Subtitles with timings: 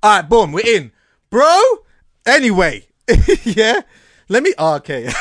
[0.00, 0.92] All right, boom, we're in,
[1.28, 1.60] bro.
[2.24, 2.86] Anyway,
[3.42, 3.80] yeah.
[4.28, 4.54] Let me.
[4.56, 5.10] Oh, okay.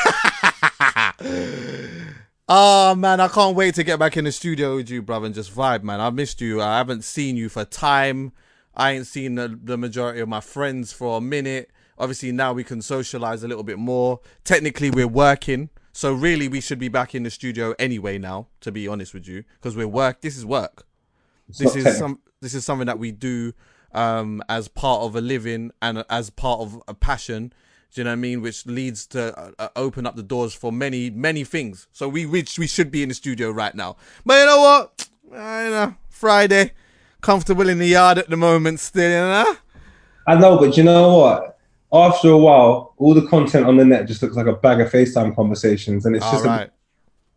[2.48, 5.34] oh man, I can't wait to get back in the studio with you, brother, and
[5.34, 6.00] just vibe, man.
[6.00, 6.62] I missed you.
[6.62, 8.34] I haven't seen you for time.
[8.76, 11.72] I ain't seen the, the majority of my friends for a minute.
[11.98, 14.20] Obviously, now we can socialize a little bit more.
[14.44, 15.72] Technically, we're working.
[15.92, 18.46] So really, we should be back in the studio anyway now.
[18.62, 20.22] To be honest with you, because we're work.
[20.22, 20.86] This is work.
[21.48, 22.20] This is some.
[22.42, 23.54] This is something that we do
[23.94, 27.54] um, as part of a living and as part of a passion.
[27.94, 28.42] Do you know what I mean?
[28.42, 31.88] Which leads to uh, uh, open up the doors for many, many things.
[31.92, 33.96] So we which we should be in the studio right now.
[34.26, 35.10] But you know what?
[35.34, 36.72] I you know, Friday,
[37.22, 38.80] comfortable in the yard at the moment.
[38.82, 39.56] Still, you know.
[40.28, 41.58] I know, but you know what?
[41.94, 44.92] After a while, all the content on the net just looks like a bag of
[44.92, 46.70] FaceTime conversations, and it's All just a- right.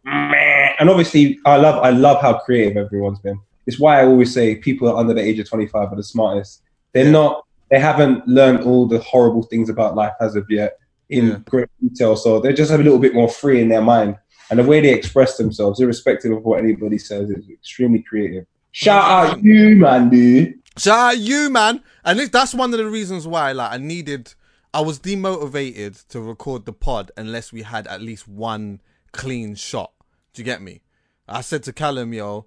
[0.04, 0.72] meh.
[0.80, 3.38] And obviously, I love I love how creative everyone's been.
[3.70, 6.62] It's why I always say people under the age of 25 are the smartest.
[6.92, 7.12] They're Yeah.
[7.12, 7.46] not.
[7.70, 10.76] They haven't learned all the horrible things about life as of yet
[11.08, 11.36] in Yeah.
[11.48, 12.16] great detail.
[12.16, 14.16] So they just have a little bit more free in their mind,
[14.50, 18.44] and the way they express themselves, irrespective of what anybody says, is extremely creative.
[18.72, 20.54] Shout out you, man, dude.
[20.76, 21.80] Shout out you, man.
[22.04, 24.34] And that's one of the reasons why, like, I needed,
[24.74, 28.80] I was demotivated to record the pod unless we had at least one
[29.12, 29.92] clean shot.
[30.34, 30.82] Do you get me?
[31.28, 32.46] I said to Callum, yo,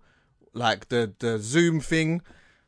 [0.53, 2.21] like the the Zoom thing,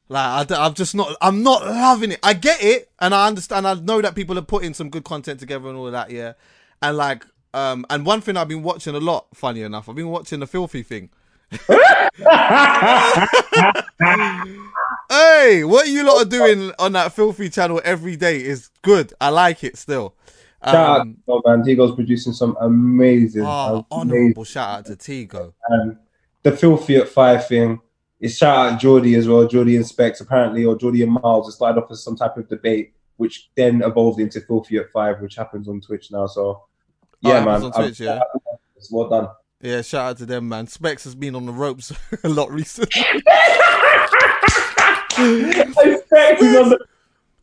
[0.10, 2.20] like I'm just not, I'm not loving it.
[2.24, 3.68] I get it, and I understand.
[3.68, 6.34] I know that people are putting some good content together and all of that, yeah.
[6.82, 10.10] And like, um, and one thing I've been watching a lot, funny enough, I've been
[10.10, 11.10] watching the filthy thing.
[15.10, 19.14] Hey, what you lot are doing on that filthy channel every day is good.
[19.22, 20.16] I like it still.
[20.64, 21.62] Shout out, Um, oh, man.
[21.64, 25.54] Digo's producing some amazing, oh, amazing honorable shout out to Tigo.
[25.72, 26.00] um,
[26.46, 27.82] the filthy at five thing
[28.20, 29.46] is shout out Jordy as well.
[29.48, 32.48] Jordy and Specs apparently, or Geordie and Miles, it started off as some type of
[32.48, 36.28] debate, which then evolved into filthy at five, which happens on Twitch now.
[36.28, 36.64] So
[37.24, 38.20] Oh, yeah, it man, on Twitch, yeah.
[38.76, 39.28] it's well done.
[39.62, 40.68] Yeah, shout out to them, man.
[40.68, 41.92] Specs has been on the ropes
[42.24, 43.02] a lot recently.
[45.10, 46.86] Specs is on the-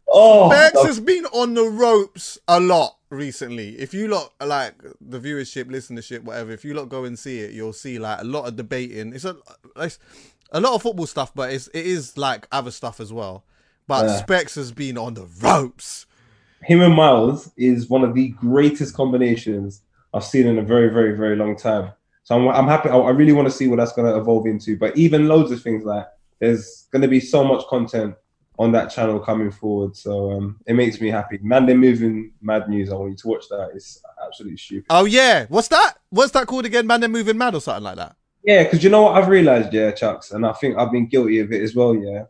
[0.09, 3.79] oh, Specs the- has been on the ropes a lot recently.
[3.79, 7.53] If you lot like the viewership, listenership, whatever, if you lot go and see it,
[7.53, 9.13] you'll see like a lot of debating.
[9.13, 9.37] It's a
[9.77, 9.99] it's
[10.51, 13.45] a lot of football stuff, but it's it is like other stuff as well.
[13.87, 14.17] But Yeah.
[14.17, 16.07] Specs has been on the ropes.
[16.63, 19.83] him and Miles is one of the greatest combinations
[20.15, 21.93] I've seen in a very, very, very long time.
[22.25, 22.89] So I'm, I'm happy.
[22.89, 24.77] I, I really want to see what that's going to evolve into.
[24.77, 26.07] But even loads of things like
[26.39, 28.15] there's going to be so much content
[28.59, 29.97] on that channel coming forward.
[29.97, 31.39] So um, it makes me happy.
[31.43, 32.91] Man, they're moving mad news.
[32.91, 33.71] I want you to watch that.
[33.75, 34.87] It's absolutely stupid.
[34.91, 35.95] Oh yeah, what's that?
[36.11, 36.87] What's that called again?
[36.87, 38.17] Man, they're moving mad or something like that.
[38.45, 41.39] Yeah, because you know what I've realized, yeah, Chucks, and I think I've been guilty
[41.39, 42.25] of it as well, yeah.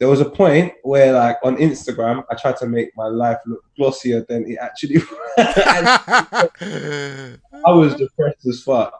[0.00, 3.62] There was a point where, like, on Instagram, I tried to make my life look
[3.76, 5.06] glossier than it actually was.
[7.64, 8.92] I was depressed as fuck.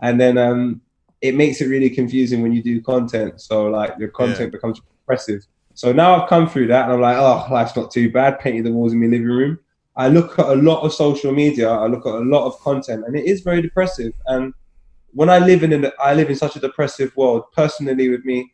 [0.00, 0.80] And then um,
[1.20, 3.40] it makes it really confusing when you do content.
[3.40, 5.44] So like your content becomes depressive.
[5.78, 8.40] So now I've come through that and I'm like, oh, life's not too bad.
[8.40, 9.60] Painting the walls in my living room.
[9.94, 11.70] I look at a lot of social media.
[11.70, 14.12] I look at a lot of content, and it is very depressive.
[14.26, 14.52] And
[15.12, 17.44] when I live in, an, I live in such a depressive world.
[17.52, 18.52] Personally, with me,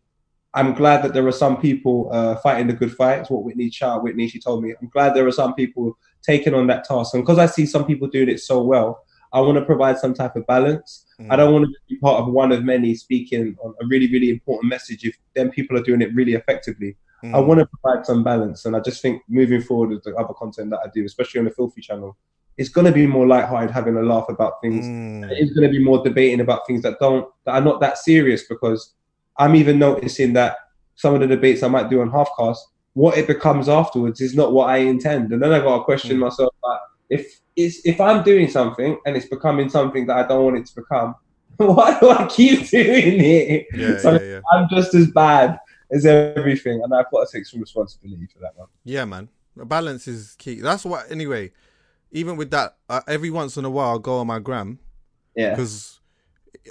[0.52, 3.20] I'm glad that there are some people uh, fighting the good fight.
[3.20, 4.74] It's what Whitney Child, Whitney, she told me.
[4.78, 7.14] I'm glad there are some people taking on that task.
[7.14, 9.02] And because I see some people doing it so well,
[9.32, 11.06] I want to provide some type of balance.
[11.30, 14.28] I don't want to be part of one of many speaking on a really, really
[14.28, 16.98] important message if then people are doing it really effectively.
[17.24, 17.34] Mm.
[17.34, 18.66] I want to provide some balance.
[18.66, 21.46] And I just think moving forward with the other content that I do, especially on
[21.46, 22.16] the Filthy channel,
[22.58, 24.84] it's going to be more lighthearted, having a laugh about things.
[24.84, 25.28] Mm.
[25.30, 28.44] It's going to be more debating about things that don't, that are not that serious
[28.46, 28.92] because
[29.38, 30.56] I'm even noticing that
[30.96, 32.58] some of the debates I might do on Halfcast,
[32.92, 35.32] what it becomes afterwards is not what I intend.
[35.32, 36.20] And then I got to question Mm.
[36.20, 36.80] myself, like,
[37.10, 40.66] if it's, if I'm doing something and it's becoming something that I don't want it
[40.66, 41.14] to become,
[41.56, 43.66] why do I keep doing it?
[43.74, 44.40] Yeah, So yeah, yeah.
[44.52, 45.58] I'm just as bad
[45.94, 48.68] as everything, and I've got to take some responsibility for that one.
[48.84, 49.28] Yeah, man.
[49.56, 50.60] Balance is key.
[50.60, 51.10] That's what.
[51.10, 51.52] Anyway,
[52.10, 54.80] even with that, uh, every once in a while, I'll go on my gram
[55.36, 56.00] Yeah, because,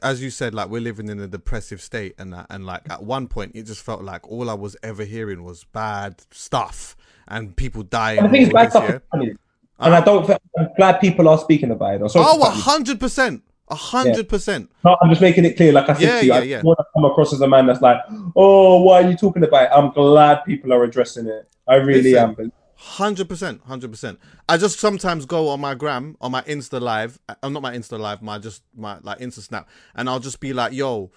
[0.02, 3.04] as you said, like we're living in a depressive state, and that, and like at
[3.04, 6.96] one point, it just felt like all I was ever hearing was bad stuff
[7.28, 8.20] and people dying.
[8.20, 9.02] I think it's and bad stuff.
[9.22, 9.38] is.
[9.80, 10.30] And I don't.
[10.58, 12.12] I'm glad people are speaking about it.
[12.16, 14.72] Oh, a hundred percent, a hundred percent.
[14.84, 15.72] No, I'm just making it clear.
[15.72, 16.62] Like I said Yeah, to you, yeah, I yeah.
[16.64, 17.98] want to come across as a man that's like,
[18.36, 21.50] "Oh, why are you talking about it?" I'm glad people are addressing it.
[21.68, 22.36] I really Listen.
[22.40, 22.52] am.
[22.76, 24.20] Hundred percent, hundred percent.
[24.50, 27.18] I just sometimes go on my gram, on my Insta live.
[27.42, 30.52] I'm not my Insta live, my just my like Insta snap, and I'll just be
[30.52, 31.12] like, "Yo,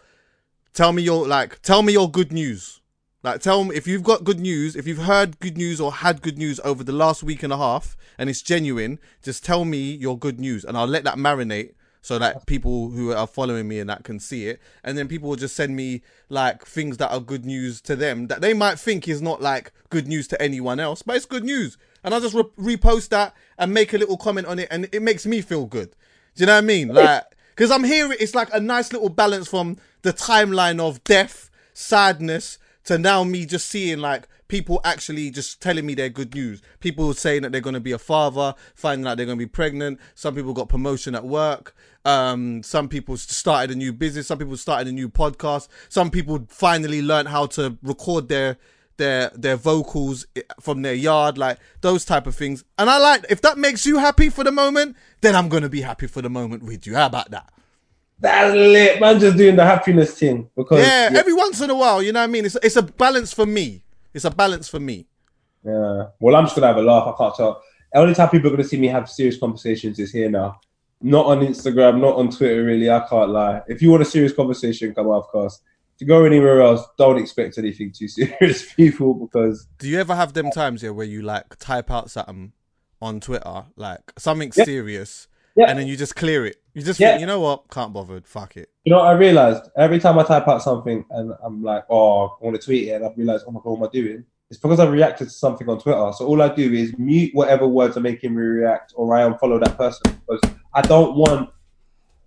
[0.72, 2.80] tell me your like, tell me your good news."
[3.24, 6.22] Like, tell me if you've got good news, if you've heard good news or had
[6.22, 9.00] good news over the last week and a half, and it's genuine.
[9.20, 11.72] Just tell me your good news, and I'll let that marinate
[12.06, 14.60] so that people who are following me and that can see it.
[14.84, 18.28] And then people will just send me like things that are good news to them
[18.28, 21.42] that they might think is not like good news to anyone else, but it's good
[21.42, 21.76] news.
[22.04, 25.02] And I'll just re- repost that and make a little comment on it, and it
[25.02, 25.96] makes me feel good.
[26.36, 26.88] Do you know what I mean?
[26.94, 27.24] Like,
[27.56, 32.58] because I'm hearing it's like a nice little balance from the timeline of death, sadness,
[32.84, 36.62] to now me just seeing like people actually just telling me their good news.
[36.80, 39.48] People saying that they're going to be a father, finding out they're going to be
[39.48, 40.00] pregnant.
[40.14, 41.74] Some people got promotion at work.
[42.04, 44.28] Um, some people started a new business.
[44.28, 45.68] Some people started a new podcast.
[45.88, 48.56] Some people finally learned how to record their
[48.96, 50.26] their their vocals
[50.60, 52.64] from their yard, like those type of things.
[52.78, 55.82] And I like if that makes you happy for the moment, then I'm gonna be
[55.82, 56.94] happy for the moment with you.
[56.94, 57.52] How about that?
[58.18, 59.00] That's lit.
[59.00, 62.02] Man, I'm just doing the happiness thing because yeah, yeah, every once in a while,
[62.02, 62.46] you know what I mean.
[62.46, 63.82] It's it's a balance for me.
[64.16, 65.06] It's a balance for me.
[65.62, 66.06] Yeah.
[66.18, 67.06] Well, I'm just gonna have a laugh.
[67.06, 67.62] I can't tell.
[67.92, 70.58] The only time people are gonna see me have serious conversations is here now.
[71.02, 72.64] Not on Instagram, not on Twitter.
[72.64, 73.60] Really, I can't lie.
[73.68, 75.60] If you want a serious conversation, come off course.
[75.98, 79.12] To go anywhere else, don't expect anything too serious, people.
[79.12, 82.52] Because do you ever have them times here where you like type out something
[83.02, 84.64] on Twitter, like something yeah.
[84.64, 85.66] serious, yeah.
[85.68, 86.56] and then you just clear it?
[86.74, 87.12] You just yeah.
[87.12, 87.70] think, you know what?
[87.70, 88.20] Can't bother.
[88.24, 88.70] Fuck it.
[88.84, 89.62] You know what I realized?
[89.76, 92.92] Every time I type out something and I'm like, oh, I want to tweet it,
[92.92, 94.24] and I realize, oh my god, what am I doing?
[94.50, 96.12] It's because I've reacted to something on Twitter.
[96.16, 99.58] So all I do is mute whatever words are making me react, or I unfollow
[99.64, 100.40] that person because
[100.74, 101.50] I don't want.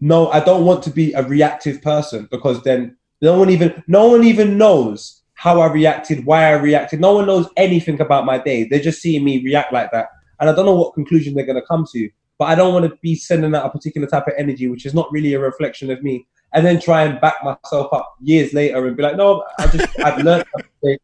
[0.02, 4.08] No, I don't want to be a reactive person because then no one even no
[4.08, 7.00] one even knows how I reacted, why I reacted.
[7.00, 8.66] No one knows anything about my day.
[8.66, 10.10] They're just seeing me react like that,
[10.40, 12.86] and I don't know what conclusion they're going to come to but I don't want
[12.89, 15.91] to be sending out a particular type of energy, which is not really a reflection
[15.91, 19.44] of me, and then try and back myself up years later and be like, no,
[19.59, 20.97] I just I've learned something.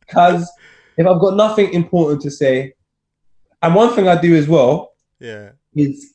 [0.00, 0.48] because
[0.98, 2.74] if I've got nothing important to say,
[3.62, 6.12] and one thing I do as well, yeah, is,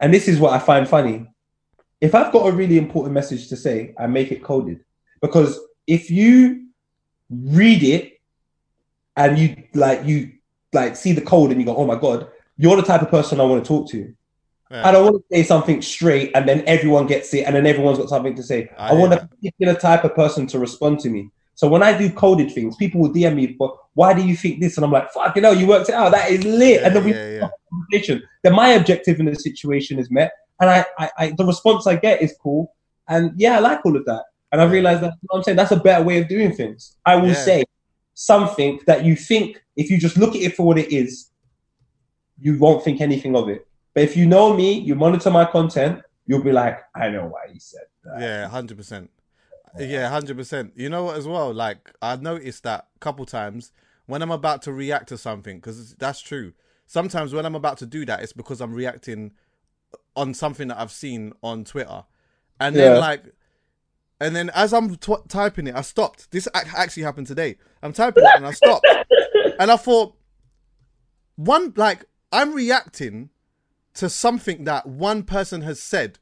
[0.00, 1.28] and this is what I find funny,
[2.00, 4.82] if I've got a really important message to say, I make it coded
[5.20, 6.68] because if you
[7.28, 8.20] read it
[9.16, 10.32] and you like you
[10.72, 12.28] like see the code and you go, oh my god,
[12.58, 14.14] you're the type of person I want to talk to.
[14.70, 14.86] Yeah.
[14.86, 17.98] I don't want to say something straight and then everyone gets it and then everyone's
[17.98, 18.70] got something to say.
[18.76, 21.30] I, I want a particular type of person to respond to me.
[21.54, 24.60] So when I do coded things, people will DM me, but why do you think
[24.60, 24.76] this?
[24.76, 26.12] And I'm like, fuck, you know, you worked it out.
[26.12, 26.80] That is lit.
[26.80, 28.22] Yeah, and then we yeah, conversation.
[28.42, 30.30] Then my objective in the situation is met.
[30.60, 32.74] And I, I, I, the response I get is cool.
[33.08, 34.24] And yeah, I like all of that.
[34.52, 36.96] And I realized that you know I'm saying that's a better way of doing things.
[37.04, 37.64] I will say
[38.14, 41.27] something that you think if you just look at it for what it is,
[42.40, 43.66] you won't think anything of it.
[43.94, 47.52] But if you know me, you monitor my content, you'll be like, I know why
[47.52, 48.20] he said that.
[48.20, 49.10] Yeah, hundred percent.
[49.78, 50.72] Yeah, hundred percent.
[50.76, 51.16] You know what?
[51.16, 53.72] As well, like I've noticed that a couple times
[54.06, 56.52] when I'm about to react to something, because that's true.
[56.86, 59.32] Sometimes when I'm about to do that, it's because I'm reacting
[60.16, 62.04] on something that I've seen on Twitter,
[62.60, 63.24] and then like,
[64.20, 66.30] and then as I'm tw- typing it, I stopped.
[66.30, 67.56] This actually happened today.
[67.82, 68.86] I'm typing it and I stopped,
[69.60, 70.16] and I thought,
[71.36, 73.30] one like I'm reacting
[73.94, 76.18] to something that one person has said.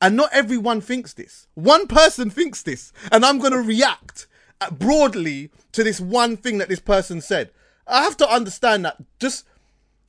[0.00, 1.46] And not everyone thinks this.
[1.54, 2.92] One person thinks this.
[3.10, 4.26] And I'm going to react
[4.60, 7.50] uh, broadly to this one thing that this person said.
[7.86, 9.46] I have to understand that just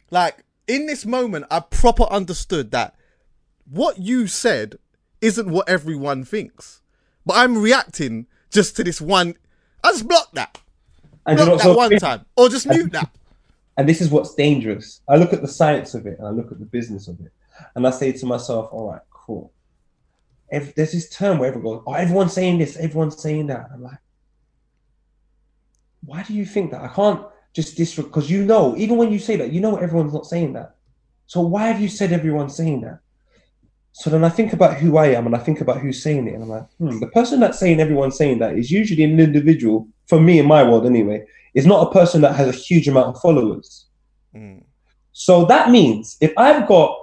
[0.10, 2.96] like in this moment, I proper understood that
[3.70, 4.78] what you said
[5.22, 6.82] isn't what everyone thinks.
[7.26, 9.36] But I'm reacting just to this one.
[9.84, 10.60] I just block that.
[11.26, 12.26] And block that so one time.
[12.36, 13.10] Or just mute that.
[13.78, 15.02] And this is what's dangerous.
[15.08, 17.32] I look at the science of it and I look at the business of it.
[17.76, 19.52] And I say to myself, all right, cool.
[20.50, 23.70] If there's this term where everyone goes, oh, everyone's saying this, everyone's saying that.
[23.74, 24.00] I'm like,
[26.06, 26.82] why do you think that?
[26.82, 30.14] I can't just disregard because you know, even when you say that, you know everyone's
[30.14, 30.76] not saying that.
[31.28, 33.00] So why have you said everyone's saying that?
[33.92, 36.36] So then I think about who I am and I think about who's saying it,
[36.36, 39.88] and I'm like, hmm, the person that's saying everyone's saying that is usually an individual,
[40.06, 41.26] for me in my world anyway,
[41.58, 43.88] is not a person that has a huge amount of followers.
[44.36, 44.62] Mm.
[45.12, 46.96] So that means if I've got,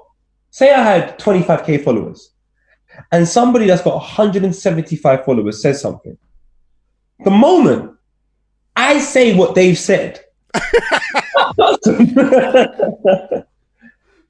[0.50, 2.30] say, I had 25k followers,
[3.10, 6.16] and somebody that's got 175 followers says something,
[7.24, 7.96] the moment
[8.76, 10.20] I say what they've said,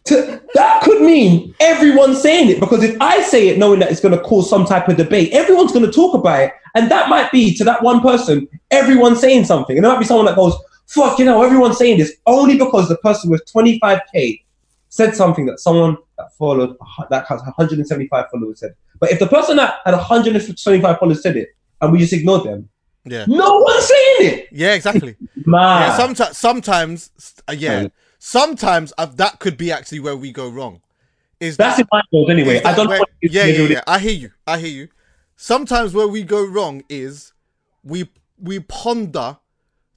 [0.04, 4.00] to, that could mean everyone's saying it because if I say it knowing that it's
[4.00, 6.52] going to cause some type of debate, everyone's going to talk about it.
[6.74, 9.76] And that might be to that one person, everyone's saying something.
[9.76, 10.54] And there might be someone that goes,
[10.86, 14.42] fuck, you know, everyone's saying this only because the person with 25K
[14.90, 16.76] said something that someone that followed,
[17.10, 18.74] that has 175 followers said.
[19.00, 21.48] But if the person that had 175 followers said it
[21.80, 22.68] and we just ignored them,
[23.04, 23.24] Yeah.
[23.26, 24.48] No one's saying it.
[24.52, 25.16] Yeah, exactly.
[25.46, 25.82] Man.
[25.82, 27.10] Yeah, sometimes, sometimes,
[27.48, 27.88] uh, yeah, Yeah.
[28.26, 30.80] Sometimes uh, that could be actually where we go wrong.
[31.40, 32.62] Is That's that, in my world anyway.
[32.64, 33.80] I don't know where- you yeah, yeah, yeah.
[33.86, 34.30] I hear you.
[34.46, 34.88] I hear you.
[35.36, 37.34] Sometimes where we go wrong is
[37.82, 39.40] we we ponder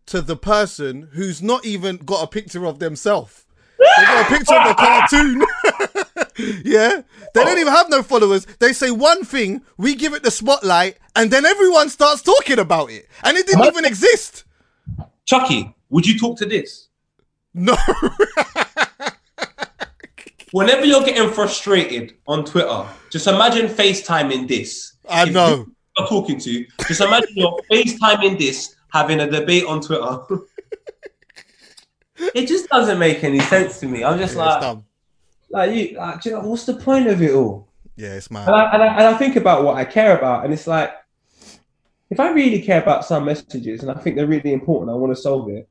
[0.07, 3.46] to the person who's not even got a picture of themselves.
[3.79, 5.46] They got a picture of a cartoon.
[6.65, 7.03] yeah,
[7.34, 8.46] they don't even have no followers.
[8.60, 12.91] They say one thing, we give it the spotlight, and then everyone starts talking about
[12.91, 14.43] it, and it didn't even exist.
[15.24, 16.87] Chuckie, would you talk to this?
[17.57, 17.75] No.
[20.51, 24.93] Whenever you're getting frustrated on Twitter, just imagine FaceTiming this.
[25.09, 25.67] I If know.
[25.97, 26.51] You're talking to.
[26.51, 26.67] You.
[26.87, 30.19] Just imagine you're FaceTiming this, having a debate on Twitter.
[32.35, 34.03] it just doesn't make any sense to me.
[34.03, 34.77] I'm just Yeah, like,
[35.49, 37.67] like you, like, you know, what's the point of it all?
[37.95, 38.47] Yeah, it's mad.
[38.47, 40.91] And I, and, I, and I think about what I care about, and it's like,
[42.09, 45.13] if I really care about some messages and I think they're really important, I want
[45.15, 45.67] to solve it.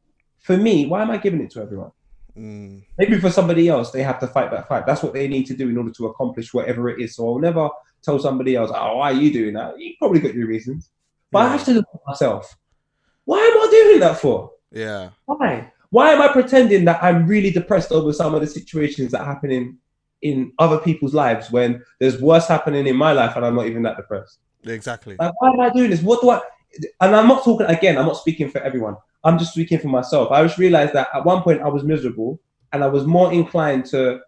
[0.46, 1.90] For me, why am I giving it to everyone?
[2.38, 4.86] Mm, Maybe for somebody else, they have to fight that fight.
[4.86, 7.16] That's what they need to do in order to accomplish whatever it is.
[7.16, 7.68] So I'll never
[8.04, 10.90] tell somebody else, "Oh, why are you doing that?" You probably got your reasons,
[11.32, 12.56] but I have to look at myself.
[13.24, 14.52] Why am I doing that for?
[14.70, 15.10] yeah.
[15.24, 15.72] Why?
[15.90, 19.50] Why am I pretending that I'm really depressed over some of the situations that happen
[19.50, 19.78] in
[20.22, 23.82] in other people's lives when there's worse happening in my life and I'm not even
[23.84, 24.38] that depressed?
[24.64, 25.16] Exactly.
[25.18, 26.02] Like, why am I doing this?
[26.02, 26.40] What do I?
[27.00, 27.98] And I'm not talking again.
[27.98, 28.96] I'm not speaking for everyone.
[29.24, 30.30] I'm just speaking for myself.
[30.30, 32.40] I just realized that at one point I was miserable,
[32.72, 34.20] and I was more inclined to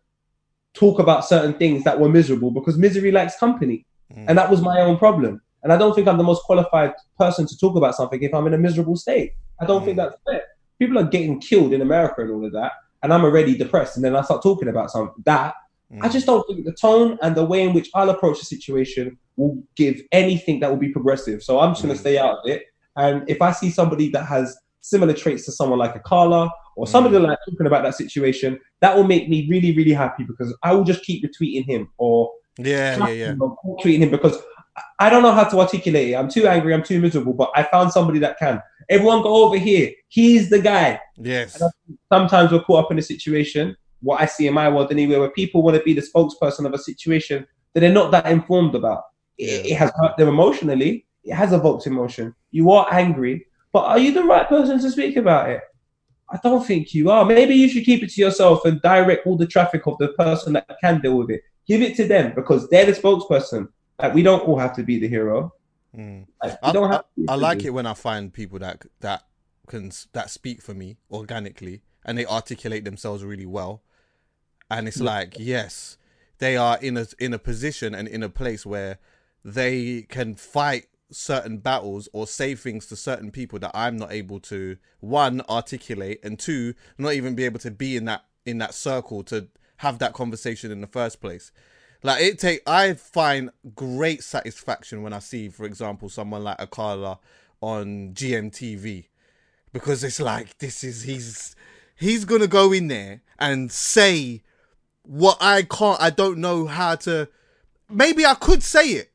[0.74, 4.24] talk about certain things that were miserable because misery likes company, Mm.
[4.28, 5.40] and that was my own problem.
[5.62, 8.46] And I don't think I'm the most qualified person to talk about something if I'm
[8.46, 9.32] in a miserable state.
[9.60, 10.02] I don't think Mm.
[10.02, 10.42] that's fair.
[10.78, 13.96] People are getting killed in America and all of that, and I'm already depressed.
[13.96, 15.54] And then I start talking about something that
[16.02, 16.12] I Mm.
[16.12, 19.57] just don't think the tone and the way in which I'll approach the situation will
[19.76, 21.42] give anything that will be progressive.
[21.42, 21.97] So I'm just going Mm.
[21.97, 22.64] to stay out of it.
[22.97, 27.16] And if I see somebody that has similar traits to someone like Akala or somebody
[27.16, 27.28] Mm.
[27.28, 30.85] like talking about that situation, that will make me really, really happy because I will
[30.85, 33.35] just keep retweeting him or Yeah, yeah, yeah.
[33.40, 34.37] or tweeting him because
[34.76, 36.14] I- I don't know how to articulate it.
[36.14, 38.61] I'm too angry, I'm too miserable, but I found somebody that can.
[38.88, 39.90] Everyone go over here.
[40.09, 41.61] He's the guy Yes.
[42.12, 45.30] sometimes we're caught up in a situation, what I see in my world anyway, where
[45.30, 49.02] people want to be the spokesperson of a situation that they're not that informed about.
[49.36, 52.34] It, it has hurt them emotionally, it has evoked emotion.
[52.50, 55.60] You are angry, but are you the right person to speak about it?
[56.30, 57.24] I don't think you are.
[57.24, 60.54] Maybe you should keep it to yourself and direct all the traffic of the person
[60.54, 61.42] that can deal with it.
[61.66, 63.68] Give it to them because they're the spokesperson.
[63.98, 65.52] Like we don't all have to be the hero.
[65.96, 66.26] Mm.
[66.42, 68.84] Like, I, don't I, have to be I like it when I find people that
[69.00, 69.22] that
[69.66, 73.82] can that speak for me organically and they articulate themselves really well,
[74.70, 75.96] and it's like yes,
[76.38, 78.98] they are in a in a position and in a place where
[79.44, 84.40] they can fight certain battles or say things to certain people that I'm not able
[84.40, 88.75] to one articulate and two not even be able to be in that in that
[88.75, 89.48] circle to
[89.78, 91.50] have that conversation in the first place.
[92.02, 97.18] Like it take I find great satisfaction when I see, for example, someone like Akala
[97.60, 99.06] on GMTV.
[99.72, 101.56] Because it's like this is he's
[101.96, 104.42] he's gonna go in there and say
[105.08, 107.28] what I can't I don't know how to
[107.88, 109.10] maybe I could say it.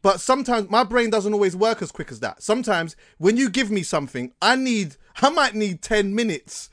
[0.00, 2.42] But sometimes my brain doesn't always work as quick as that.
[2.42, 6.70] Sometimes when you give me something, I need I might need 10 minutes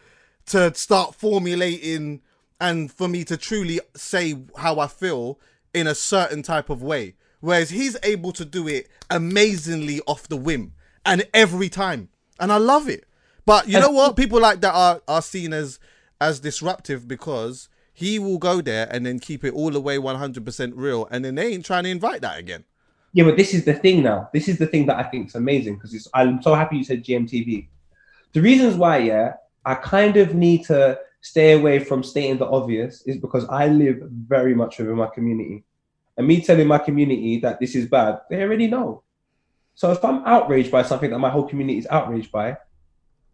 [0.47, 2.21] to start formulating
[2.59, 5.39] and for me to truly say how I feel
[5.73, 7.15] in a certain type of way.
[7.39, 12.09] Whereas he's able to do it amazingly off the whim and every time.
[12.39, 13.05] And I love it.
[13.45, 14.15] But you know what?
[14.15, 15.79] People like that are, are seen as
[16.19, 20.73] as disruptive because he will go there and then keep it all the way 100%
[20.75, 22.63] real and then they ain't trying to invite that again.
[23.13, 24.29] Yeah, but this is the thing now.
[24.33, 26.07] This is the thing that I think is amazing because.
[26.13, 27.67] I'm so happy you said GMTV.
[28.31, 29.33] The reasons why, yeah,
[29.65, 33.99] I kind of need to stay away from stating the obvious is because I live
[34.09, 35.65] very much within my community,
[36.17, 39.03] and me telling my community that this is bad, they already know.
[39.75, 42.57] So if I'm outraged by something that my whole community is outraged by,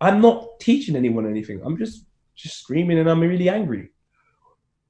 [0.02, 1.62] I'm not teaching anyone anything.
[1.64, 3.90] I'm just just screaming and I'm really angry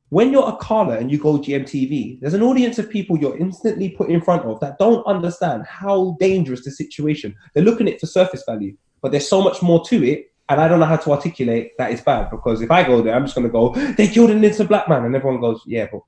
[0.10, 4.10] when you're Akala and you go GMTV, there's an audience of people you're instantly put
[4.10, 7.36] in front of that don't understand how dangerous the situation.
[7.54, 10.32] They're looking at it for surface value, but there's so much more to it.
[10.50, 13.16] And I don't know how to articulate that it's bad because if I go there,
[13.16, 15.04] I'm just going to go, they killed an innocent black man.
[15.04, 16.00] And everyone goes, yeah, but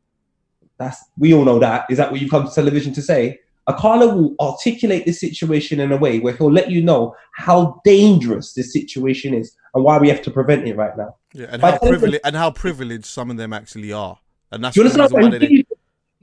[0.78, 1.86] that's, we all know that.
[1.90, 3.40] Is that what you come to television to say?
[3.68, 8.54] Akala will articulate this situation in a way where he'll let you know how dangerous
[8.54, 11.16] this situation is and why we have to prevent it right now.
[11.34, 14.18] Yeah, and By how privileged and how privileged some of them actually are.
[14.52, 15.34] And that's you the understand?
[15.34, 15.48] And they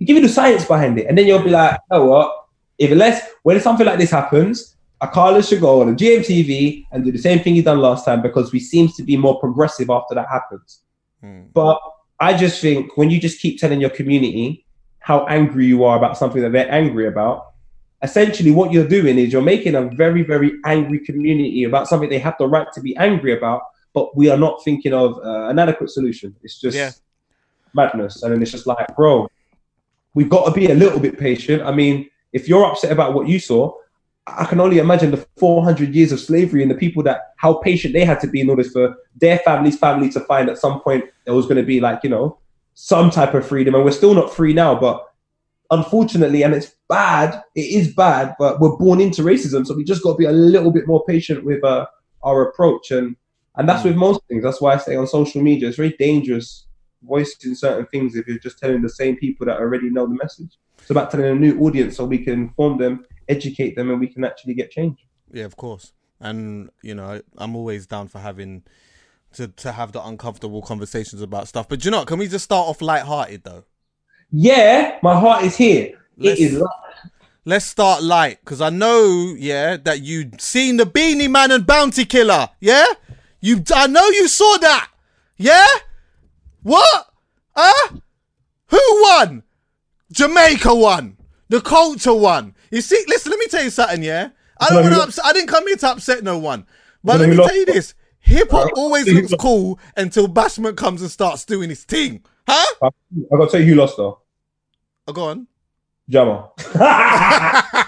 [0.04, 2.32] give, you, the science behind it, and then you'll be like, oh, what?
[2.78, 7.04] If less when something like this happens, a Carlos should go on a GMTV and
[7.04, 9.90] do the same thing he done last time because we seems to be more progressive
[9.90, 10.82] after that happens.
[11.22, 11.52] Mm.
[11.52, 11.80] But
[12.18, 14.64] I just think when you just keep telling your community
[14.98, 17.52] how angry you are about something that they're angry about,
[18.02, 22.18] essentially what you're doing is you're making a very, very angry community about something they
[22.18, 23.62] have the right to be angry about,
[23.96, 26.36] but we are not thinking of uh, an adequate solution.
[26.42, 26.90] It's just Yeah.
[27.72, 28.22] madness.
[28.22, 29.26] And then it's just like, bro,
[30.14, 31.62] we've got to be a little bit patient.
[31.62, 33.72] I mean, if you're upset about what you saw,
[34.26, 37.94] I can only imagine the 400 years of slavery and the people that how patient
[37.94, 41.04] they had to be in order for their family's family to find at some point
[41.24, 42.38] there was going to be like you know
[42.74, 45.06] some type of freedom and we're still not free now but
[45.70, 50.02] unfortunately and it's bad it is bad but we're born into racism so we just
[50.02, 51.86] got to be a little bit more patient with uh,
[52.24, 53.14] our approach and
[53.56, 53.86] and that's Mm.
[53.86, 56.66] with most things that's why i say on social media it's very dangerous
[57.02, 60.52] voicing certain things if you're just telling the same people that already know the message
[60.78, 64.06] it's about telling a new audience so we can inform them educate them and we
[64.08, 64.98] can actually get change
[65.32, 65.92] Yeah, of course.
[66.20, 68.62] And you know, I'm always down for having
[69.36, 71.68] to to have the uncomfortable conversations about stuff.
[71.68, 73.64] But you know, can we just start off light-hearted though?
[74.30, 76.62] yeah my heart is here Let's- it is
[77.48, 82.04] Let's start light, because I know, yeah, that you've seen the Beenie Man and Bounty
[82.04, 82.86] Killer, yeah?
[83.46, 84.90] You, I know you saw that,
[85.36, 85.64] yeah?
[86.64, 87.06] What?
[87.54, 87.90] Huh?
[88.66, 89.44] Who won?
[90.10, 91.16] Jamaica won.
[91.48, 92.56] The culture won.
[92.72, 94.30] You see, listen, let me tell you something, yeah?
[94.60, 96.66] I don't No, want to upset, I didn't come here to upset no one.
[97.04, 97.94] But No, let me tell you this.
[98.18, 102.24] Hip hop always looks cool until Bashment comes and starts doing his thing.
[102.48, 102.66] Huh?
[102.82, 104.22] i got to tell you who lost though
[105.06, 105.46] Oh, go on.
[106.08, 106.50] Jama.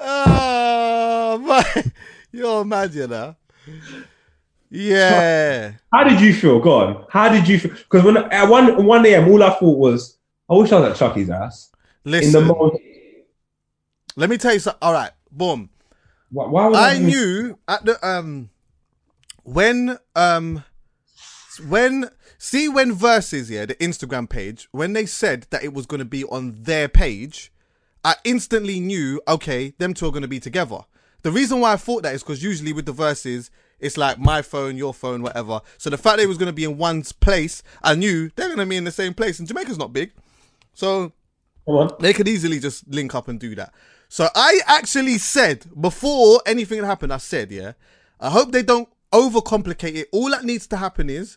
[0.00, 1.57] Oh, man.
[2.32, 3.36] You're mad, you know?
[4.70, 5.72] Yeah.
[5.92, 6.60] How did you feel?
[6.60, 7.06] Go on.
[7.08, 7.72] How did you feel?
[7.72, 9.28] Because when at one one a.m.
[9.28, 11.70] all I thought was, I wish I was at Chuckie's ass
[12.04, 12.72] in the Listen,
[14.16, 14.78] let me tell you something.
[14.82, 15.70] All right, boom.
[16.30, 18.50] Why, why was I I knew at the um
[19.44, 20.64] when um
[21.66, 26.00] when see when Verzuz yeah the Instagram page when they said that it was going
[26.00, 27.50] to be on their page,
[28.04, 30.80] I instantly knew okay them two are going to be together.
[31.28, 34.40] The reason why I thought that is because usually with the Verzuz it's like my
[34.40, 35.60] phone, your phone, whatever.
[35.76, 38.46] So the fact that it was going to be in one place, I knew they're
[38.46, 39.38] going to be in the same place.
[39.38, 40.12] And Jamaica's not big,
[40.72, 41.12] so
[42.00, 43.74] they could easily just link up and do that.
[44.08, 47.72] So I actually said before anything had happened, I said, yeah,
[48.18, 50.08] I hope they don't overcomplicate it.
[50.12, 51.36] All that needs to happen is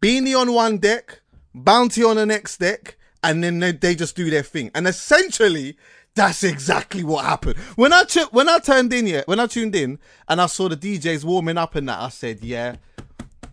[0.00, 1.20] Beenie on one deck,
[1.54, 4.72] Bounty on the next deck, and then they, they just do their thing.
[4.74, 5.76] And essentially,
[6.14, 7.56] that's exactly what happened.
[7.76, 10.68] When I ch- when I turned in, yeah, when I tuned in and I saw
[10.68, 12.76] the DJs warming up and that, I said, yeah,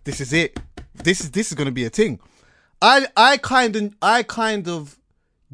[0.04, 0.60] this is it.
[0.96, 2.20] This is this is gonna be a thing.
[2.82, 4.98] I I kind of I kind of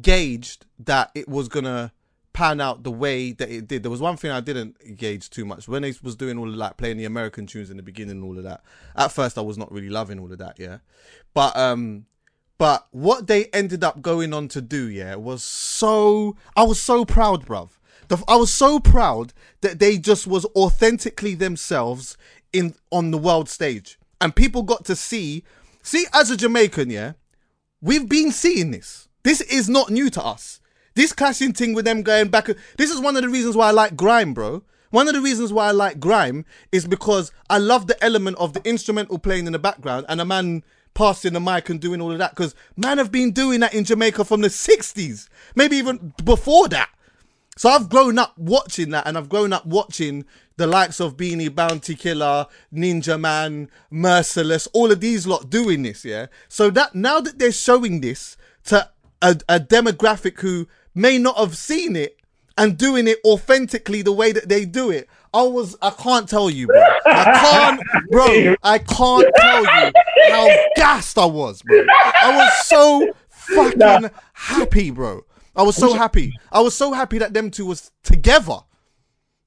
[0.00, 1.92] gauged that it was gonna
[2.32, 3.82] pan out the way that it did.
[3.82, 6.58] There was one thing I didn't gauge too much when they was doing all of
[6.58, 8.62] that, playing the American tunes in the beginning, and all of that.
[8.96, 10.78] At first, I was not really loving all of that, yeah.
[11.32, 12.06] But um,
[12.58, 17.04] but what they ended up going on to do, yeah, was so I was so
[17.04, 17.70] proud, bruv.
[18.08, 22.16] The, I was so proud that they just was authentically themselves
[22.52, 25.42] in on the world stage, and people got to see.
[25.82, 27.12] See, as a Jamaican, yeah,
[27.82, 29.08] we've been seeing this.
[29.22, 30.60] This is not new to us.
[30.94, 32.48] This clashing thing with them going back.
[32.78, 34.62] This is one of the reasons why I like grime, bro.
[34.90, 38.52] One of the reasons why I like grime is because I love the element of
[38.52, 40.62] the instrumental playing in the background and a man
[40.94, 42.30] passing the mic and doing all of that.
[42.30, 46.90] Because man have been doing that in Jamaica from the 60s, maybe even before that.
[47.56, 50.24] So I've grown up watching that, and I've grown up watching
[50.56, 56.04] the likes of Beenie Bounty Killer, Ninja Man, Merciless, all of these lot doing this,
[56.04, 56.26] yeah.
[56.48, 58.88] So that now that they're showing this to
[59.22, 62.18] a, a demographic who may not have seen it
[62.56, 66.48] and doing it authentically the way that they do it, I was I can't tell
[66.48, 66.80] you, bro.
[67.06, 68.54] I can't, bro.
[68.62, 69.92] I can't tell you
[70.30, 71.84] how gassed I was, bro.
[72.22, 75.22] I was so fucking happy, bro.
[75.56, 76.32] I was so happy.
[76.52, 78.58] I was so happy that them two was together.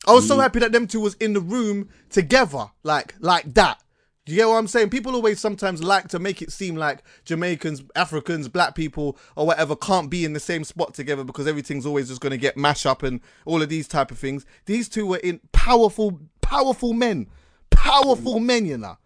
[0.06, 0.42] I was so mm.
[0.42, 3.82] happy that them two was in the room together, like like that.
[4.28, 4.90] Do you get what I'm saying?
[4.90, 9.74] People always sometimes like to make it seem like Jamaicans, Africans, black people, or whatever
[9.74, 13.04] can't be in the same spot together because everything's always just gonna get mash up
[13.04, 14.46] and all of these type of things.
[14.66, 17.28] These two were in powerful, powerful men,
[17.70, 18.98] powerful men, you know,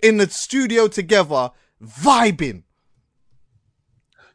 [0.00, 1.50] in the studio together,
[1.84, 2.62] vibing.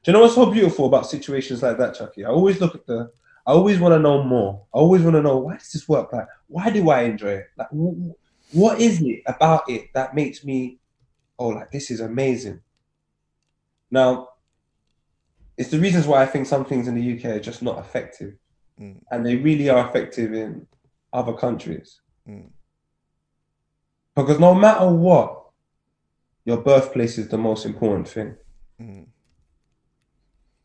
[0.03, 2.23] Do you know what's so beautiful about situations like that, Chuckie?
[2.23, 3.12] I always look at the.
[3.47, 4.67] I always want to know more.
[4.75, 6.13] I always want to know why does this work?
[6.13, 7.47] Like, why do I enjoy it?
[7.58, 7.69] Like,
[8.51, 10.79] what is it about it that makes me,
[11.38, 12.62] oh, like this is amazing.
[13.91, 14.29] Now,
[15.58, 18.36] it's the reasons why I think some things in the UK are just not effective,
[18.79, 18.99] Mm.
[19.10, 20.67] and they really are effective in
[21.13, 22.01] other countries.
[22.27, 22.49] Mm.
[24.13, 25.45] Because no matter what,
[26.43, 28.36] your birthplace is the most important thing.
[28.81, 29.08] Mm.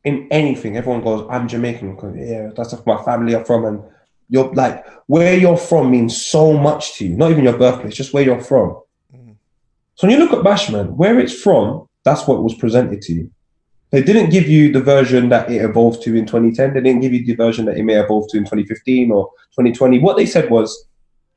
[0.02, 3.84] In anything, everyone goes, "I'm Jamaican." Because yeah, that's what my family are from, and
[4.30, 7.16] you're like where you're from means so much to you.
[7.16, 8.80] Not even your birthplace, just where you're from.
[9.14, 9.34] Mm.
[9.96, 13.30] So when you look at Bashment, where it's from, that's what was presented to you.
[13.90, 16.74] They didn't give you the version that it evolved to in 2010.
[16.74, 19.98] They didn't give you the version that it may evolve to in 2015 or 2020.
[19.98, 20.86] What they said was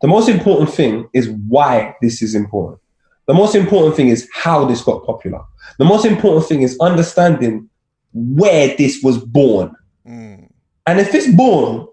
[0.02, 2.80] the most important thing is why this is important.
[3.26, 5.42] The most important thing is how this got popular.
[5.80, 7.70] The most important thing is understanding
[8.14, 9.76] where this was born.
[10.08, 10.50] Mm.
[10.86, 11.88] And if it's born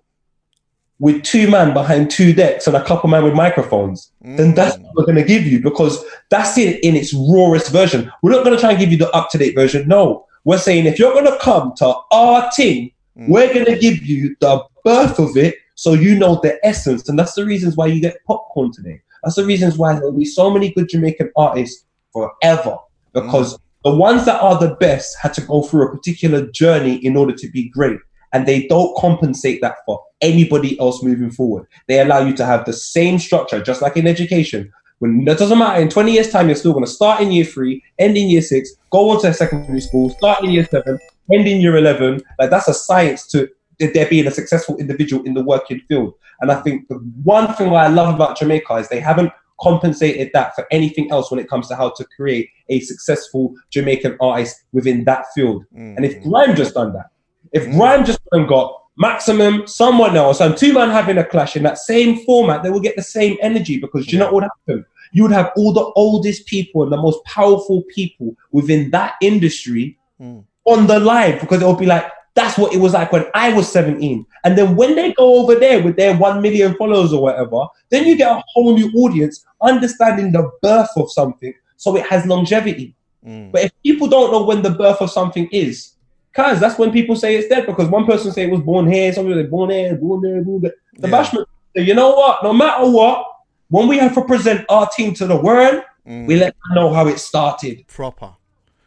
[1.01, 4.83] with two men behind two decks and a couple men with microphones, then that's Mm.
[4.83, 8.13] what we're going to give you because that's it in its rawest version.
[8.23, 9.89] We're not going to try and give you the up to date version.
[9.89, 13.29] No, we're saying if you're going to come to our team, Mm.
[13.29, 17.09] we're going to give you the birth of it so you know the essence.
[17.09, 19.01] And that's the reasons why you get Popcaan today.
[19.25, 22.77] That's the reasons why there'll be so many good Jamaican artists forever
[23.13, 27.17] because the ones that are the best had to go through a particular journey in
[27.17, 27.99] order to be great.
[28.33, 31.67] And they don't compensate that for anybody else moving forward.
[31.89, 34.73] They allow you to have the same structure, just like in education.
[34.99, 37.45] When that doesn't matter, in 20 years' time, you're still going to start in year
[37.45, 40.99] three, end in year six, go on to secondary school, start in year seven,
[41.33, 42.23] end in year 11.
[42.39, 46.15] Like that's a science to there being a successful individual in the working field.
[46.41, 50.55] And I think the one thing I love about Jamaica is they haven't compensated that
[50.55, 55.05] for anything else when it comes to how to create a successful Jamaican artist within
[55.05, 55.65] that field.
[55.75, 55.97] Mm.
[55.97, 57.07] And if Grime just done that,
[57.53, 61.57] if Ryan just went and got Maximum, someone else, and two men having a clash
[61.57, 64.45] in that same format, they will get the same energy because you know what would
[64.45, 64.85] happen?
[65.13, 69.97] You would have all the oldest people and the most powerful people within that industry
[70.21, 70.45] Mm.
[70.67, 73.73] on the live because it'll be like, that's what it was like when I was
[73.73, 74.27] 17.
[74.45, 78.07] And then when they go over there with their 1 million followers or whatever, then
[78.07, 82.95] you get a whole new audience understanding the birth of something so it has longevity.
[83.27, 83.51] Mm.
[83.51, 85.95] But if people don't know when the birth of something is,
[86.33, 89.13] cause that's when people say it's dead because one person say it was born here,
[89.13, 90.75] somebody say born here, born there, born there.
[90.99, 91.15] The Yeah.
[91.15, 91.45] bashment,
[91.77, 92.43] say, you know what?
[92.43, 93.27] No matter what,
[93.69, 96.27] when we have to present our team to the world, Mm.
[96.27, 97.87] we let them know how it started.
[97.87, 98.31] Proper.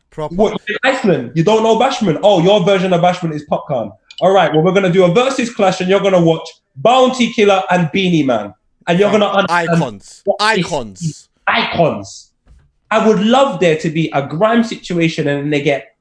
[0.10, 0.36] Proper.
[0.36, 1.32] What in Iceland?
[1.36, 2.19] You don't know Bashment?
[2.23, 3.91] Oh, your version of Bashment is Popcaan.
[4.21, 7.63] All right, well, we're gonna do a Verzuz clash, and you're gonna watch Bounty Killer
[7.71, 8.53] and Beenie Man,
[8.88, 10.23] and you're gonna understand Icons.
[10.39, 11.29] Icons.
[11.47, 12.32] icons.
[12.91, 15.92] I would love there to be a grime situation, and then they get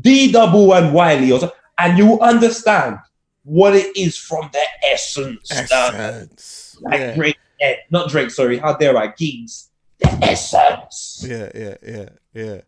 [0.00, 2.98] D Double and Wiley, or and you understand
[3.44, 5.50] what it is from the essence.
[5.50, 6.76] Essence.
[6.80, 7.14] like Yeah.
[7.14, 8.30] Drake, eh, not Drake.
[8.30, 9.08] Sorry, how dare I?
[9.08, 9.70] Giggs.
[9.98, 11.24] The essence.
[11.26, 12.60] Yeah, yeah, yeah, yeah.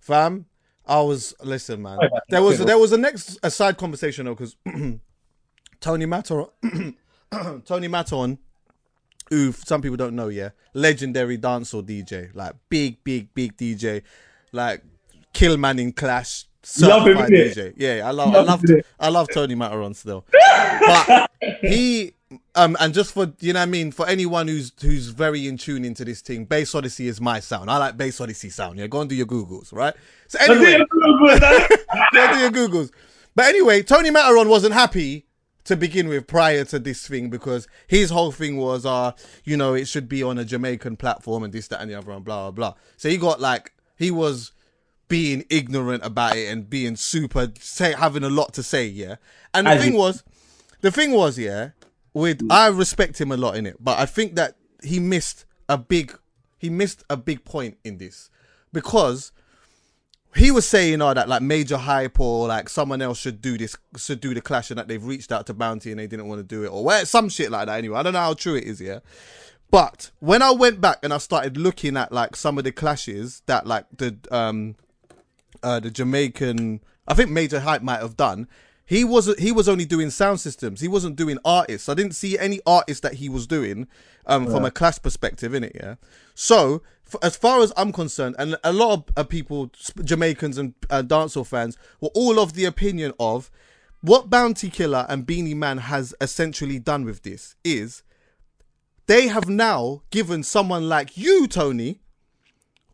[0.00, 0.46] Fam,
[0.86, 1.98] I was listen, man.
[1.98, 4.56] Sorry There was there was a next a side conversation though, because
[5.80, 6.44] Tony Matter
[7.64, 8.38] Tony Maton,
[9.30, 14.02] who some people don't know, yeah, legendary dancehall DJ, like big, big, big DJ,
[14.52, 14.82] like
[15.32, 16.46] Killman in Clash,
[16.80, 17.18] Love him?
[17.18, 17.74] DJ.
[17.76, 18.80] Yeah, I love, I Love love.
[18.98, 22.12] I love Tony Matterhorn still, but he.
[22.56, 25.56] Um, and just for you know what I mean, for anyone who's who's very in
[25.58, 27.70] tune into this thing, Bass Odyssey is my sound.
[27.70, 28.78] I like Bass Odyssey sound.
[28.78, 29.94] Yeah, go and do your Googles, right?
[30.26, 30.78] So anyway,
[32.12, 32.90] go do your Googles.
[33.36, 35.26] But anyway, Tony Matterhorn wasn't happy
[35.66, 39.12] to begin with prior to this thing because his whole thing was, uh,
[39.44, 42.12] you know, it should be on a Jamaican platform and this, that, and the other,
[42.12, 42.74] and blah, blah, blah.
[42.96, 44.52] So he got like, he was
[45.08, 49.16] being ignorant about it and being super, say, having a lot to say, yeah.
[49.54, 50.24] And the As thing you- was,
[50.80, 51.70] the thing was, yeah,
[52.12, 55.78] with I respect him a lot in it, but I think that he missed a
[55.78, 56.16] big,
[56.58, 58.30] he missed a big point in this
[58.72, 59.32] because
[60.34, 63.74] he was saying oh that like major hype or like someone else should do this
[63.96, 66.38] should do the clash and that they've reached out to bounty and they didn't want
[66.38, 68.54] to do it or where some shit like that anyway i don't know how true
[68.54, 68.98] it is yeah
[69.70, 73.40] but when i went back and i started looking at like some of the clashes
[73.46, 74.76] that like the um
[75.66, 78.40] uh the jamaican i think major hype might have done.
[78.88, 80.80] He wasn't he was only doing sound systems.
[80.80, 81.88] He wasn't doing artists.
[81.88, 83.88] I didn't see any artists that he was doing
[84.26, 85.94] um from a class perspective in it yeah?
[86.34, 89.70] So f- as far as i'm concerned and a lot of uh, people
[90.04, 93.50] jamaicans and uh, dancehall fans were all of the opinion of
[94.00, 98.02] what bounty killer and beenie man has essentially done with this is
[99.06, 102.00] they have now given someone like you tony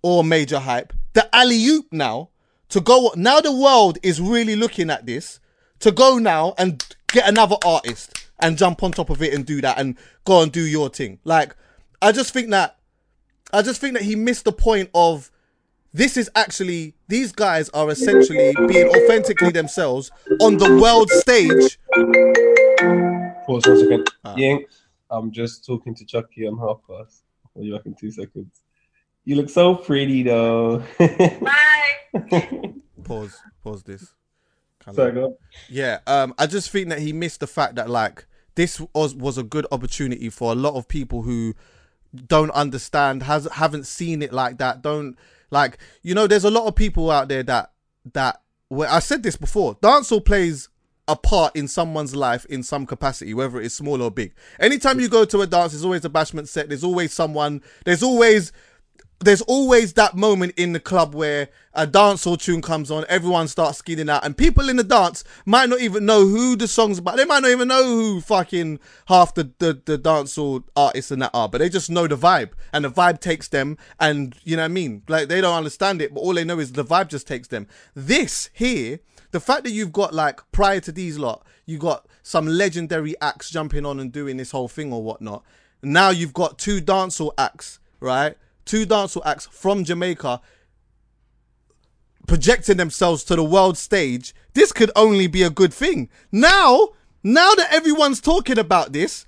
[0.03, 2.29] or major hype the alley oop now
[2.73, 5.41] to go now the world is really looking at this
[5.79, 9.61] to go now and get another artist and jump on top of it and do
[9.61, 11.55] that and go and do your thing like
[12.01, 12.79] i just think that
[13.53, 15.31] i just think that he missed the point of
[15.93, 21.79] this is actually these guys are essentially being authentically themselves on the world stage.
[23.45, 24.11] Pause one second.
[24.25, 24.35] Ah.
[24.35, 24.65] Yink,
[25.11, 27.25] I'm just talking to Chuckie on half past.
[27.55, 28.63] I'll be back in two seconds.
[29.27, 30.83] You look so pretty though.
[32.15, 32.75] Bye.
[33.05, 33.41] Pause.
[33.63, 34.15] Pause this.
[34.93, 35.37] Sorry, go on.
[35.69, 39.39] Yeah, um, I just think that he missed the fact that like this was was
[39.39, 41.55] a good opportunity for a lot of people who
[42.27, 44.83] don't understand, has haven't seen it like that.
[44.83, 45.17] Don't
[45.51, 47.73] like you know, there's a lot of people out there that
[48.13, 49.77] that where I said this before.
[49.77, 50.69] Dancehall plays
[51.09, 54.35] a part in someone's life in some capacity, whether it is small or big.
[54.59, 56.69] Anytime you go to a dance, there's always a bashment set.
[56.69, 57.63] There's always someone.
[57.85, 58.53] There's always
[59.25, 63.79] there's always that moment in the club where a dancehall tune comes on, everyone starts
[63.79, 67.17] skidding out, and people in the dance might not even know who the song's about.
[67.17, 71.31] They might not even know who fucking half the, the, the dancehall artists and that
[71.35, 74.63] are, but they just know the vibe, and the vibe takes them, and you know
[74.63, 75.03] what I mean?
[75.09, 77.67] Like, they don't understand it, but all they know is the vibe just takes them.
[77.95, 82.47] This here, the fact that you've got, like, prior to these lot, you got some
[82.47, 85.43] legendary acts jumping on and doing this whole thing or whatnot.
[85.83, 88.37] Now you've got two dancehall acts, right?
[88.65, 90.41] Two dancehall acts from Jamaica
[92.27, 94.35] projecting themselves to the world stage.
[94.55, 96.09] This could only be a good thing.
[96.31, 96.91] Now,
[97.23, 99.27] now that everyone's talking about this,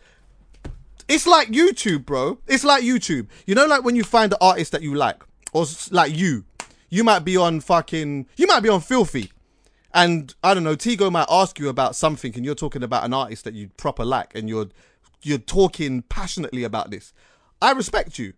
[1.09, 2.39] it's like YouTube, bro.
[2.47, 3.29] It's like YouTube.
[3.47, 6.45] You know, like when you find an artist that you like, or like you,
[6.89, 9.33] you might be on fucking, you might be on Filthy,
[9.93, 13.13] and I don't know, Tigo might ask you about something, and you're talking about an
[13.15, 14.69] artist that you proper like, and you're
[15.23, 17.13] you're talking passionately about this.
[17.63, 18.35] I respect you.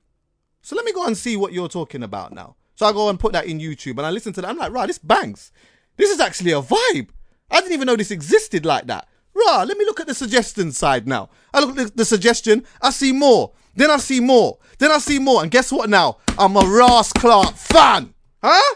[0.67, 2.57] So let me go and see what you're talking about now.
[2.75, 4.51] So I go and put that in YouTube and I listen to that.
[4.51, 5.53] I'm like, right, this bangs.
[5.97, 7.11] This is actually a vibe.
[7.49, 9.07] I didn't even know this existed like that.
[9.33, 11.31] Rah, let me look at the suggestion side now.
[11.55, 13.53] I look at the suggestion, I see more.
[13.77, 14.59] Then I see more.
[14.79, 15.41] Then I see more.
[15.41, 16.17] And guess what now?
[16.37, 18.13] I'm a Ross Clark fan.
[18.43, 18.75] Huh?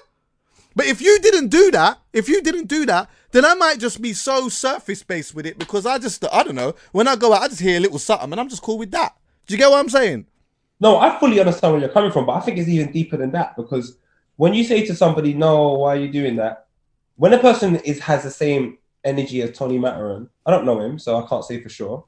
[0.77, 4.01] But if you didn't do that, if you didn't do that, then I might just
[4.01, 7.33] be so surface based with it because I just, I don't know, when I go
[7.33, 9.17] out, I just hear a little something and I'm just cool with that.
[9.49, 10.27] Do you get what I'm saying?
[10.81, 13.33] No, I fully understand where you're coming from, but I think it's even deeper than
[13.33, 13.99] that because
[14.37, 16.67] when you say to somebody, "No, why are you doing that?"
[17.17, 20.99] When a person is has the same energy as Tony Matterhorn, I don't know him,
[20.99, 22.05] so I can't say for sure.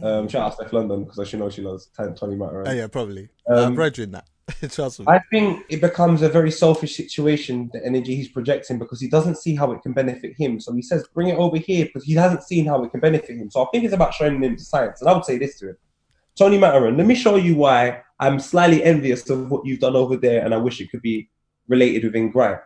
[0.00, 2.68] Um, shout out Steph London because I should know she loves Tony Matterhorn.
[2.68, 3.28] Oh, yeah, probably.
[3.48, 4.26] Um, I'm brethren that.
[4.70, 5.06] Trust me.
[5.08, 9.36] I think it becomes a very selfish situation, the energy he's projecting, because he doesn't
[9.36, 10.60] see how it can benefit him.
[10.60, 13.36] So he says, bring it over here because he hasn't seen how it can benefit
[13.36, 13.50] him.
[13.50, 15.00] So I think it's about showing him the science.
[15.00, 15.76] And I would say this to him
[16.36, 20.16] Tony Matterhorn, let me show you why I'm slightly envious of what you've done over
[20.16, 21.28] there and I wish it could be
[21.66, 22.60] related within grime.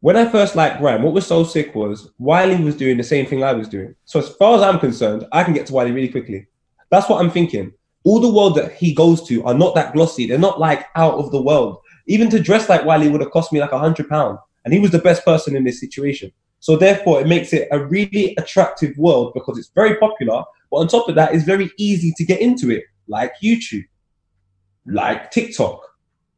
[0.00, 3.24] When I first liked grime, what was so sick was Wiley was doing the same
[3.24, 3.94] thing I was doing.
[4.04, 6.48] So as far as I'm concerned, I can get to Wiley really quickly.
[6.90, 7.72] That's what I'm thinking.
[8.02, 10.26] All the world that he goes to are not that glossy.
[10.26, 11.78] They're not like out of the world.
[12.08, 14.40] Even to dress like Wiley would have cost me like a hundred pounds.
[14.64, 16.32] And he was the best person in this situation.
[16.58, 20.42] So therefore, it makes it a really attractive world because it's very popular.
[20.72, 23.86] But on top of that, it's very easy to get into it, like YouTube,
[24.86, 25.80] like TikTok,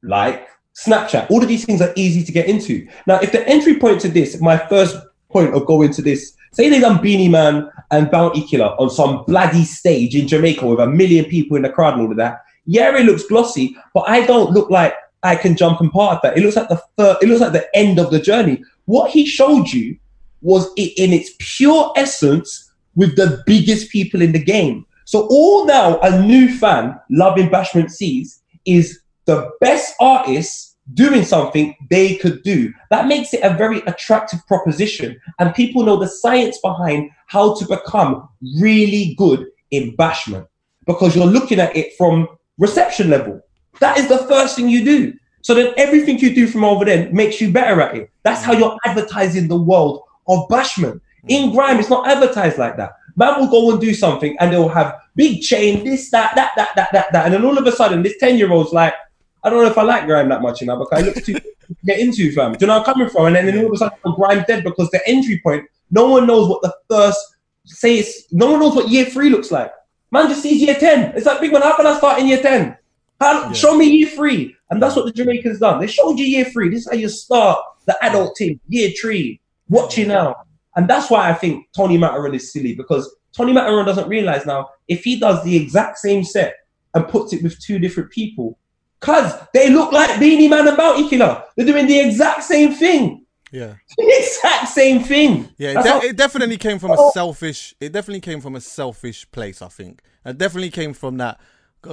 [0.02, 1.30] like Snapchat.
[1.30, 2.86] All of these things are easy to get into.
[3.06, 4.96] Now, if the entry point to this, my first
[5.30, 9.24] point of going to this, say they done Beenie Man and Bounty Killer on some
[9.24, 12.42] bloody stage in Jamaica with a million people in the crowd and all of that.
[12.66, 16.22] Yeah, it looks glossy, but I don't look like I can jump and part of
[16.22, 16.36] that.
[16.36, 18.62] It looks like the fir- it looks like the end of the journey.
[18.86, 19.98] What he showed you
[20.40, 24.85] was it in its pure essence with the biggest people in the game.
[25.06, 31.76] So all now a new fan loving Bashment sees is the best artists doing something
[31.90, 32.72] they could do.
[32.90, 37.64] That makes it a very attractive proposition, and people know the science behind how to
[37.66, 38.28] become
[38.60, 40.48] really good in Bashment
[40.86, 42.26] because you're looking at it from
[42.58, 43.40] reception level.
[43.78, 45.14] That is the first thing you do.
[45.42, 48.10] So then everything you do from over there makes you better at it.
[48.24, 51.00] That's how you're advertising the world of Bashment.
[51.28, 52.94] In grime, it's not advertised like that.
[53.16, 56.70] Man will go and do something and they'll have big chain, this, that, that, that,
[56.76, 57.24] that, that, that.
[57.24, 58.94] And then all of a sudden, this 10 year old's like,
[59.42, 61.32] I don't know if I like grime that much, you know, because it looks too
[61.66, 62.52] to get into, fam.
[62.52, 63.26] Do you know where I'm coming from?
[63.26, 66.26] And then, then all of a sudden, grime's dead because the entry point, no one
[66.26, 67.18] knows what the first,
[67.64, 69.72] say it's, no one knows what year three looks like.
[70.10, 71.16] Man just sees year 10.
[71.16, 72.76] It's like, big man, how can I start in year 10?
[73.20, 73.52] How, Yeah.
[73.52, 74.56] Show me year three.
[74.70, 75.80] And that's what the Jamaicans done.
[75.80, 76.68] They showed you year three.
[76.68, 79.40] This is how you start the adult team, year three.
[79.68, 80.36] Watch you now.
[80.76, 84.68] And that's why I think Tony Matterhorn is silly because Tony Matterhorn doesn't realize now
[84.88, 86.54] if he does the exact same set
[86.94, 88.58] and puts it with two different people,
[89.00, 91.42] because they look like Beenie Man and Bounty Killer.
[91.56, 93.24] They're doing the exact same thing.
[93.52, 93.74] Yeah.
[93.96, 95.48] The exact same thing.
[95.58, 97.10] Yeah, it, de- how- it definitely came from a Oh.
[97.12, 97.74] selfish.
[97.80, 99.62] It definitely came from a selfish place.
[99.62, 101.38] I think it definitely came from that.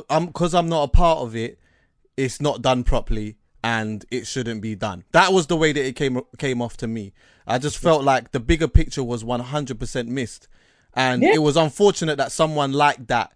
[0.10, 1.60] I'm because I'm not a part of it.
[2.18, 3.38] It's not done properly.
[3.64, 5.06] And it shouldn't be done.
[5.14, 7.14] That was the way that it came came off to me.
[7.48, 10.48] I just felt like the bigger picture was 100% missed,
[10.94, 11.34] and Yeah.
[11.36, 13.32] it was unfortunate that someone like that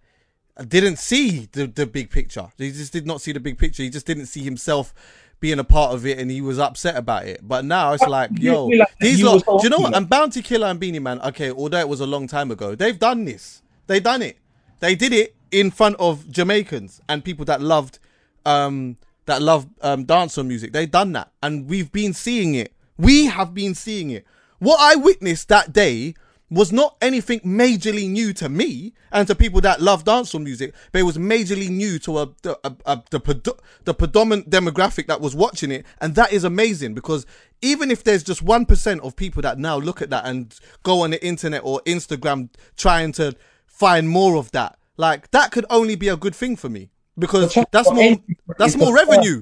[0.67, 2.47] didn't see the the big picture.
[2.57, 3.83] He just did not see the big picture.
[3.83, 4.93] He just didn't see himself
[5.39, 7.39] being a part of it, and he was upset about it.
[7.47, 9.45] But now it's like, yo, like these you lot.
[9.45, 9.95] Do you know what?
[9.95, 11.21] And Bounty Killer and Beenie Man.
[11.21, 13.61] Okay, although it was a long time ago, they've done this.
[13.85, 14.37] They've done it.
[14.79, 17.99] They did it in front of Jamaicans and people that loved
[18.45, 20.73] um that love um dancehall music.
[20.73, 22.73] They've done that, and we've been seeing it.
[22.97, 24.25] We have been seeing it.
[24.59, 26.15] What I witnessed that day
[26.49, 30.99] was not anything majorly new to me and to people that love dancehall music, but
[30.99, 35.71] it was majorly new to a, a, a, the the predominant demographic that was watching
[35.71, 37.25] it, and that is amazing because
[37.61, 41.01] even if there's just one percent of people that now look at that and go
[41.01, 43.35] on the internet or Instagram trying to
[43.65, 47.53] find more of that, like that could only be a good thing for me because
[47.53, 48.17] But that's more
[48.57, 49.41] that's more revenue.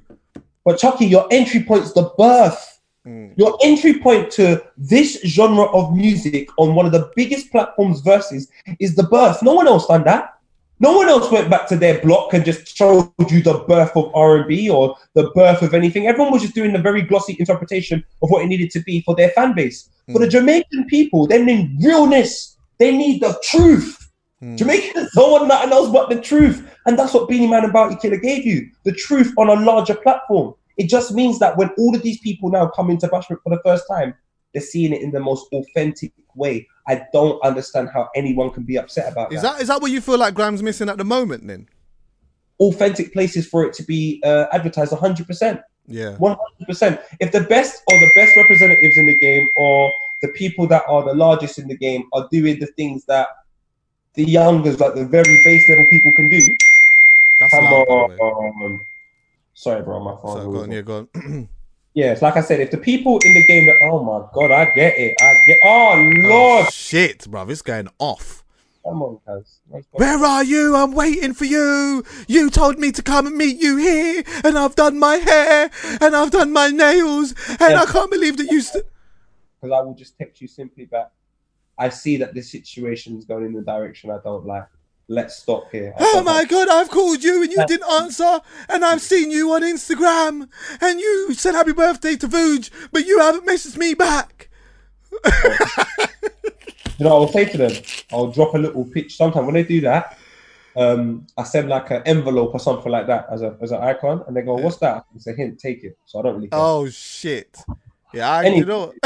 [0.64, 2.82] But Chuckie, your entry point's the birth.
[3.06, 3.38] Mm.
[3.38, 8.48] Your entry point to this genre of music on one of the biggest platforms Verzuz
[8.80, 9.44] is the birth.
[9.44, 10.32] No one else done that.
[10.80, 14.14] No one else went back to their block and just showed you the birth of
[14.14, 16.08] R&B or the birth of anything.
[16.08, 19.16] Everyone was just doing a very glossy interpretation of what it needed to be for
[19.16, 19.90] their fan base.
[20.08, 20.22] For mm.
[20.22, 22.58] the Jamaican people, they need realness.
[22.78, 24.05] They need the truth.
[24.42, 26.70] Jamaicans don't want nothing else but the truth.
[26.86, 28.70] And that's what Beenie Man and Bounty Killer gave you.
[28.84, 30.54] The truth on a larger platform.
[30.78, 33.62] It just means that when all of these people now come into Bashment for the
[33.64, 34.14] first time,
[34.54, 36.68] they're seeing it in the most authentic way.
[36.88, 39.54] I don't understand how anyone can be upset about Is that.
[39.54, 41.48] that is that what you feel like Grime's missing at the moment?
[41.48, 41.68] Then
[42.60, 45.62] Authentic places for it to be uh, advertised 100%.
[45.88, 46.16] yeah.
[46.20, 47.02] 100%.
[47.20, 51.04] If the best or the best representatives in the game or the people that are
[51.04, 53.28] the largest in the game are doing the things that
[54.16, 56.42] the youngers, like the very base level people can do,
[57.40, 58.16] That's come loud, by the way.
[58.18, 58.86] on.
[59.54, 60.38] Sorry, bro, my phone.
[60.38, 61.50] So go on, yeah, go on.
[61.94, 64.52] Yeah, it's like I said, if the people in the game that, oh my god,
[64.52, 65.94] I get it, I get, oh
[66.26, 68.44] Oh, lord, shit, bro, it's going off.
[68.86, 69.62] come on, guys.
[69.94, 70.76] Where are you?
[70.76, 72.04] I'm waiting for you.
[72.28, 75.70] You told me to come and meet you here, and I've done my hair
[76.02, 77.82] and I've done my nails, and Yeah.
[77.84, 78.60] I can't believe that you.
[78.60, 78.84] St-
[79.62, 81.12] Because I will just text you simply back.
[81.78, 84.66] I see that this situation is going in the direction I don't like.
[85.08, 85.94] Let's stop here.
[86.00, 89.30] I oh my like- god, I've called you and you didn't answer, and I've seen
[89.30, 90.50] you on Instagram,
[90.82, 94.50] and you said happy birthday to Vuj, but you haven't messaged me back.
[96.98, 97.72] You know, I'll say to them,
[98.12, 99.18] I'll drop a little pitch.
[99.18, 100.18] Sometimes when they do that,
[100.78, 104.24] um, I send like an envelope or something like that as a as an icon,
[104.28, 105.60] and they go, "What's that?" It's a hint.
[105.60, 105.98] Take it.
[106.06, 106.58] So I don't really care.
[106.60, 107.58] Oh shit.
[108.14, 108.94] Yeah, I, Any- you know.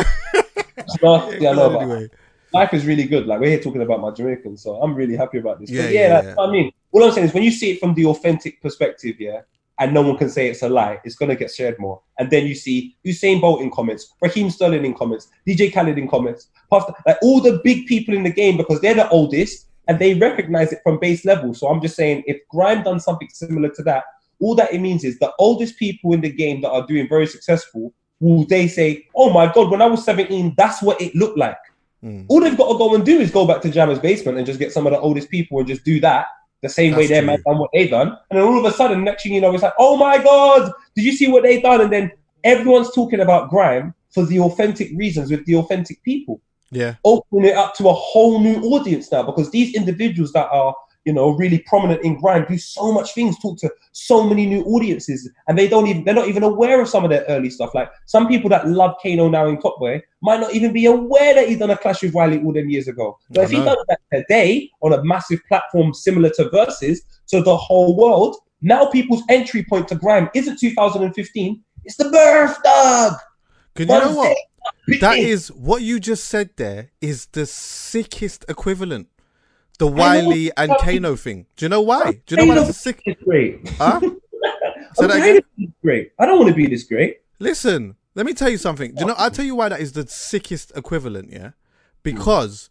[1.01, 2.09] Nasty, I know, anyway.
[2.53, 3.27] Life is really good.
[3.27, 5.69] Like we're here talking about my Jamaicans, so I'm really happy about this.
[5.69, 6.33] Yeah, But yeah, yeah, that's yeah.
[6.35, 6.71] what I mean.
[6.91, 9.41] All I'm saying is when you see it from the authentic perspective, yeah,
[9.79, 12.01] and no one can say it's a lie, it's gonna get shared more.
[12.17, 16.07] And then you see Usain Bolt in comments, Raheem Sterling in comments, DJ Khaled in
[16.07, 19.97] comments, Puff, like all the big people in the game because they're the oldest and
[19.97, 21.53] they recognize it from base level.
[21.53, 24.03] So I'm just saying, if Grime done something similar to that,
[24.39, 27.25] all that it means is the oldest people in the game that are doing very
[27.25, 31.37] successful will they say, "Oh my God, when I was 17, that's what it looked
[31.37, 31.57] like."
[32.03, 32.25] Mm.
[32.29, 34.59] All they've got to go and do is go back to Jammer's basement and just
[34.59, 36.27] get some of the oldest people and just do that
[36.61, 37.27] the same way That's their true.
[37.27, 38.17] man done what they done.
[38.29, 40.71] And then all of a sudden, next thing you know, it's like, oh my God,
[40.95, 41.81] did you see what they done?
[41.81, 42.11] And then
[42.43, 46.41] everyone's talking about grime for the authentic reasons with the authentic people.
[46.71, 46.95] Yeah.
[47.03, 51.13] Opening it up to a whole new audience now because these individuals that are, you
[51.13, 55.29] know, really prominent in grime do so much things, talk to so many new audiences,
[55.47, 57.73] and they don't even they're not even aware of some of their early stuff.
[57.73, 61.33] Like some people that love Kano now in Top Boy might not even be aware
[61.33, 63.17] that he done a clash with Wiley all them years ago.
[63.29, 63.65] But I if he know.
[63.65, 68.85] done that today on a massive platform similar to Verzuz to the whole world, now
[68.87, 73.13] people's entry point to grime isn't 2015, it's the birth dog.
[73.75, 74.37] Can you know what?
[74.99, 79.07] That is what you just said there is the sickest equivalent.
[79.79, 79.87] The.
[79.87, 81.45] Wiley and Kano thing.
[81.55, 82.21] Do you know why?
[82.25, 83.01] Do you know why that's a sick?
[83.05, 83.67] It's great.
[83.77, 83.99] Huh?
[84.03, 85.37] I'm that tired again?
[85.37, 86.11] of being great.
[86.19, 87.21] I don't want to be this great.
[87.39, 88.93] Listen, let me tell you something.
[88.93, 89.15] Do you know?
[89.17, 91.31] I'll tell you why that is the sickest equivalent.
[91.31, 91.51] Yeah,
[92.03, 92.69] because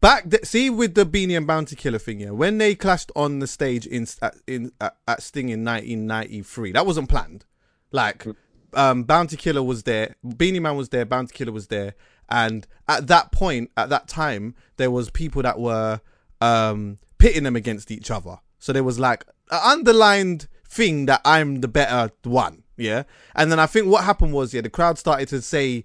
[0.00, 2.20] back th- see with the Beenie and Bounty Killer thing.
[2.20, 6.72] Yeah, when they clashed on the stage in at, in at, at Sting in 1993,
[6.72, 7.46] that wasn't planned.
[7.92, 8.26] Like,
[8.74, 11.94] um, Bounty Killer was there, Beenie Man was there, Bounty Killer was there,
[12.28, 16.00] and at that point, at that time, there was people that were
[16.40, 18.38] um pitting them against each other.
[18.58, 23.04] So there was like an underlined thing that I'm the better one, yeah.
[23.34, 25.84] And then I think what happened was, yeah, the crowd started to say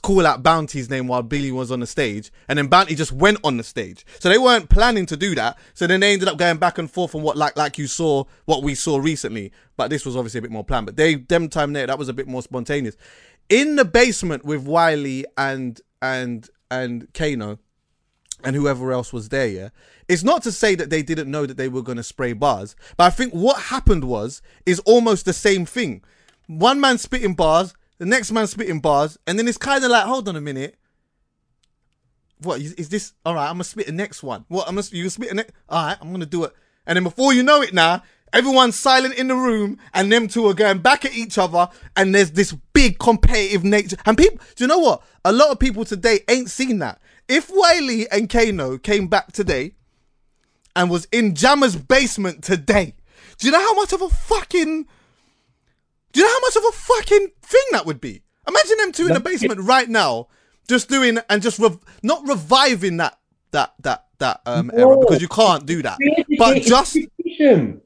[0.00, 3.38] call out Bounty's name while Billy was on the stage, and then Bounty just went
[3.44, 4.06] on the stage.
[4.18, 5.58] So they weren't planning to do that.
[5.74, 8.24] So then they ended up going back and forth on what like like you saw
[8.46, 9.52] what we saw recently.
[9.76, 10.86] But this was obviously a bit more planned.
[10.86, 12.96] But they them time there that was a bit more spontaneous.
[13.50, 17.58] In the basement with Wiley and and and Kano
[18.44, 19.68] and whoever else was there, yeah.
[20.08, 22.76] It's not to say that they didn't know that they were going to spray bars,
[22.96, 26.02] but I think what happened was is almost the same thing.
[26.46, 30.04] One man spitting bars, the next man spitting bars, and then it's kind of like,
[30.04, 30.76] hold on a minute.
[32.40, 33.14] What is, is this?
[33.24, 34.44] All right, I'm gonna spit the next one.
[34.48, 35.52] What I'm gonna you spit the next?
[35.68, 36.52] All right, I'm gonna do it.
[36.86, 38.02] And then before you know it, now
[38.34, 42.14] everyone's silent in the room, and them two are going back at each other, and
[42.14, 43.96] there's this big competitive nature.
[44.04, 45.02] And people, do you know what?
[45.24, 47.00] A lot of people today ain't seen that.
[47.28, 49.74] If Wiley and Kano came back today
[50.76, 52.94] and was in Jammer's basement today,
[53.38, 54.86] do you know how much of a fucking
[56.12, 58.22] do you know how much of a fucking thing that would be?
[58.46, 60.28] Imagine them two in the basement right now,
[60.68, 63.18] just doing and just rev- not reviving that
[63.50, 65.98] that that that um era because you can't do that.
[66.38, 66.96] But just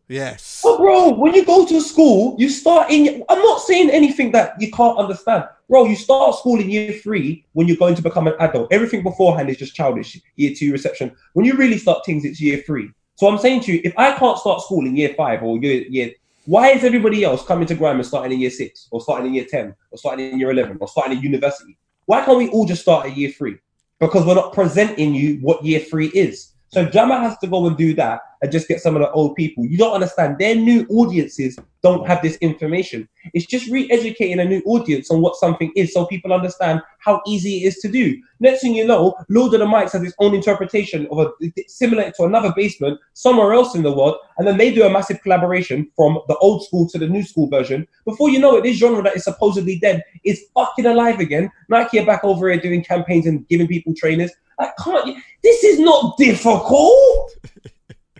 [0.08, 3.24] yes, Oh, bro, when you go to school, you start in.
[3.28, 5.84] I'm not saying anything that you can't understand, bro.
[5.84, 8.72] You start school in year three when you're going to become an adult.
[8.72, 10.20] Everything beforehand is just childish.
[10.36, 11.14] Year two reception.
[11.34, 12.90] When you really start things, it's year three.
[13.16, 15.82] So I'm saying to you, if I can't start school in year five or year,
[15.88, 16.12] year
[16.46, 19.46] why is everybody else coming to grammar starting in year six or starting in year
[19.48, 21.76] ten or starting in year eleven or starting in university?
[22.06, 23.58] Why can't we all just start at year three?
[24.00, 26.52] Because we're not presenting you what year three is.
[26.68, 29.34] So Jammer has to go and do that and just get some of the old
[29.36, 29.66] people.
[29.66, 30.38] You don't understand.
[30.38, 33.08] Their new audiences don't have this information.
[33.34, 37.58] It's just re-educating a new audience on what something is so people understand how easy
[37.58, 38.20] it is to do.
[38.40, 41.30] Next thing you know, Lord of the Mics has its own interpretation of a
[41.68, 45.22] similar to another basement somewhere else in the world, and then they do a massive
[45.22, 47.86] collaboration from the old school to the new school version.
[48.04, 51.50] Before you know it, this genre that is supposedly dead is fucking alive again.
[51.68, 54.32] Nike are back over here doing campaigns and giving people trainers.
[54.58, 55.16] I can't.
[55.42, 57.36] This is not difficult.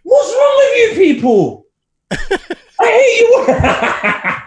[0.09, 1.67] What's wrong with you people?
[2.11, 2.17] I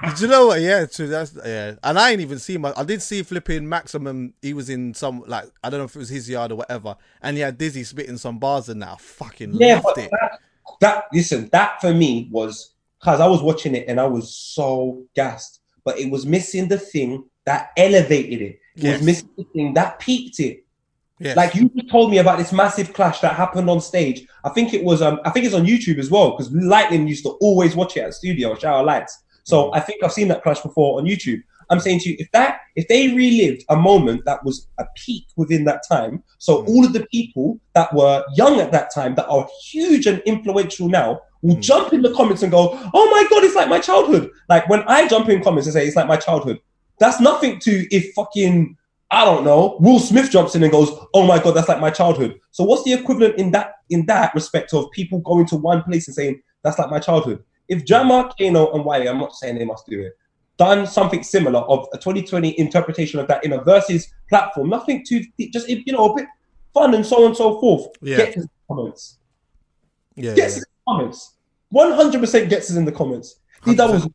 [0.01, 0.15] hate you.
[0.15, 0.59] Do you know what?
[0.61, 1.07] Yeah, true.
[1.07, 1.75] That's yeah.
[1.83, 2.73] And I ain't even see my.
[2.75, 4.33] I did see flipping Maximum.
[4.41, 6.95] He was in some like I don't know if it was his yard or whatever,
[7.21, 8.89] and he had Dizzy spitting some bars in that.
[8.89, 10.09] I fucking yeah, loved it.
[10.11, 10.39] that,
[10.79, 15.03] that listen, that for me was because I was watching it and I was so
[15.15, 18.59] gassed, but it was missing the thing that elevated it.
[18.77, 18.97] It Yes.
[18.97, 20.65] was missing the thing that peaked it.
[21.21, 21.37] Yes.
[21.37, 24.27] Like you just told me about this massive clash that happened on stage.
[24.43, 27.23] I think it was um I think it's on YouTube as well because Lightning used
[27.25, 29.23] to always watch it at studio, shower lights.
[29.43, 31.41] So I think I've seen that clash before on YouTube.
[31.69, 35.25] I'm saying to you, if that if they relived a moment that was a peak
[35.37, 36.67] within that time, so Mm.
[36.69, 40.89] all of the people that were young at that time that are huge and influential
[40.89, 41.61] now will Mm.
[41.61, 44.81] jump in the comments and go, "Oh my god, it's like my childhood!" Like when
[44.87, 46.59] I jump in comments and say it's like my childhood,
[46.99, 48.75] that's nothing to if fucking
[49.11, 51.89] I don't know, Will Smith jumps in and goes, "Oh my god, that's like my
[51.89, 55.83] childhood." So what's the equivalent in that in that respect of people going to one
[55.83, 57.43] place and saying that's like my childhood?
[57.67, 60.13] If Jammer, Kano, and Wiley, I'm not saying they must do it,
[60.57, 65.23] done something similar of a 2020 interpretation of that in a Verzuz platform, nothing too
[65.51, 66.27] just you know a bit
[66.73, 67.87] fun and so on and so forth.
[68.01, 68.17] Yeah.
[68.17, 69.17] Get his comments.
[70.15, 70.45] yeah, Gets yeah.
[70.45, 71.35] us in the comments.
[71.73, 73.39] 100% gets us in the comments.
[73.65, 74.07] He doubles.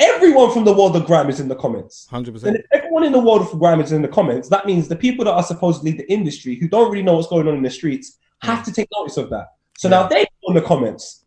[0.00, 2.06] Everyone from the world of Grime is in the comments.
[2.10, 2.56] hundred And percent.
[2.56, 4.96] And if everyone in the world of Grime is in the comments, that means the
[4.96, 7.70] people that are supposedly the industry who don't really know what's going on in the
[7.70, 9.54] streets have to take notice of that.
[9.78, 11.24] So now they go in the comments.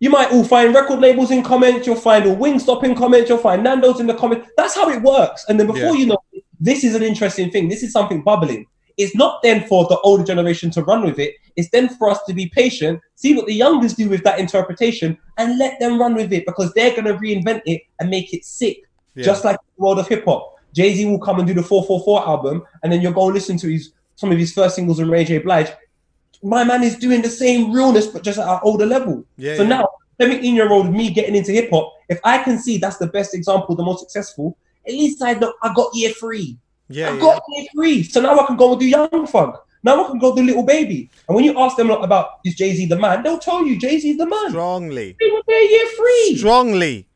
[0.00, 3.38] You might all find record labels in comments, you'll find all Wingstop in comments, you'll
[3.38, 4.48] find Nando's in the comments.
[4.56, 5.44] That's how it works.
[5.48, 5.92] And then before Yeah.
[5.92, 7.68] you know it, this is an interesting thing.
[7.68, 8.66] This is something bubbling.
[8.96, 11.34] It's not then for the older generation to run with it.
[11.56, 15.18] It's then for us to be patient, see what the youngers do with that interpretation,
[15.38, 18.44] and let them run with it because they're going to reinvent it and make it
[18.44, 18.82] sick.
[19.14, 19.24] Yeah.
[19.24, 20.56] Just like the world of hip hop.
[20.74, 23.68] Jay Z will come and do the 444 album, and then you'll go listen to
[23.68, 25.38] his some of his first singles and Mary J.
[25.38, 25.70] Blige.
[26.42, 29.24] My man is doing the same realness, but just at an older level.
[29.36, 29.68] Yeah, so yeah.
[29.68, 29.88] now,
[30.20, 33.34] 17 year old me getting into hip hop, if I can see that's the best
[33.34, 36.58] example, the most successful, at least I know I got year three.
[36.88, 37.20] Yeah, I yeah.
[37.20, 38.02] got year three.
[38.02, 39.56] So now I can go and do Young Funk.
[39.82, 41.10] Now I can go do Lil Baby.
[41.28, 43.98] And when you ask them about is Jay Z the man, they'll tell you Jay
[43.98, 44.50] Z's the man.
[44.50, 46.36] Strongly, They were there year three.
[46.36, 47.06] strongly.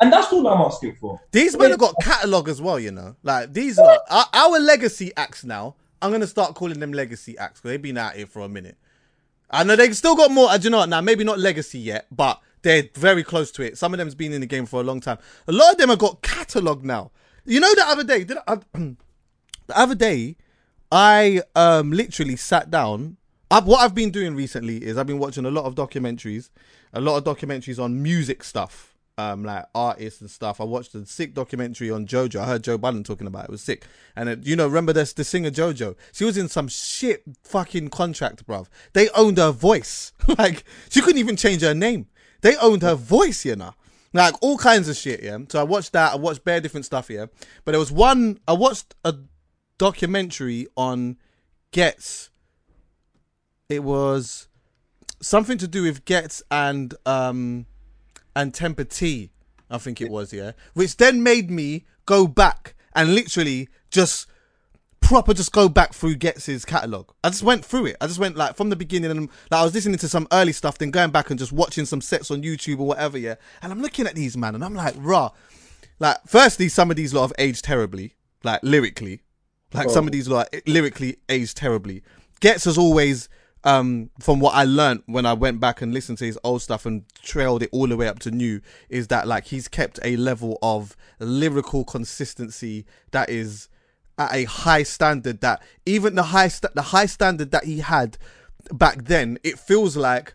[0.00, 1.20] And that's all I'm asking for.
[1.30, 3.14] These men have got catalog as well, you know.
[3.22, 5.76] Like these are our, our legacy acts now.
[6.02, 8.76] I'm gonna start calling them legacy acts because they've been out here for a minute.
[9.50, 10.48] I know they still got more.
[10.50, 10.88] uh, Do you know what?
[10.88, 13.76] Now maybe not legacy yet, but they're very close to it.
[13.78, 15.18] Some of them's been in the game for a long time.
[15.46, 17.10] A lot of them have got catalog now.
[17.44, 18.96] You know, the other day, did I, the
[19.78, 20.36] other day,
[20.92, 23.16] I um literally sat down.
[23.50, 26.50] I've, what I've been doing recently is I've been watching a lot of documentaries,
[26.92, 28.90] a lot of documentaries on music stuff.
[29.16, 30.60] um like artists and stuff.
[30.60, 32.40] I watched a sick documentary on JoJo.
[32.40, 33.48] I heard Joe Budden talking about it.
[33.48, 33.84] It was sick.
[34.16, 35.94] And it, you know, remember this the singer JoJo?
[36.12, 38.66] She was in some shit fucking contract, bruv.
[38.92, 40.12] They owned her voice.
[40.38, 42.06] like she couldn't even change her name.
[42.40, 43.74] They owned her voice, you know.
[44.12, 45.38] Like all kinds of shit, yeah.
[45.48, 46.12] So I watched that.
[46.12, 47.26] I watched bare different stuff, yeah.
[47.64, 48.38] But there was one.
[48.46, 49.14] I watched a
[49.78, 51.16] documentary on
[51.72, 52.30] Giggs.
[53.68, 54.48] It was
[55.20, 57.66] something to do with Giggs and um
[58.36, 59.30] and Temper T,
[59.70, 60.52] I think it was, yeah.
[60.74, 64.26] Which then made me go back and literally just
[65.00, 67.12] proper just go back through Giggs's catalogue.
[67.22, 67.96] I just went through it.
[68.00, 70.52] I just went like from the beginning and like I was listening to some early
[70.52, 73.34] stuff, then going back and just watching some sets on YouTube or whatever, yeah.
[73.62, 75.30] And I'm looking at these man and I'm like, rah.
[76.00, 79.20] Like, firstly, some of these lot have aged terribly, like lyrically.
[79.74, 82.02] Like some of these lot lyrically aged terribly.
[82.40, 83.28] Giggs has always
[83.64, 86.84] um, from what I learned when I went back and listened to his old stuff
[86.86, 90.16] and trailed it all the way up to new, is that like he's kept a
[90.16, 93.68] level of lyrical consistency that is
[94.18, 95.40] at a high standard.
[95.40, 98.18] That even the high st- the high standard that he had
[98.72, 100.34] back then, it feels like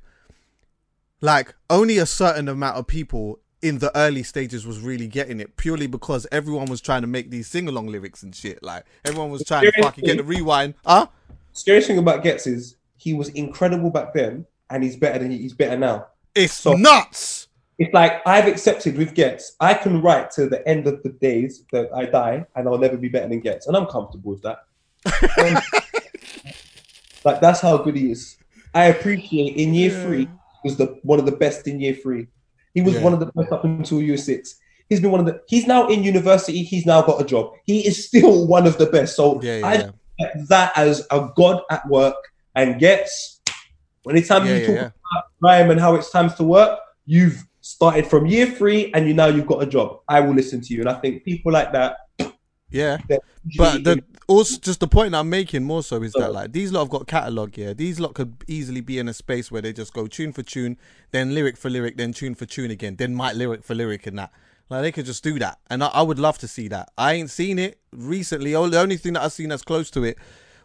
[1.21, 5.57] like only a certain amount of people in the early stages was really getting it
[5.57, 8.63] purely because everyone was trying to make these sing along lyrics and shit.
[8.63, 10.75] Like everyone was trying to fucking get the rewind.
[10.85, 11.07] Huh?
[11.53, 15.53] Scary thing about Giggs is he was incredible back then, and he's better than he's
[15.53, 16.07] better now.
[16.35, 17.47] It's So- nuts.
[17.77, 21.63] It's like I've accepted with Giggs, I can write to the end of the days
[21.71, 24.65] that I die, and I'll never be better than Giggs, and I'm comfortable with that.
[25.39, 25.57] Um,
[27.25, 28.37] like that's how good he is.
[28.73, 30.03] I appreciate in year Yeah.
[30.05, 30.29] three he
[30.69, 32.27] was the one of the best in year three.
[32.73, 33.03] He was Yeah.
[33.03, 34.55] one of the best up until year six.
[34.89, 35.41] He's been one of the.
[35.47, 36.63] He's now in university.
[36.63, 37.53] He's now got a job.
[37.65, 39.15] He is still one of the best.
[39.15, 39.89] So Yeah, I
[40.49, 42.15] that as a god at work
[42.55, 43.41] and gets.
[44.09, 44.81] Anytime Yeah, you talk yeah.
[44.81, 49.13] about rhyme and how it's time to work, you've started from year three and you
[49.13, 49.99] now you've got a job.
[50.07, 51.97] I will listen to you, and I think people like that.
[52.71, 52.97] Yeah.
[53.57, 56.81] But the also just the point I'm making more so is that like these lot
[56.81, 57.73] have got catalog here.
[57.73, 60.77] These lot could easily be in a space where they just go tune for tune,
[61.11, 64.19] then lyric for lyric, then tune for tune again, then might lyric for lyric and
[64.19, 64.31] that.
[64.69, 66.91] Like they could just do that, and I, I would love to see that.
[66.95, 68.53] I ain't seen it recently.
[68.53, 70.17] Oh, The only thing that I've seen that's close to it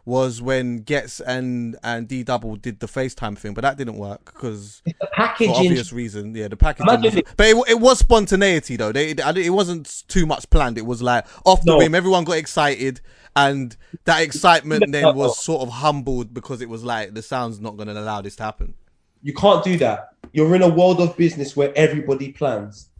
[0.07, 4.25] was when Giggs and and D Double did the FaceTime thing, but that didn't work
[4.27, 5.55] because the for packaging.
[5.55, 6.35] obvious reason.
[6.35, 7.03] Yeah, the packaging.
[7.03, 8.93] Was, but it, it was spontaneity though.
[8.93, 10.77] They, it, it wasn't too much planned.
[10.79, 11.79] It was like off the No.
[11.79, 11.95] whim.
[11.95, 13.01] Everyone got excited,
[13.35, 17.77] and that excitement then was sort of humbled because it was like the sound's not
[17.77, 18.75] going to allow this to happen.
[19.23, 20.11] You can't do that.
[20.33, 22.91] You're in a world of business where everybody plans.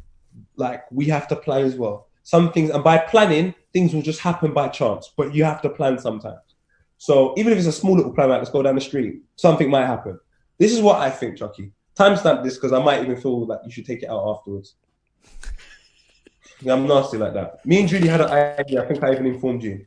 [0.57, 2.07] Like we have to plan as well.
[2.23, 5.13] Some things, and by planning, things will just happen by chance.
[5.15, 6.39] But you have to plan sometimes.
[6.99, 9.71] So even if it's a small little plan, like let's go down the street, something
[9.71, 10.19] might happen.
[10.59, 11.73] This is what I think, Chuckie.
[11.97, 14.75] Timestamp this because I might even feel like you should take it out afterwards.
[16.61, 17.65] Yeah, I'm nasty like that.
[17.67, 18.83] Me and Julie had an idea.
[18.83, 19.85] I think I even informed you.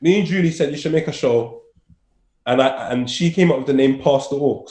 [0.00, 1.62] Me and Julie said you should make a show,
[2.46, 4.66] and I and she came up with the name Pass the Aux.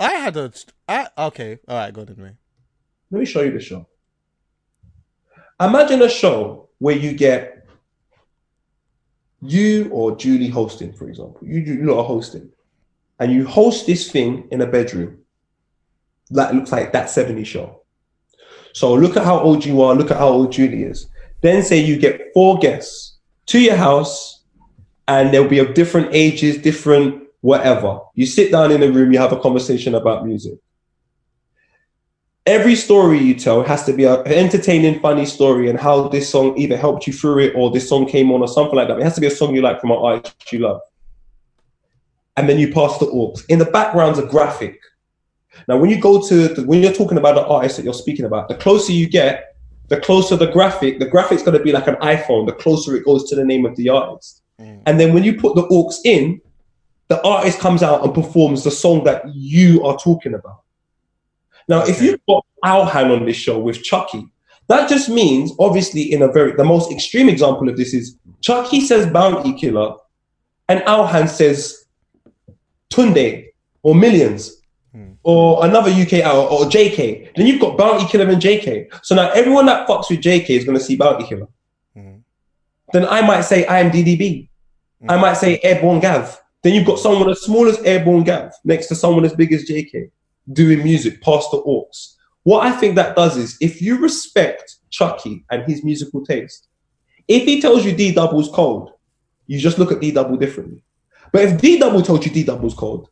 [0.00, 0.52] I had a.
[0.88, 2.30] I, okay, all right, go then, me.
[3.10, 3.86] Let me show you the show.
[5.60, 7.53] Imagine a show where you get
[9.44, 11.40] you or Julie hosting, for example.
[11.42, 12.50] You, you lot are hosting,
[13.20, 15.18] and you host this thing in a bedroom.
[16.30, 17.82] That looks like that 70 show.
[18.72, 21.06] So look at how old you are, look at how old Julie is.
[21.42, 24.42] Then say you get four guests to your house,
[25.06, 28.00] and they'll be of different ages, different whatever.
[28.14, 30.58] You sit down in a room, you have a conversation about music
[32.46, 36.56] every story you tell has to be an entertaining, funny story, and how this song
[36.58, 38.98] either helped you through it or this song came on or something like that.
[38.98, 40.80] It has to be a song you like from an artist you love.
[42.36, 43.34] And then you pass the aux.
[43.48, 44.80] In the background's a graphic.
[45.68, 48.24] Now, when you go to the, when you're talking about the artist that you're speaking
[48.24, 49.56] about, the closer you get,
[49.88, 50.98] the closer the graphic.
[50.98, 52.46] The graphic's going to be like an iPhone.
[52.46, 54.42] The closer it goes to the name of the artist.
[54.60, 54.82] Mm.
[54.86, 56.40] And then when you put the aux in,
[57.08, 60.63] the artist comes out and performs the song that you are talking about.
[61.68, 64.26] Now, if you've got Alhan on this show with Chuckie,
[64.68, 68.80] that just means, obviously, in a very the most extreme example of this is Chuckie
[68.80, 69.94] says bounty killer,
[70.68, 71.84] and Alhan says
[72.90, 73.46] Tunde
[73.82, 74.60] or millions.
[75.24, 77.34] Or another UK out or JK.
[77.34, 78.86] Then you've got Bounty Killer and JK.
[79.02, 81.48] So now everyone that fucks with JK is going to see Bounty Killer.
[81.96, 82.20] Mhm.
[82.92, 84.48] Then I might say I am DDB.
[85.08, 86.40] I might say Airborne Gav.
[86.62, 89.64] Then you've got someone as small as Airborne Gav next to someone as big as
[89.64, 90.10] JK
[90.52, 91.88] doing music past the aux.
[92.42, 96.68] What I think that does is if you respect Chuckie and his musical taste,
[97.26, 98.92] if he tells you D double's cold,
[99.46, 100.82] you just look at D double differently.
[101.32, 103.08] But if D double told you D double's cold,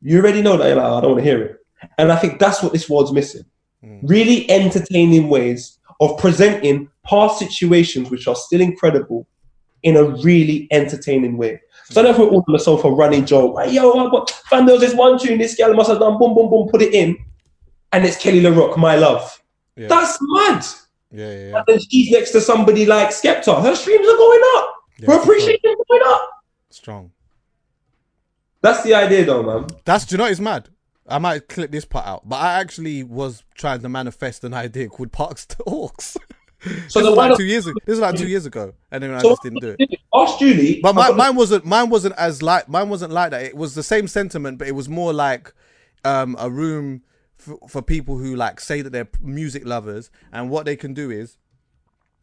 [0.00, 1.56] you already know that you're like, "Oh, I don't want to hear it.
[1.98, 3.44] And I think that's what this world's missing.
[3.84, 4.00] Mm.
[4.02, 9.26] really entertaining ways of presenting past situations which are still incredible
[9.82, 11.60] in a really entertaining way.
[11.90, 14.30] So I know if we're all on the sofa running joke, like, yo, I got,
[14.48, 16.82] fam, there was this one tune this girl must have done, boom, boom, boom, put
[16.82, 17.16] it in,
[17.92, 19.42] and it's Kele Le Roc, My Love.
[19.76, 19.88] Yeah.
[19.88, 20.64] That's mad.
[21.10, 21.56] yeah, yeah, yeah.
[21.56, 23.60] And then she's next to somebody like Skepta.
[23.62, 24.74] Her streams are going up.
[24.98, 26.30] Yeah, Her appreciation is going up.
[26.70, 27.10] Strong.
[28.62, 29.66] That's the idea, though, man.
[29.84, 30.68] That's do you know it's mad.
[31.08, 34.88] I might clip this part out, but I actually was trying to manifest an idea
[34.88, 36.16] called Parks Orcs.
[36.88, 37.78] So this was like two years ago.
[37.86, 40.00] This was like two years ago, and then I So just didn't do it.
[40.14, 40.80] ask Julie.
[40.82, 43.42] But my, mine wasn't mine wasn't as like mine wasn't like that.
[43.42, 45.52] It was the same sentiment, but it was more like
[46.04, 47.02] um, a room
[47.36, 51.10] for, for people who like say that they're music lovers, and what they can do
[51.10, 51.38] is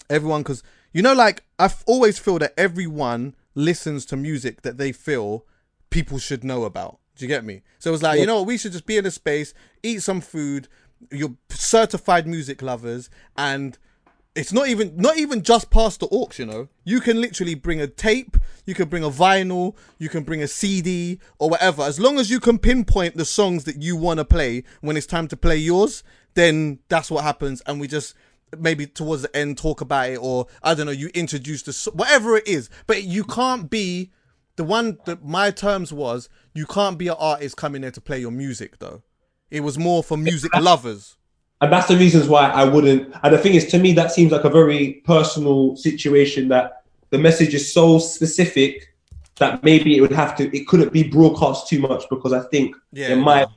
[0.09, 0.63] everyone because
[0.93, 5.45] you know like I always feel that everyone listens to music that they feel
[5.89, 6.99] people should know about.
[7.15, 7.63] Do you get me?
[7.79, 10.03] So it was like you know what, we should just be in a space, eat
[10.03, 10.67] some food.
[11.11, 13.77] You're certified music lovers, and
[14.37, 16.69] it's not even not even just past the aux, you know.
[16.83, 20.47] You can literally bring a tape, you can bring a vinyl, you can bring a
[20.47, 21.81] CD or whatever.
[21.81, 25.07] As long as you can pinpoint the songs that you want to play when it's
[25.07, 26.03] time to play yours,
[26.35, 27.61] then that's what happens.
[27.65, 28.13] And we just
[28.57, 32.37] maybe towards the end talk about it, or I don't know, you introduce the whatever
[32.37, 32.69] it is.
[32.85, 34.11] But you can't be
[34.55, 36.29] the one that my terms was.
[36.53, 39.01] You can't be an artist coming there to play your music though.
[39.49, 41.17] It was more for music lovers.
[41.61, 43.13] And that's the reasons why I wouldn't.
[43.23, 47.17] And the thing is, to me, that seems like a very personal situation that the
[47.17, 48.93] message is so specific
[49.37, 52.75] that maybe it would have to, it couldn't be broadcast too much because I think
[52.91, 53.47] Yeah, it might,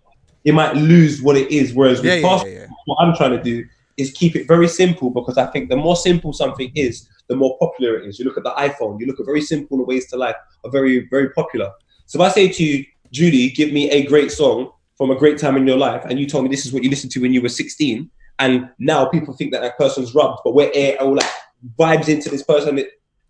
[0.44, 1.74] it might lose what it is.
[1.74, 2.66] Whereas Yeah, with yeah, yeah.
[2.86, 3.64] what I'm trying to do
[3.98, 7.58] is keep it very simple because I think the more simple something is, the more
[7.58, 8.18] popular it is.
[8.18, 11.06] You look at the iPhone, you look at very simple ways to life are very,
[11.10, 11.70] very popular.
[12.06, 15.38] So if I say to you, Judy, give me a great song from a great
[15.38, 17.32] time in your life, and you told me this is what you listened to when
[17.32, 21.14] you were 16, and now people think that that person's rubbed, but we're air all
[21.14, 21.30] like
[21.78, 22.78] vibes into this person,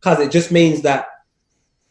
[0.00, 1.06] because it just means that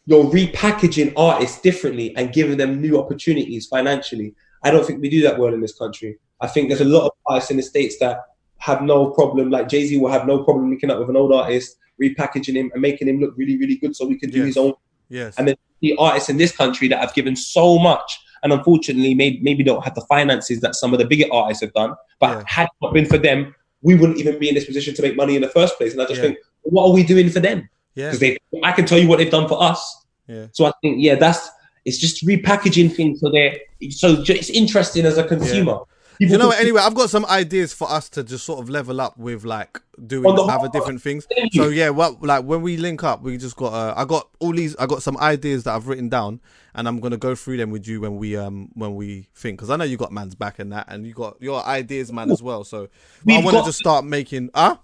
[0.04, 4.34] you're repackaging artists differently and giving them new opportunities financially.
[4.62, 6.18] I don't think we do that well in this country.
[6.42, 8.18] I think there's a lot of artists in the states that
[8.58, 9.48] have no problem.
[9.48, 12.70] Like Jay Z will have no problem linking up with an old artist, repackaging him
[12.74, 14.46] and making him look really, really good, so we can do Yes.
[14.48, 14.74] his own.
[15.08, 15.38] Yes.
[15.38, 19.40] And then the artists in this country that have given so much, and unfortunately, maybe
[19.42, 21.94] maybe don't have the finances that some of the bigger artists have done.
[22.18, 22.42] But Yeah.
[22.46, 25.16] had it not been for them, we wouldn't even be in this position to make
[25.16, 25.92] money in the first place.
[25.92, 26.28] And I just Yeah.
[26.28, 27.68] think, what are we doing for them?
[27.94, 28.06] yeah.
[28.06, 29.80] Because they, I can tell you what they've done for us.
[30.28, 30.46] Yeah.
[30.52, 31.48] So I think, yeah, that's
[31.84, 33.58] it's just repackaging things so they
[33.90, 35.78] so it's interesting as a consumer.
[36.20, 36.60] People you know can what?
[36.60, 39.80] Anyway, I've got some ideas for us to just sort of level up with like
[40.06, 41.26] doing On the other whole- different things.
[41.52, 44.52] So yeah, what like when we link up, we just got uh, I got all
[44.52, 46.40] these I got some ideas that I've written down,
[46.74, 49.70] and I'm gonna go through them with you when we um when we think because
[49.70, 52.42] I know you got man's back and that, and you got your ideas, man, as
[52.42, 52.64] well.
[52.64, 52.88] So I
[53.24, 54.78] We've want to got- just start making ah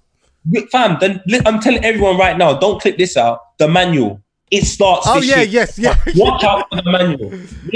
[0.48, 3.40] Wait, fam, then I'm telling everyone right now, don't clip this out.
[3.58, 4.22] The manual.
[4.50, 5.06] It starts.
[5.08, 5.48] oh yeah shit.
[5.50, 5.96] yes yeah.
[6.14, 7.32] Watch out for the manual.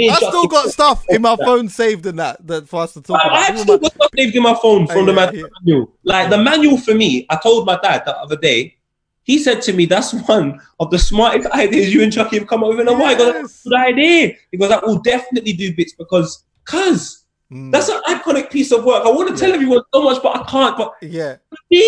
[0.09, 3.19] I still got stuff in my phone saved in that that for us to talk
[3.21, 3.49] I, about.
[3.51, 5.43] I've still got stuff saved in my phone from Oh, the yeah, man- yeah.
[5.65, 5.93] manual.
[6.03, 8.77] Like the manual for me, I told my dad the other day.
[9.23, 12.63] He said to me, "That's one of the smartest ideas you and Chuckie have come
[12.63, 13.65] up with in a while." I go, "That's Yes.
[13.65, 17.17] a good idea." He goes, "I will definitely do bits because, cause
[17.51, 19.05] Mm, that's an iconic piece of work.
[19.05, 20.77] I want to tell everyone so much, but I can't.
[20.77, 21.35] But yeah.
[21.69, 21.83] me,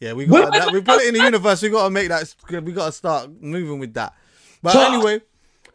[0.00, 0.72] Yeah, we got that.
[0.72, 1.60] We put it in the universe.
[1.62, 2.34] We got to make that.
[2.50, 4.14] We got to start moving with that.
[4.62, 5.20] But So- anyway,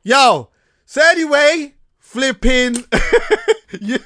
[0.03, 0.49] yo.
[0.85, 2.75] So anyway, flipping.
[3.81, 3.97] yeah.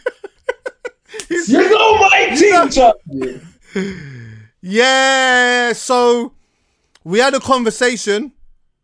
[1.28, 3.42] He's- you know my team, Chuckie.
[4.62, 5.74] yeah.
[5.74, 6.34] So
[7.04, 8.34] we had a conversation,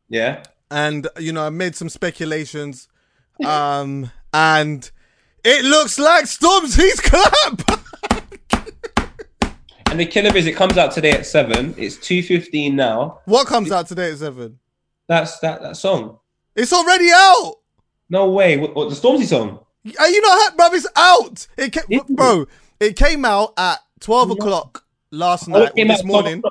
[0.10, 0.44] Yeah.
[0.72, 2.88] and you know, I made some speculations,
[3.46, 4.90] um, and
[5.44, 7.82] it looks like Stormzy's clap.
[9.96, 11.74] And the killer is it comes out today at seven.
[11.78, 13.22] It's two fifteen now.
[13.24, 14.60] what comes out today at seven?
[15.08, 16.20] That's that that song.
[16.54, 17.60] It's already out.
[18.10, 18.58] No way.
[18.58, 19.66] What, what the Stormzy song?
[19.98, 20.68] Are you not, bro?
[20.74, 21.48] It's out.
[21.58, 22.08] It it?
[22.08, 22.46] bro.
[22.78, 26.44] It came out at twelve oh, o'clock last night, Oh, it came this morning,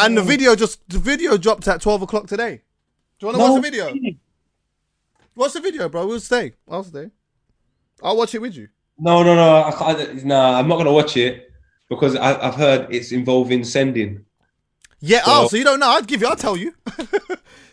[0.00, 2.60] and the video just the video dropped at twelve o'clock today.
[3.20, 4.16] Do you want to No watch the video?
[5.36, 6.08] Watch the video, bro.
[6.08, 6.54] We'll stay.
[6.68, 7.08] I'll stay.
[8.02, 8.68] I'll watch it with you.
[8.98, 9.62] No, no, no.
[9.62, 11.49] I can't, nah, I'm not gonna watch it
[11.90, 14.24] because I, I've heard it's involving sending.
[15.00, 15.18] Yeah.
[15.18, 15.88] So- oh, so you don't know?
[15.90, 16.28] I'd give you.
[16.28, 16.72] I'll tell you.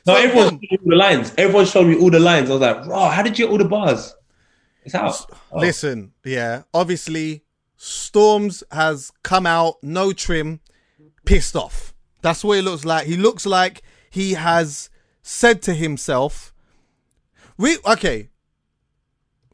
[0.05, 1.33] No, So, everyone's um, showing me all the lines.
[1.37, 2.49] Everyone showed me all the lines.
[2.49, 4.15] I was like, "Raw, how did you get all the bars?"
[4.85, 5.25] It's out.
[5.51, 5.59] Oh.
[5.59, 6.61] Listen, yeah.
[6.73, 7.43] Obviously,
[7.75, 10.61] Storms has come out, no trim,
[11.25, 11.93] pissed off.
[12.21, 13.05] That's what it looks like.
[13.05, 14.89] He looks like he has
[15.21, 16.53] said to himself,
[17.57, 18.29] "We okay."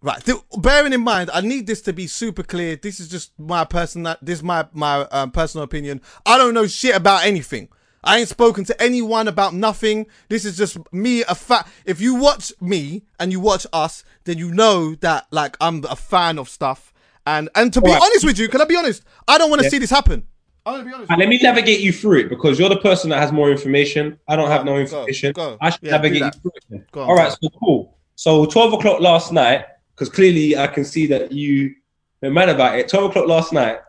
[0.03, 0.21] Right.
[0.59, 2.75] bearing in mind, I need this to be super clear.
[2.75, 4.17] This is just my personal.
[4.21, 6.01] This is my my um, personal opinion.
[6.25, 7.69] I don't know shit about anything.
[8.03, 10.07] I ain't spoken to anyone about nothing.
[10.27, 11.69] This is just me a fact.
[11.85, 15.95] If you watch me and you watch us, then you know that like I'm a
[15.95, 16.93] fan of stuff.
[17.25, 18.03] And and to be Alright.
[18.03, 19.03] honest with you, can I be honest?
[19.25, 19.69] I don't want to Yeah.
[19.69, 20.27] see this happen.
[20.65, 21.11] I'm gonna be honest.
[21.11, 24.19] And let me navigate you through it because you're the person that has more information.
[24.27, 25.31] I don't have no information.
[25.31, 25.57] go.
[25.61, 26.91] I should Yeah, navigate you through it.
[26.91, 27.47] Go on, All right, go.
[27.47, 27.97] so cool.
[28.15, 31.75] So 12 o'clock last night, because clearly I can see that you
[32.21, 32.87] been mad about it.
[32.89, 33.79] 12 o'clock last night.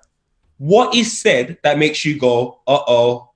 [0.59, 3.31] What is said that makes you go, uh oh?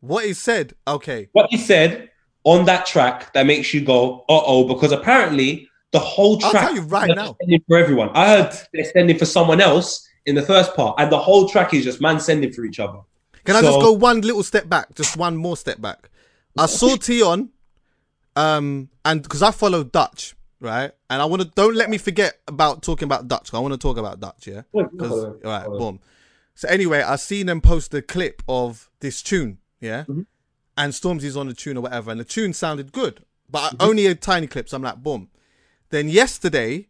[0.00, 0.74] What is said?
[0.86, 1.28] Okay.
[1.32, 2.10] What is said
[2.44, 4.66] on that track that makes you go, uh oh?
[4.68, 6.54] Because apparently the whole track.
[6.54, 7.36] I'll tell you right is now.
[7.40, 8.10] sending for everyone.
[8.14, 11.72] I heard they're sending for someone else in the first part, and the whole track
[11.72, 13.00] is just man sending for each other.
[13.44, 14.94] Can I just go one little step back?
[14.94, 16.10] Just one more step back.
[16.56, 17.50] I saw Tion,
[18.36, 20.90] um, and because I follow Dutch, right?
[21.10, 23.52] And I want to don't let me forget about talking about Dutch.
[23.54, 24.62] I want to talk about Dutch, yeah.
[24.72, 26.00] Because right, boom.
[26.54, 30.26] So anyway, I seen them post a clip of this tune, yeah, Mhm.
[30.76, 34.14] and Stormzy's on the tune or whatever, and the tune sounded good, but only a
[34.14, 34.68] tiny clip.
[34.68, 35.28] So I'm like, boom.
[35.90, 36.88] Then yesterday,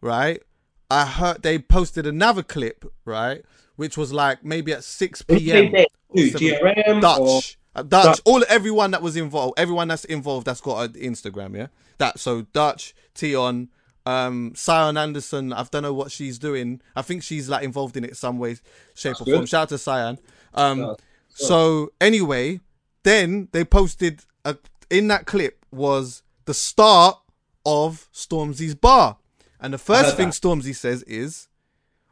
[0.00, 0.42] right,
[0.90, 3.44] I heard they posted another clip, right,
[3.76, 5.72] which was like maybe at six p.m.
[6.14, 8.20] GRM Dutch, uh, Dutch, Dutch.
[8.24, 11.66] all everyone that was involved, everyone that's involved that's got an Instagram, yeah.
[11.98, 13.68] That so Dutch, Tion,
[14.06, 15.52] um, Sion Anderson.
[15.52, 16.80] I don't know what she's doing.
[16.96, 18.54] I think she's like involved in it some way,
[18.94, 19.34] shape That's or good.
[19.34, 19.46] form.
[19.46, 20.18] Shout out to Sion.
[20.54, 20.94] Um, Yeah,
[21.34, 22.60] so anyway,
[23.02, 24.56] then they posted a,
[24.90, 27.18] in that clip was the start
[27.64, 29.18] of Stormzy's bar,
[29.60, 30.34] and the first thing that.
[30.34, 31.48] Stormzy says is,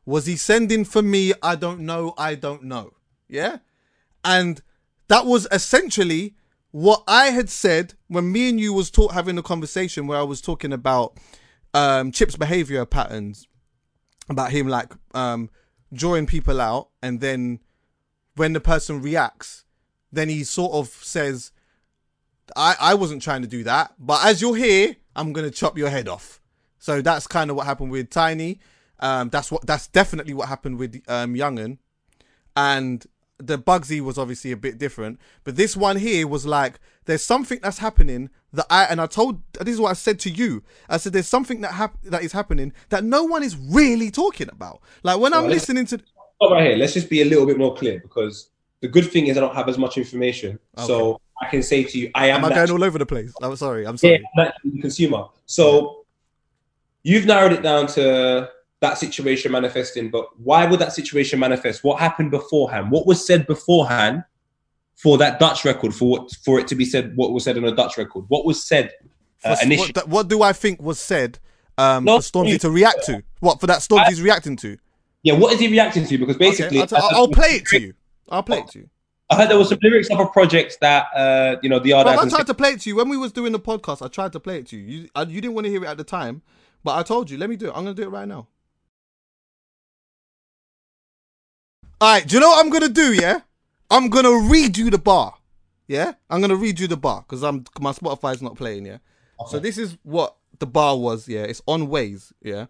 [0.06, 1.32] "Was he sending for me?
[1.42, 2.14] I don't know.
[2.16, 2.92] I don't know."
[3.28, 3.58] Yeah,
[4.24, 4.62] and
[5.08, 6.34] that was essentially
[6.78, 10.22] what I had said when me and you was talk, having a conversation where I
[10.22, 11.18] was talking about
[11.74, 13.48] um, Chip's behavior patterns,
[14.28, 15.50] about him like um,
[15.92, 17.58] drawing people out, and then
[18.36, 19.64] when the person reacts,
[20.12, 21.50] then he sort of says,
[22.54, 25.90] "I I wasn't trying to do that, but as you're here, I'm gonna chop your
[25.90, 26.40] head off."
[26.78, 28.60] So that's kind of what happened with Tiny.
[29.00, 31.78] Um, that's what that's definitely what happened with um, Yungen,
[32.56, 33.04] and
[33.38, 35.18] the Bugzy was obviously a bit different.
[35.44, 39.40] But this one here was like, there's something that's happening that I and I told
[39.60, 40.62] this is what I said to you.
[40.88, 44.48] I said there's something that hap- that is happening that no one is really talking
[44.50, 44.80] about.
[45.02, 46.00] Like when I'm listening to
[46.38, 46.76] Stop right here.
[46.76, 49.56] Let's just be a little bit more clear because the good thing is I don't
[49.56, 52.44] have as much information, so I can say to you, I am.
[52.44, 53.32] Am I going all over the place?
[53.42, 53.84] I'm sorry.
[53.84, 54.52] I'm yeah, sorry.
[54.64, 55.26] I'm consumer.
[55.46, 56.04] So
[57.02, 58.50] you've narrowed it down to
[58.80, 61.82] that situation manifesting, but why would that situation manifest?
[61.82, 62.90] What happened beforehand?
[62.90, 64.24] What was said beforehand
[64.94, 65.94] for that Dutch record?
[65.94, 68.24] For what, for it to be said, what was said on a Dutch record?
[68.28, 68.92] What was said
[69.44, 69.92] uh, For- initially?
[69.94, 71.38] what, what do I think was said
[71.76, 73.22] um, for Stormzy you- to react to?
[73.40, 74.78] What for that Stormzy's reacting to?
[75.22, 76.18] Yeah, what is he reacting to?
[76.18, 77.94] Because basically, okay, I'll, t- I'll, play it to you.
[78.28, 78.90] I'll play it to you.
[79.30, 82.10] I heard there was some lyrics of a project that uh, you know the other.
[82.10, 84.00] I tried to play it to you when we was doing the podcast.
[84.00, 84.82] I tried to play it to you.
[85.02, 86.42] You, I, you didn't want to hear it at the time,
[86.84, 87.70] but I told you, let me do it.
[87.70, 88.46] I'm gonna do it right now.
[92.00, 93.12] All right, do you know what I'm gonna do?
[93.12, 93.40] Yeah,
[93.90, 95.34] I'm gonna read you the bar.
[95.88, 98.86] Yeah, I'm gonna read you the bar because I'm my Spotify's not playing.
[98.86, 98.98] Yeah,
[99.48, 101.26] so this is what the bar was.
[101.26, 102.32] Yeah, it's on Ways.
[102.40, 102.66] Yeah,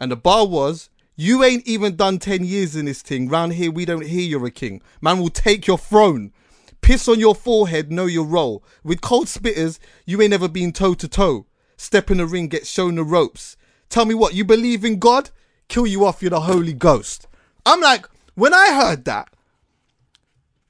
[0.00, 0.88] and the bar was.
[1.16, 3.28] You ain't even done 10 years in this thing.
[3.28, 4.80] Round here, we don't hear you're a king.
[5.02, 6.32] Man will take your throne.
[6.80, 8.64] Piss on your forehead, know your role.
[8.82, 11.44] With cold spitters, you ain't ever been toe to toe.
[11.76, 13.58] Step in the ring, get shown the ropes.
[13.90, 15.28] Tell me what, you believe in God?
[15.68, 17.26] Kill you off, you're the Holy Ghost.
[17.66, 18.06] I'm like,
[18.40, 19.28] when I heard that,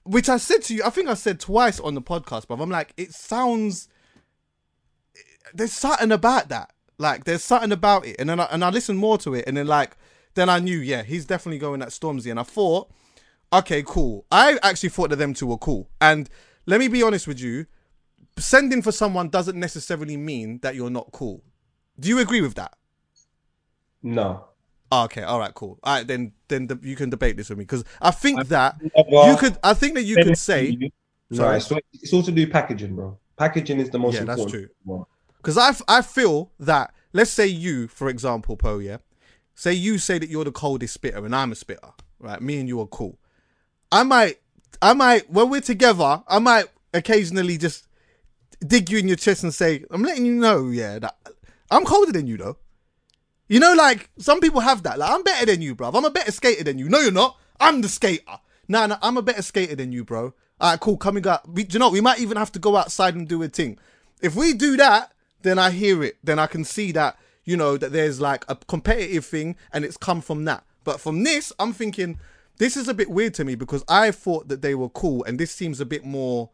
[0.02, 2.68] which I said to you, I think I said twice on the podcast, but I'm
[2.68, 3.88] like, it sounds.
[5.54, 6.72] There's something about that.
[6.98, 8.16] Like, there's something about it.
[8.18, 9.96] And then I, and I listened more to it, and then, like,
[10.34, 12.30] then I knew, yeah, he's definitely going at Stormzy.
[12.30, 12.90] And I thought,
[13.52, 14.26] okay, cool.
[14.32, 15.88] I actually thought that them two were cool.
[16.00, 16.28] And
[16.66, 17.66] let me be honest with you,
[18.36, 21.44] sending for someone doesn't necessarily mean that you're not cool.
[21.98, 22.74] Do you agree with that?
[24.02, 24.49] no.
[24.92, 25.78] Oh, okay, all right, cool.
[25.84, 28.76] All right, then then the, you can debate this with me because I think that
[28.82, 29.56] Never- you could.
[29.62, 30.76] I think that you could say
[31.30, 31.56] No, Sorry.
[31.58, 31.70] it's,
[32.02, 33.16] it's all to do with packaging, bro.
[33.36, 34.64] Packaging is the most Yeah, that's important.
[34.66, 34.74] true.
[34.84, 35.04] one.
[35.36, 38.96] because I f- I feel that let's say you, for example, Poe, yeah,
[39.54, 42.42] say you say that you're the coldest spitter and I'm a spitter, right?
[42.42, 43.16] Me and you are cool.
[43.92, 44.40] I might,
[44.82, 47.86] I might when we're together, I might occasionally just
[48.66, 51.16] dig you in your chest and say, I'm letting you know, yeah, that
[51.70, 52.56] I'm colder than you though.
[53.50, 54.98] You know, like some people have that.
[54.98, 55.90] Like I'm better than you, bro.
[55.92, 56.88] I'm a better skater than you.
[56.88, 57.36] No, you're not.
[57.60, 58.22] I'm the skater.
[58.66, 60.32] Nah, nah, I'm a better skater than you, bro.
[60.60, 60.96] All right, cool.
[60.96, 61.46] Coming up.
[61.46, 63.78] We, you know, we might even have to go outside and do a thing.
[64.22, 66.16] If we do that, then I hear it.
[66.24, 69.96] Then I can see that you know, that there's like a competitive thing and it's
[69.96, 70.64] come from that.
[70.84, 72.18] But from this, I'm thinking
[72.58, 75.38] this is a bit weird to me because I thought that they were cool and
[75.38, 76.50] this seems a bit more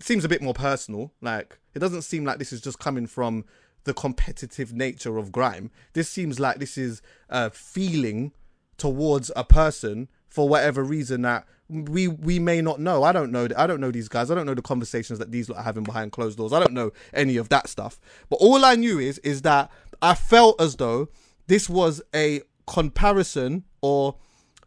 [0.00, 1.12] seems a bit more personal.
[1.20, 3.44] Like it doesn't seem like this is just coming from
[3.84, 5.70] the competitive nature of grime.
[5.92, 8.32] This seems like this is a feeling
[8.76, 13.04] towards a person for whatever reason that we we may not know.
[13.04, 13.48] I don't know.
[13.56, 14.30] I don't know these guys.
[14.30, 16.52] I don't know the conversations that these lot are having behind closed doors.
[16.52, 18.00] I don't know any of that stuff.
[18.28, 19.70] But all I knew is is that
[20.02, 21.08] I felt as though
[21.46, 24.16] this was a comparison or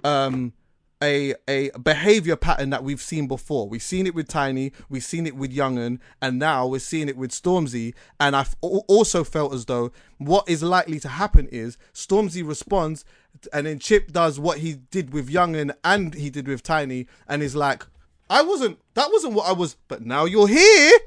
[0.04, 0.54] um
[1.02, 3.68] a a behavior pattern that we've seen before.
[3.68, 7.18] We've seen it with Tiny, we've seen it with Yungen, and now we're seeing it
[7.18, 7.94] with Stormzy.
[8.20, 13.06] And I've also felt as though what is likely to happen is Stormzy responds,
[13.54, 17.44] and then Chip does what he did with Yungen and he did with Tiny, and
[17.44, 17.86] is like,
[18.30, 18.80] "I wasn't.
[18.96, 19.78] That wasn't what I was.
[19.88, 20.98] But now you're here,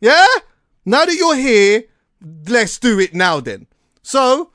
[0.00, 0.26] yeah.
[0.84, 1.84] Now that you're here,
[2.48, 3.66] let's do it now then."
[4.02, 4.50] So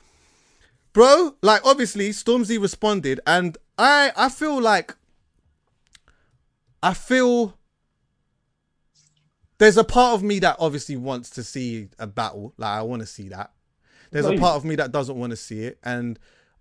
[0.94, 4.96] bro like obviously stormzy responded and i i feel like
[6.84, 7.58] i feel
[9.58, 13.02] there's a part of me that obviously wants to see a battle like i want
[13.02, 13.52] to see that
[14.12, 16.20] there's a part of me that doesn't want to see it and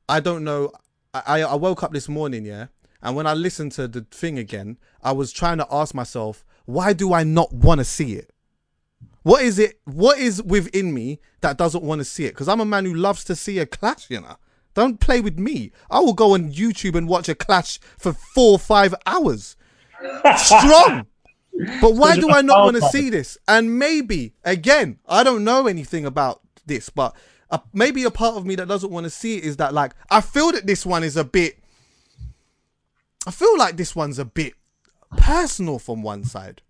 [0.09, 0.71] i don't know
[1.13, 2.67] I, I woke up this morning yeah
[3.03, 6.93] and when i listened to the thing again i was trying to ask myself why
[6.93, 8.33] do i not want to see it
[9.23, 9.81] what is it?
[9.85, 12.31] What is within me that doesn't want to see it?
[12.31, 14.11] Because I'm a man who loves to see a clash.
[14.11, 14.37] You know,
[14.75, 15.73] don't play with me.
[15.91, 19.57] I will go on YouTube and watch a clash for four or five hours,
[20.37, 21.07] strong.
[21.81, 23.37] But why do I not want to see this?
[23.49, 27.15] And maybe again, I don't know anything about this, but
[27.51, 29.93] uh, maybe a part of me that doesn't want to see it is that like
[30.11, 31.59] I feel that this one is a bit.
[33.27, 34.55] I feel like this one's a bit
[35.17, 36.63] personal from one side.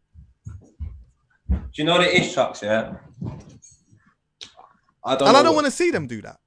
[1.49, 2.63] Do you know what it is, Chucks?
[2.63, 2.95] Yeah.
[5.05, 5.29] I don't.
[5.29, 6.39] and I don't want to see them do that.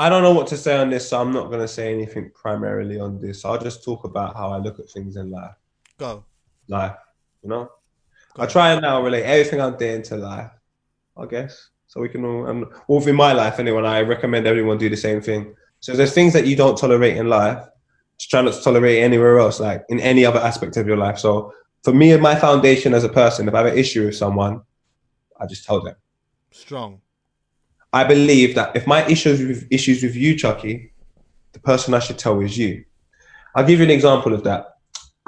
[0.00, 2.30] I don't know what to say on this, so I'm not going to say anything
[2.34, 3.44] primarily on this.
[3.44, 5.54] I'll just talk about how I look at things in life.
[5.98, 6.24] Go.
[6.68, 6.96] Life,
[7.42, 7.70] you know.
[8.34, 10.52] Go I try and now relate everything I'm doing to life,
[11.18, 11.68] I guess.
[11.86, 14.96] So we can all, and well, within my life, anyway, I recommend everyone do the
[14.96, 15.54] same thing.
[15.80, 17.62] So there's things that you don't tolerate in life,
[18.16, 21.18] just try not to tolerate anywhere else, like in any other aspect of your life.
[21.18, 21.52] So
[21.84, 24.62] for me and my foundation as a person, if I have an issue with someone,
[25.38, 25.96] I just tell them.
[26.52, 27.02] Strong.
[27.92, 30.92] I believe that if my issues with issues with you, Chuckie,
[31.52, 32.84] the person I should tell is you.
[33.54, 34.76] I'll give you an example of that.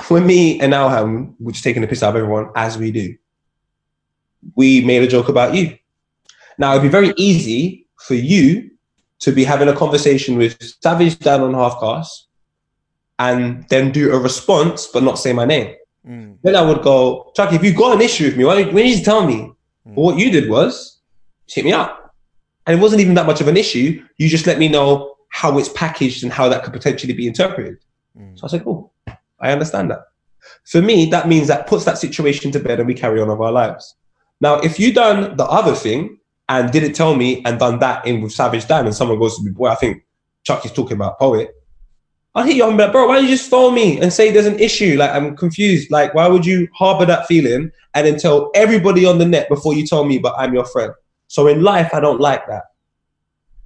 [0.08, 3.16] When me and Alhan, which just taking the piss out of everyone, as we do,
[4.56, 5.76] we made a joke about you.
[6.58, 8.70] Now it'd be very easy for you
[9.20, 12.28] to be having a conversation with Savage Dan on half cast
[13.18, 15.74] and then do a response but not say my name.
[16.06, 16.38] Mm.
[16.42, 18.74] Then I would go, Chuckie, if you've got an issue with me, why don't you,
[18.74, 19.52] why don't you tell me?
[19.84, 21.00] But what you did was
[21.48, 22.01] hit me up.
[22.66, 24.04] And it wasn't even that much of an issue.
[24.18, 27.78] You just let me know how it's packaged and how that could potentially be interpreted.
[28.16, 28.38] Mm.
[28.38, 28.90] So I said, oh,
[29.40, 30.06] I understand that.
[30.64, 33.40] For me, that means that puts that situation to bed and we carry on with
[33.40, 33.96] our lives.
[34.40, 38.20] Now, if you done the other thing and didn't tell me and done that in
[38.20, 40.04] with Savage Dan and someone goes to me, boy, I think
[40.44, 41.54] Chuck is talking about poet.
[42.34, 44.46] I'll hit you on like, bro, why don't you just phone me and say there's
[44.46, 44.96] an issue?
[44.98, 45.90] Like, I'm confused.
[45.90, 49.74] Like, why would you harbor that feeling and then tell everybody on the net before
[49.74, 50.92] you tell me, but I'm your friend?
[51.32, 52.64] So in life, I don't like that.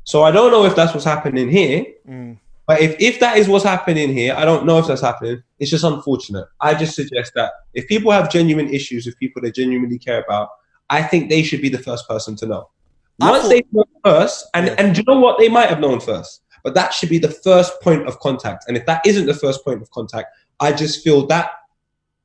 [0.05, 1.85] So I don't know if that's what's happening here.
[2.09, 2.39] Mm.
[2.65, 5.43] But if, if that is what's happening here, I don't know if that's happening.
[5.59, 6.47] It's just unfortunate.
[6.61, 10.51] I just suggest that if people have genuine issues with people they genuinely care about,
[10.91, 12.71] I think they should be the first person to know.
[13.19, 14.75] Once thought- they know first, and, Yeah.
[14.79, 15.41] and do you know what?
[15.41, 18.67] They might have known first, but that should be the first point of contact.
[18.69, 20.29] And if that isn't the first point of contact,
[20.61, 21.51] I just feel that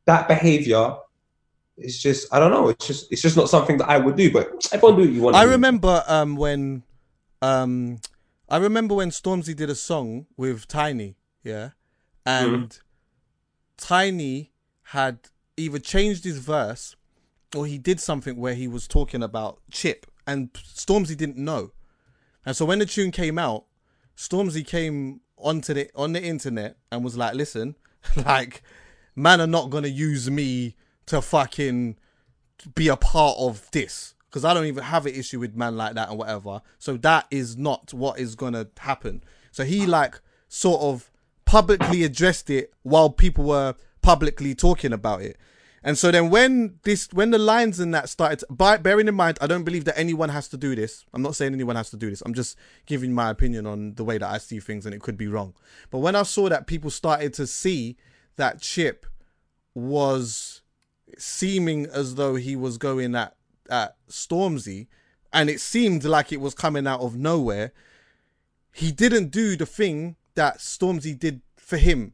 [0.05, 0.97] that behavior
[1.77, 2.69] is just I don't know.
[2.69, 4.31] It's just it's just not something that I would do.
[4.31, 5.35] But everyone do what you want.
[5.35, 5.51] I to do.
[5.51, 6.83] remember um when
[7.41, 7.99] um
[8.49, 11.69] I remember when Stormzy did a song with Tiny, yeah,
[12.25, 12.77] and
[13.77, 14.51] Tiny
[14.83, 15.19] had
[15.55, 16.95] either changed his verse
[17.55, 21.71] or he did something where he was talking about Chip, and Stormzy didn't know,
[22.45, 23.65] and so when the tune came out,
[24.17, 27.75] Stormzy came onto the on the internet and was like, "Listen,
[28.25, 28.63] like,
[29.15, 30.75] man are not gonna use me
[31.11, 31.97] to fucking."
[32.75, 35.95] be a part of this because I don't even have an issue with man like
[35.95, 36.61] that and whatever.
[36.79, 39.23] So that is not what is gonna happen.
[39.51, 41.11] So he like sort of
[41.45, 45.37] publicly addressed it while people were publicly talking about it.
[45.83, 49.39] And so then when this when the lines in that started, by, bearing in mind,
[49.41, 51.05] I don't believe that anyone has to do this.
[51.11, 52.21] I'm not saying anyone has to do this.
[52.23, 52.55] I'm just
[52.85, 55.55] giving my opinion on the way that I see things, and it could be wrong.
[55.89, 57.97] But when I saw that people started to see
[58.35, 59.07] that Chip
[59.73, 60.61] was
[61.17, 63.35] seeming as though he was going at
[63.69, 64.87] at Stormzy,
[65.33, 67.71] and it seemed like it was coming out of nowhere,
[68.73, 72.13] he didn't do the thing that Stormzy did for him.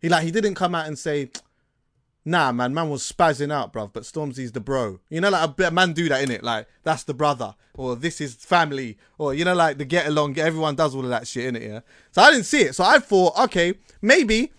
[0.00, 1.30] He like he didn't come out and say,
[2.24, 5.00] "Nah, man, man was spazzing out, bruv." But Stormzy's the bro.
[5.08, 6.42] You know, like a man do that in it.
[6.42, 10.38] Like that's the brother, or this is family, or you know, like the get along.
[10.38, 11.62] Everyone does all of that shit in it.
[11.62, 11.80] Yeah.
[12.12, 12.74] So I didn't see it.
[12.74, 14.52] So I thought, okay, maybe,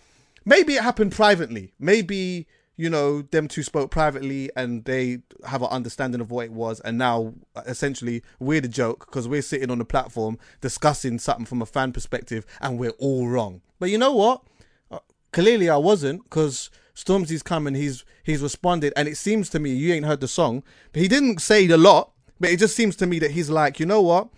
[0.46, 1.74] maybe it happened privately.
[1.80, 2.48] Maybe
[2.78, 6.80] you know them two spoke privately and they have an understanding of what it was.
[6.82, 7.34] And now
[7.66, 11.94] essentially we're the joke because we're sitting on the platform discussing something from a fan
[11.94, 13.62] perspective and we're all wrong.
[13.80, 14.44] But you know what?
[14.92, 15.00] Uh,
[15.32, 18.92] clearly i wasn't because stormzy's come and he's he's responded.
[18.96, 21.78] And it seems to me you ain't heard the song but he didn't say a
[21.78, 24.30] lot but it just seems to me that he's like you know what?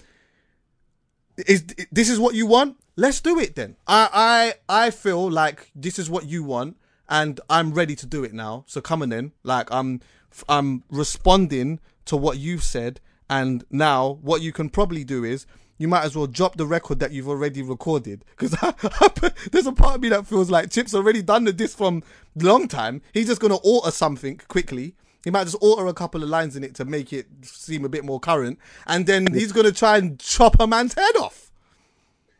[1.47, 2.77] Is this is what you want?
[2.95, 3.77] Let's do it then.
[3.87, 6.77] I i i feel like this is what you want
[7.09, 8.63] and i'm ready to do it now.
[8.67, 9.31] So come on in.
[9.43, 10.01] Like i'm
[10.47, 12.99] i'm responding to what you've said.
[13.29, 15.45] And now what you can probably do is
[15.77, 18.25] you might as well drop the record that you've already recorded.
[18.37, 18.51] Because
[19.51, 22.03] there's a part of me that feels like chip's already done the disc from
[22.35, 23.01] long time.
[23.13, 24.95] He's just going to alter something quickly.
[25.27, 27.89] He might just alter a couple of lines in it to make it seem a
[27.89, 31.51] bit more current, and then he's gonna try and chop a man's head off.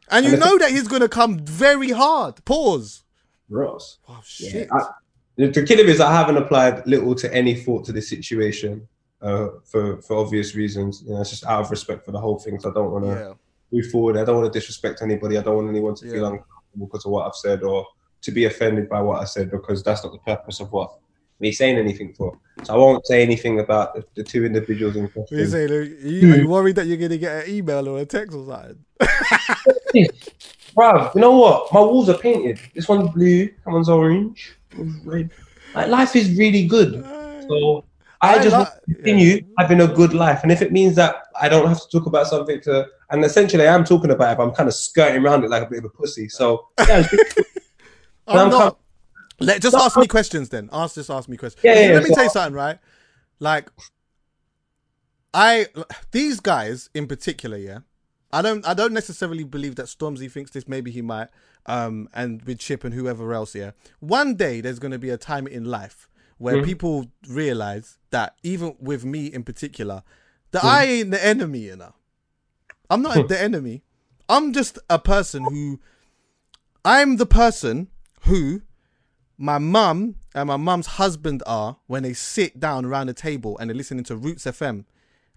[0.10, 2.46] And you know that he's gonna come very hard.
[2.46, 3.04] Pause.
[3.50, 4.00] Ross.
[4.08, 4.68] Oh shit.
[4.72, 4.90] I,
[5.38, 8.88] the killer is I haven't applied little to any thought to this situation
[9.22, 11.04] uh, for for obvious reasons.
[11.06, 12.60] You know, it's just out of respect for the whole thing.
[12.60, 13.34] So I don't want to yeah.
[13.72, 14.18] move forward.
[14.18, 15.38] I don't want to disrespect anybody.
[15.38, 17.86] I don't want anyone to feel uncomfortable because of what I've said or
[18.22, 20.98] to be offended by what I said because that's not the purpose of what
[21.40, 22.38] me saying anything for.
[22.64, 25.52] So I won't say anything about the, the two individuals in What you question.
[25.52, 25.72] saying?
[25.72, 26.50] Are you, are you hmm.
[26.50, 28.84] worried that you're gonna get an email or a text or something?
[30.76, 31.74] Bruv, you know what?
[31.74, 32.60] My walls are painted.
[32.74, 35.32] This one's blue, that one's orange, one's red.
[35.74, 37.04] Like life is really good.
[37.48, 37.84] So
[38.22, 40.44] I, I just li- want to continue having a good life.
[40.44, 43.68] And if it means that I don't have to talk about something to and essentially
[43.68, 45.86] I'm talking about it, but I'm kind of skirting around it like a bit of
[45.86, 46.28] a pussy.
[46.30, 47.08] So yeah,
[48.28, 48.80] I'm I'm not.
[49.40, 50.70] Let just ask me questions then.
[50.72, 51.64] Ask just ask me questions.
[51.64, 52.80] Yeah, yeah, Let me so- tell you something, right?
[53.40, 53.70] Like,
[55.34, 55.68] I
[56.12, 57.80] these guys in particular, yeah.
[58.32, 60.68] I don't I don't necessarily believe that Stormzy thinks this.
[60.68, 61.30] Maybe he might.
[61.66, 63.72] Um, and with Chip and whoever else, yeah.
[64.00, 66.66] One day there's gonna be a time in life where Mhm.
[66.66, 70.04] people realize that even with me in particular,
[70.52, 71.94] that I ain't the enemy, you know.
[72.90, 73.84] I'm not the enemy.
[74.30, 75.80] I'm just a person who
[76.86, 77.90] I'm the person
[78.22, 78.62] who
[79.38, 83.70] my mum and my mum's husband are when they sit down around the table and
[83.70, 84.86] they're listening to Roots FM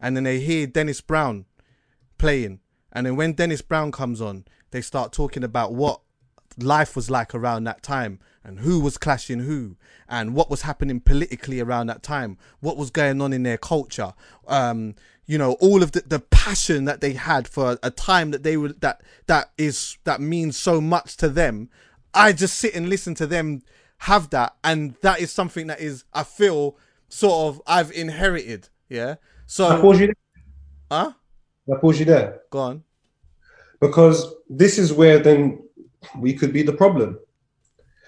[0.01, 1.45] and then they hear Dennis Brown
[2.17, 2.61] playing.
[2.93, 6.01] And then when Dennis Brown comes on, they start talking about what
[6.59, 9.77] life was like around that time and who was clashing who
[10.09, 14.15] and what was happening politically around that time, what was going on in their culture.
[14.49, 14.95] Um,
[15.27, 18.57] you know, all of the, the passion that they had for a time that they
[18.57, 21.69] were that that is that means so much to them.
[22.13, 23.63] I just sit and listen to them
[24.05, 26.77] have that and that is something that is I feel
[27.09, 28.69] sort of I've inherited.
[28.89, 29.13] Yeah.
[29.13, 30.15] I So pause you there.
[30.91, 31.13] huh?
[31.73, 32.41] I pause you there.
[32.51, 32.85] Go on.
[33.81, 35.63] Because this is where then
[36.19, 37.19] we could be the problem.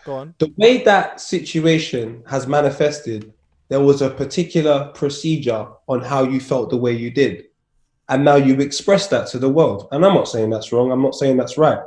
[0.05, 0.35] Go on.
[0.39, 3.33] the way that situation has manifested,
[3.69, 7.45] there was a particular procedure on how you felt the way you did.
[8.09, 9.89] And now you express that to the world.
[9.93, 11.79] And I'm not saying that's wrong, I'm not saying that's right.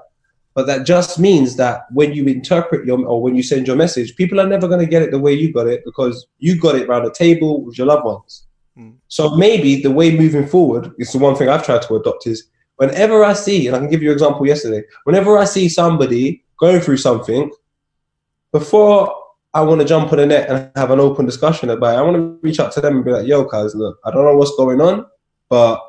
[0.55, 4.15] But that just means that when you interpret your or when you send your message,
[4.15, 6.75] people are never going to get it the way you got it because you got
[6.75, 8.47] it around the table with your loved ones.
[8.77, 8.95] Mm.
[9.09, 12.47] So maybe the way moving forward, is the one thing I've tried to adopt is
[12.77, 16.43] whenever I see, and I can give you an example yesterday, whenever I see somebody
[16.57, 17.51] going through something,
[18.53, 19.13] before
[19.53, 22.01] I want to jump on the net and have an open discussion about it, I
[22.01, 24.37] want to reach out to them and be like, yo, guys, look, I don't know
[24.37, 25.05] what's going on,
[25.49, 25.81] but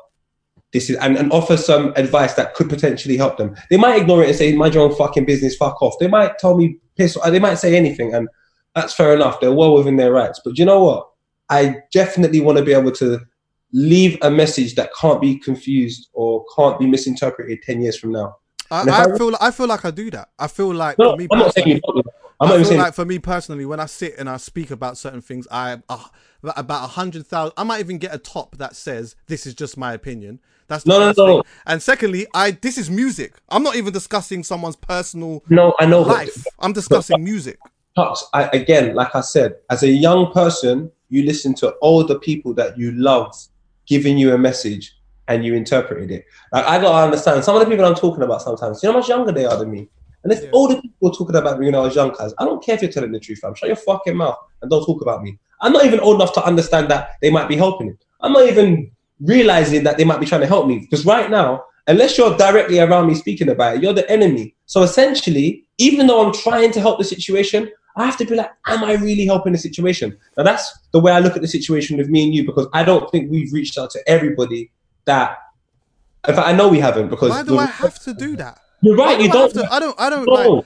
[0.73, 3.55] this is, and, and offer some advice that could potentially help them.
[3.69, 5.95] They might ignore it and say, mind your own fucking business, fuck off.
[5.99, 8.27] They might tell me, piss, they might say anything, and
[8.75, 9.39] that's fair enough.
[9.39, 10.41] They're well within their rights.
[10.43, 11.07] But you know what?
[11.49, 13.19] I definitely want to be able to
[13.71, 18.35] leave a message that can't be confused or can't be misinterpreted 10 years from now.
[18.69, 20.29] I, I I- feel I feel like I do that.
[20.37, 22.11] I feel like No, for me I'm not saying personally, you.
[22.41, 24.97] I'm I feel saying like for me personally, when I sit and I speak about
[24.97, 26.03] certain things, I uh,
[26.43, 27.53] about a hundred thousand.
[27.57, 30.39] I might even get a top that says this is just my opinion.
[30.67, 31.25] That's No, no, no.
[31.41, 31.51] thing.
[31.65, 33.33] And secondly, I this is music.
[33.49, 36.03] I'm not even discussing someone's personal no, I know.
[36.03, 36.45] but- life.
[36.59, 37.57] I'm discussing music.
[37.97, 42.53] Tux, I, again, like I said, as a young person, you listen to older people
[42.53, 43.33] that you love
[43.87, 44.95] giving you a message
[45.27, 46.25] and you interpreted it.
[46.51, 48.99] Like I gotta understand some of the people I'm talking about sometimes, you know how
[48.99, 49.89] much younger they are than me.
[50.23, 50.49] And if Yeah.
[50.53, 52.81] older people are talking about me when I was young, cuz I don't care if
[52.81, 53.55] you're telling the truth, fam.
[53.55, 55.37] Shut your fucking mouth and don't talk about me.
[55.61, 57.97] I'm not even old enough to understand that they might be helping it.
[58.21, 58.91] I'm not even
[59.21, 60.79] realizing that they might be trying to help me.
[60.79, 64.55] Because right now, unless you're directly around me speaking about it, you're the enemy.
[64.65, 68.51] So essentially, even though I'm trying to help the situation, I have to be like,
[68.67, 70.17] am I really helping the situation?
[70.37, 72.83] Now that's the way I look at the situation with me and you, because I
[72.83, 74.71] don't think we've reached out to everybody
[75.05, 75.37] that.
[76.27, 78.59] In fact, I know we haven't because Why do I have to do that?
[78.81, 79.19] You're right.
[79.19, 79.53] You don't.
[79.53, 79.95] have to- I don't.
[79.99, 80.25] I don't.
[80.27, 80.63] No.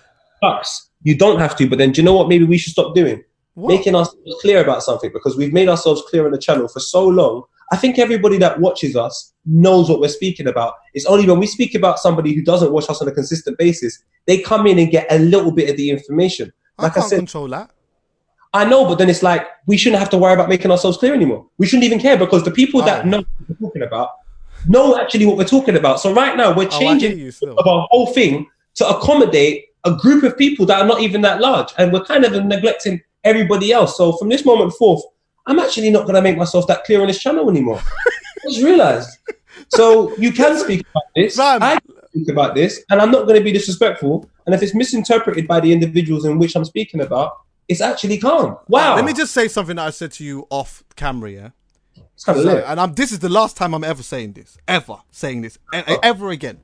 [1.03, 1.69] You don't have to.
[1.69, 2.27] But then, do you know what?
[2.29, 3.23] Maybe we should stop doing
[3.55, 3.69] What?
[3.69, 7.07] making ourselves clear about something because we've made ourselves clear on the channel for so
[7.07, 7.43] long.
[7.71, 10.73] I think everybody that watches us knows what we're speaking about.
[10.93, 14.03] It's only when we speak about somebody who doesn't watch us on a consistent basis,
[14.27, 16.51] they come in and get a little bit of the information.
[16.77, 17.71] Like I, can't said, control that.
[18.53, 21.13] I know, but then it's like we shouldn't have to worry about making ourselves clear
[21.13, 21.47] anymore.
[21.57, 23.09] We shouldn't even care because the people that Oh.
[23.09, 24.09] know what we're talking about
[24.67, 25.99] know actually what we're talking about.
[25.99, 27.55] So right now we're Oh, changing still.
[27.57, 31.41] of our whole thing to accommodate a group of people that are not even that
[31.41, 33.97] large, and we're kind of neglecting everybody else.
[33.97, 35.03] So from this moment forth,
[35.47, 37.79] I'm actually not going to make myself that clear on this channel anymore.
[37.79, 38.11] I
[38.49, 39.09] just realised.
[39.69, 41.35] So you can speak about this.
[41.35, 41.63] Fam.
[41.63, 44.29] I can speak about this, and I'm not going to be disrespectful.
[44.45, 47.31] And if it's misinterpreted by the individuals in which I'm speaking about,
[47.67, 48.57] it's actually calm.
[48.67, 48.95] Wow.
[48.95, 51.49] Let me just say something that I said to you off camera, yeah.
[52.21, 54.97] It's kind So, and I'm, this is the last time I'm ever saying this, ever
[55.09, 56.59] saying this, e- ever again.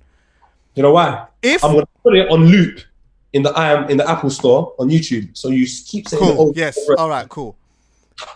[0.76, 1.26] You know why?
[1.42, 2.82] If I'm going to put it on loop
[3.34, 5.36] in the I am in the Apple Store on YouTube.
[5.36, 7.00] So you keep saying cool, yes, over.
[7.00, 7.58] all right, cool.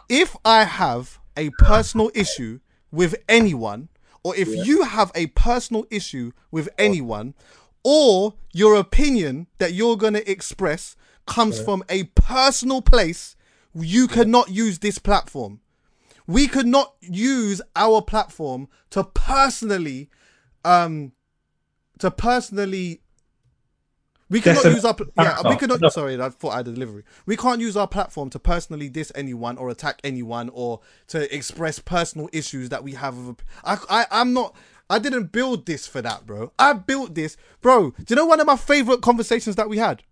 [0.10, 2.60] If I have a personal issue
[2.92, 3.90] with anyone,
[4.24, 7.36] or if you have a personal issue with anyone,
[7.84, 10.96] or your opinion that you're going to express
[11.28, 13.36] comes from a personal place,
[13.76, 15.60] you cannot use this platform.
[16.32, 20.10] We could not use our platform to personally,
[20.64, 21.12] um,
[22.00, 23.02] to personally.
[24.30, 25.50] We cannot Decim- use our pl- yeah.
[25.50, 25.76] We could No.
[25.76, 25.92] not.
[25.92, 27.04] Sorry, I thought I had a delivery.
[27.26, 31.80] We can't use our platform to personally diss anyone or attack anyone or to express
[31.80, 33.18] personal issues that we have.
[33.18, 34.56] With, I, I, I'm not.
[34.90, 36.52] I didn't build this for that, bro.
[36.60, 37.92] I built this, bro.
[37.92, 40.04] Do you know one of my favorite conversations that we had?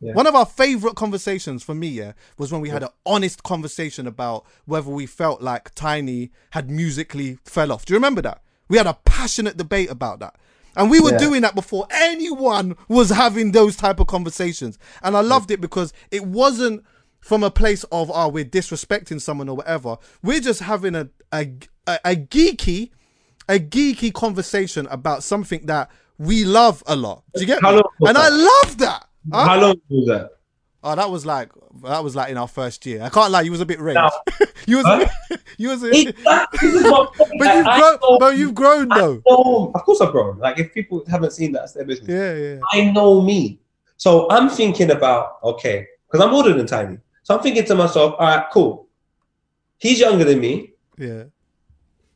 [0.00, 0.12] Yeah.
[0.14, 4.06] One of our favorite conversations for me, yeah, was when we had an honest conversation
[4.06, 7.84] about whether we felt like Tiny had musically fell off.
[7.84, 8.42] Do you remember that?
[8.68, 10.36] We had a passionate debate about that.
[10.76, 11.18] And we were Yeah.
[11.18, 14.78] doing that before anyone was having those type of conversations.
[15.02, 16.84] And I loved it because it wasn't
[17.18, 19.96] from a place of, oh, we're disrespecting someone or whatever.
[20.22, 21.50] We're just having a, a,
[21.88, 22.90] a, a geeky,
[23.48, 27.24] a geeky conversation about something that we love a lot.
[27.34, 27.80] Do you get me?
[28.02, 28.16] And?
[28.16, 29.07] I love that.
[29.32, 29.44] Huh?
[29.44, 30.30] How long was that?
[30.84, 31.50] Oh, that was like
[31.82, 33.02] that was like in our first year.
[33.02, 33.96] I can't lie, you was a bit raised.
[33.96, 34.10] No.
[34.66, 35.36] you was Huh?
[35.58, 36.58] you was a, Exactly.
[36.70, 37.32] This is my point.
[37.38, 39.22] but you've I grown, know- but you've grown though.
[39.26, 40.38] know- of course I've grown.
[40.38, 42.08] Like if people haven't seen that, that's their business.
[42.08, 42.60] Yeah, yeah.
[42.72, 43.58] I know me.
[43.96, 46.98] So I'm thinking about, okay, because I'm older than Tiny.
[47.24, 48.86] So I'm thinking to myself, all right, cool.
[49.78, 50.72] He's younger than me.
[50.96, 51.24] Yeah.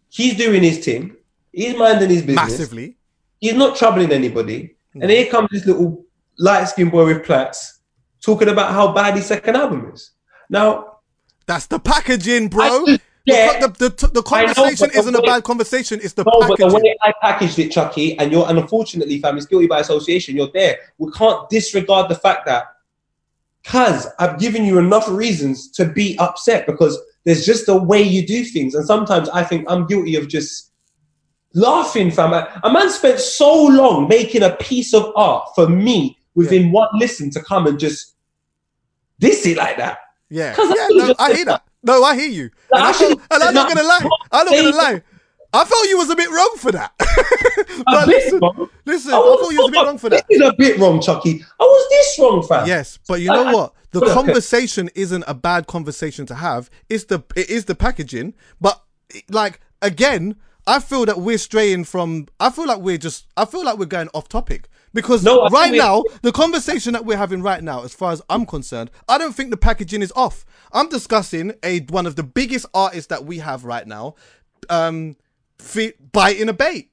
[0.08, 1.16] He's doing his thing.
[1.52, 2.36] He's minding his business.
[2.50, 2.96] Massively.
[3.40, 4.76] He's not troubling anybody.
[4.94, 5.02] Mm.
[5.02, 6.04] And here comes this little
[6.38, 7.80] light skinned boy with plaits
[8.22, 10.10] talking about how bad his second album is.
[10.48, 10.98] Now,
[11.46, 12.84] That's the packaging, bro.
[12.86, 16.32] I- yeah, the, the, the know, conversation the isn't a bad conversation, it's the No,
[16.40, 16.82] but the packaging.
[16.82, 20.34] way I packaged it, Chuckie, and you're and unfortunately, fam, it's guilty by association.
[20.34, 20.78] You're there.
[20.98, 22.64] We can't disregard the fact that,
[23.62, 28.26] cause I've given you enough reasons to be upset because there's just the way you
[28.26, 30.72] do things, and sometimes I think I'm guilty of just
[31.54, 32.32] laughing, fam.
[32.32, 36.88] A a man spent so long making a piece of art for me within one
[36.94, 38.14] listen to come and just
[39.18, 39.98] diss it like that.
[40.30, 40.54] yeah.
[40.54, 41.64] 'Cause I yeah could've no, I hear that.
[41.84, 42.50] No, I hear you.
[42.70, 44.08] Like, And, I felt, and I'm not gonna lie.
[44.30, 45.02] I'm not gonna Say- lie.
[45.54, 46.92] I felt you was a bit wrong for that.
[47.00, 48.70] A but bit, listen, bro.
[48.86, 50.24] listen, I I thought you was a bit wrong for that.
[50.28, 51.44] This is a bit wrong, Chuckie.
[51.60, 52.66] I was this wrong, fam?
[52.66, 53.74] Yes, but you know I- what?
[53.90, 54.14] The Okay.
[54.14, 56.70] conversation isn't a bad conversation to have.
[56.88, 58.32] It's the it is the packaging,
[58.62, 58.82] but
[59.28, 60.36] like again,
[60.66, 62.28] I feel that we're straying from.
[62.40, 63.26] I feel like we're just.
[63.36, 67.16] I feel like we're going off topic because No, right now the conversation that we're
[67.16, 70.44] having right now, as far as I'm concerned, I don't think the packaging is off.
[70.72, 74.14] I'm discussing a one of the biggest artists that we have right now,
[74.70, 75.16] um,
[75.58, 76.90] fi- biting a bait.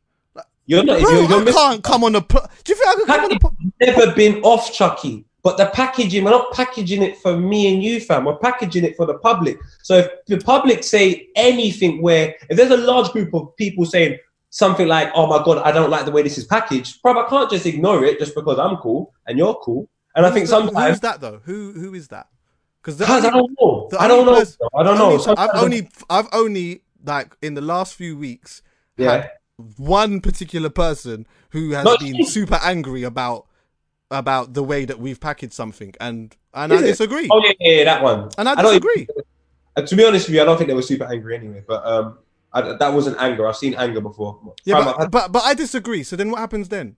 [0.65, 1.01] You're not.
[1.01, 2.21] Bro, you're, you're I can't come on the.
[2.21, 3.39] Pl- Do you think I could come on the?
[3.39, 5.25] Po- never been off, Chuckie.
[5.41, 8.25] But the packaging, we're not packaging it for me and you, fam.
[8.25, 9.57] We're packaging it for the public.
[9.83, 14.19] So if the public say anything where, if there's a large group of people saying
[14.49, 17.29] something like, "Oh my god, I don't like the way this is packaged," bro, I
[17.29, 19.89] can't just ignore it just because I'm cool and you're cool.
[20.15, 21.41] And I think Who's the- sometimes, who's that though?
[21.45, 22.27] Who who is that?
[22.81, 24.43] Because I don't know, I don't know.
[24.73, 25.35] I don't know.
[25.37, 28.61] I've only, I've only like in the last few weeks
[28.97, 29.27] yeah.
[29.77, 32.25] one particular person who has Not been you.
[32.25, 33.47] super angry about
[34.11, 36.87] about the way that we've packaged something, and and Is I it?
[36.87, 37.27] disagree.
[37.31, 38.29] Oh yeah, yeah, yeah, that one.
[38.37, 39.07] And I don't disagree.
[39.75, 41.63] uh, to be honest with you, I don't think they were super angry anyway.
[41.67, 42.17] But um,
[42.51, 43.47] I, that wasn't anger.
[43.47, 44.53] I've seen anger before.
[44.65, 46.03] Yeah, but, had- but but I disagree.
[46.03, 46.95] So then what happens then?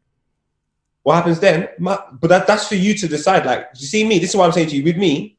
[1.04, 1.68] what happens then?
[1.80, 3.46] My, but that, that's for you to decide.
[3.46, 4.20] Like, you see me.
[4.20, 4.84] This is what I'm saying to you.
[4.84, 5.38] With me,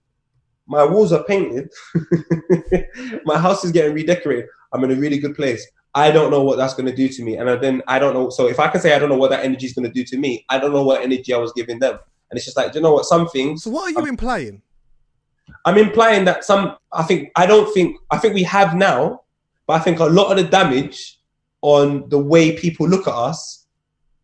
[0.66, 1.70] my walls are painted.
[3.24, 4.46] my house is getting redecorated.
[4.72, 5.64] I'm in a really good place.
[5.94, 8.30] I don't know what that's going to do to me, and then I don't know.
[8.30, 10.04] So if I can say I don't know what that energy is going to do
[10.04, 11.98] to me, I don't know what energy I was giving them.
[12.30, 13.04] And it's just like, do you know what?
[13.04, 14.62] Some things So what are you implying?
[15.66, 16.76] I'm implying that some.
[16.92, 19.21] I think I don't think I think we have now,
[19.72, 21.18] but I think a lot of the damage
[21.62, 23.64] on the way people look at us,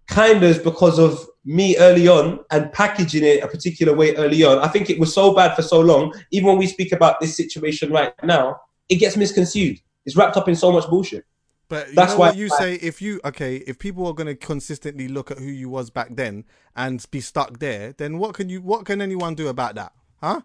[0.06, 4.44] kind of is because of me early on and packaging it a particular way early
[4.44, 4.58] on.
[4.58, 6.12] I think it was so bad for so long.
[6.32, 8.60] Even when we speak about this situation right now,
[8.90, 9.80] it gets misconstrued.
[10.04, 11.24] It's wrapped up in so much bullshit.
[11.70, 15.08] But you That's why you say if you okay if people are going to consistently
[15.08, 16.44] look at who you was back then
[16.76, 19.92] and be stuck there, then what can you what can anyone do about that?
[20.20, 20.42] Huh?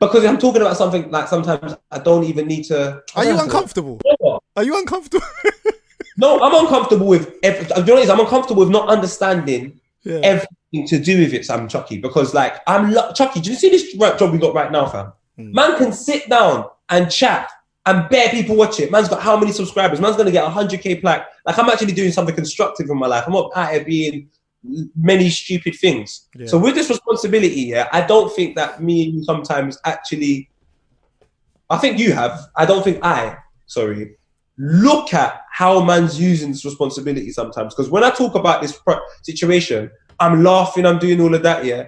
[0.00, 3.02] Because I'm talking about something like sometimes I don't even need to.
[3.14, 4.00] Are you uncomfortable?
[4.18, 4.42] What?
[4.56, 5.26] Are you uncomfortable?
[6.18, 7.32] No, I'm uncomfortable with.
[7.44, 8.12] Every, you know?
[8.12, 10.18] I'm uncomfortable with not understanding yeah.
[10.24, 13.40] everything to do with it, So I'm Chuckie, because like I'm lo- Chuckie.
[13.40, 15.12] Do you see this right job we got right now, fam?
[15.38, 15.54] Mm.
[15.54, 17.50] Man can sit down and chat
[17.86, 18.90] and bare people watch it.
[18.90, 20.00] Man's got how many subscribers?
[20.00, 21.26] Man's gonna get a hundred k plaque.
[21.46, 23.24] Like I'm actually doing something constructive in my life.
[23.26, 24.28] I'm not out here being
[24.62, 26.28] many stupid things.
[26.36, 26.46] Yeah.
[26.46, 30.50] So with this responsibility, yeah, I don't think that me and you sometimes actually.
[31.70, 32.40] I think you have.
[32.56, 33.36] I don't think I.
[33.66, 34.16] Sorry.
[34.56, 37.74] Look at how man's using this responsibility sometimes.
[37.74, 40.86] Because when I talk about this pro- situation, I'm laughing.
[40.86, 41.86] I'm doing all of that, yeah.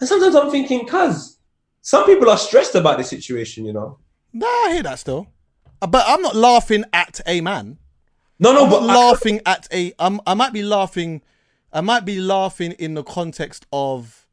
[0.00, 1.38] And sometimes I'm thinking, cuz
[1.80, 3.98] some people are stressed about this situation, you know.
[4.32, 5.28] Nah, I hear that still.
[5.80, 7.78] Uh, But I'm not laughing at a man.
[8.38, 9.92] No, no, I'm but not I- laughing at a.
[9.98, 11.22] I'm, I might be laughing.
[11.72, 14.26] I might be laughing in the context of,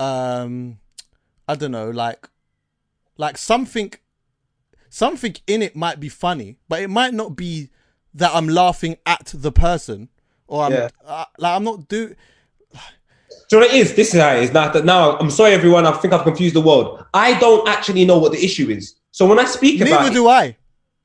[0.00, 0.78] um,
[1.48, 2.28] I don't know, like,
[3.16, 3.92] like something,
[4.90, 7.70] something in it might be funny, but it might not be
[8.14, 10.08] that I'm laughing at the person
[10.46, 10.88] or I'm Yeah.
[11.04, 12.14] uh, like I'm not do.
[13.48, 13.94] Do you know what it is?
[13.94, 14.52] This is how it is.
[14.52, 15.86] Now, now, I'm sorry, everyone.
[15.86, 17.04] I think I've confused the world.
[17.14, 18.96] I don't actually know what the issue is.
[19.12, 20.56] So when I speak about Neither it, do I.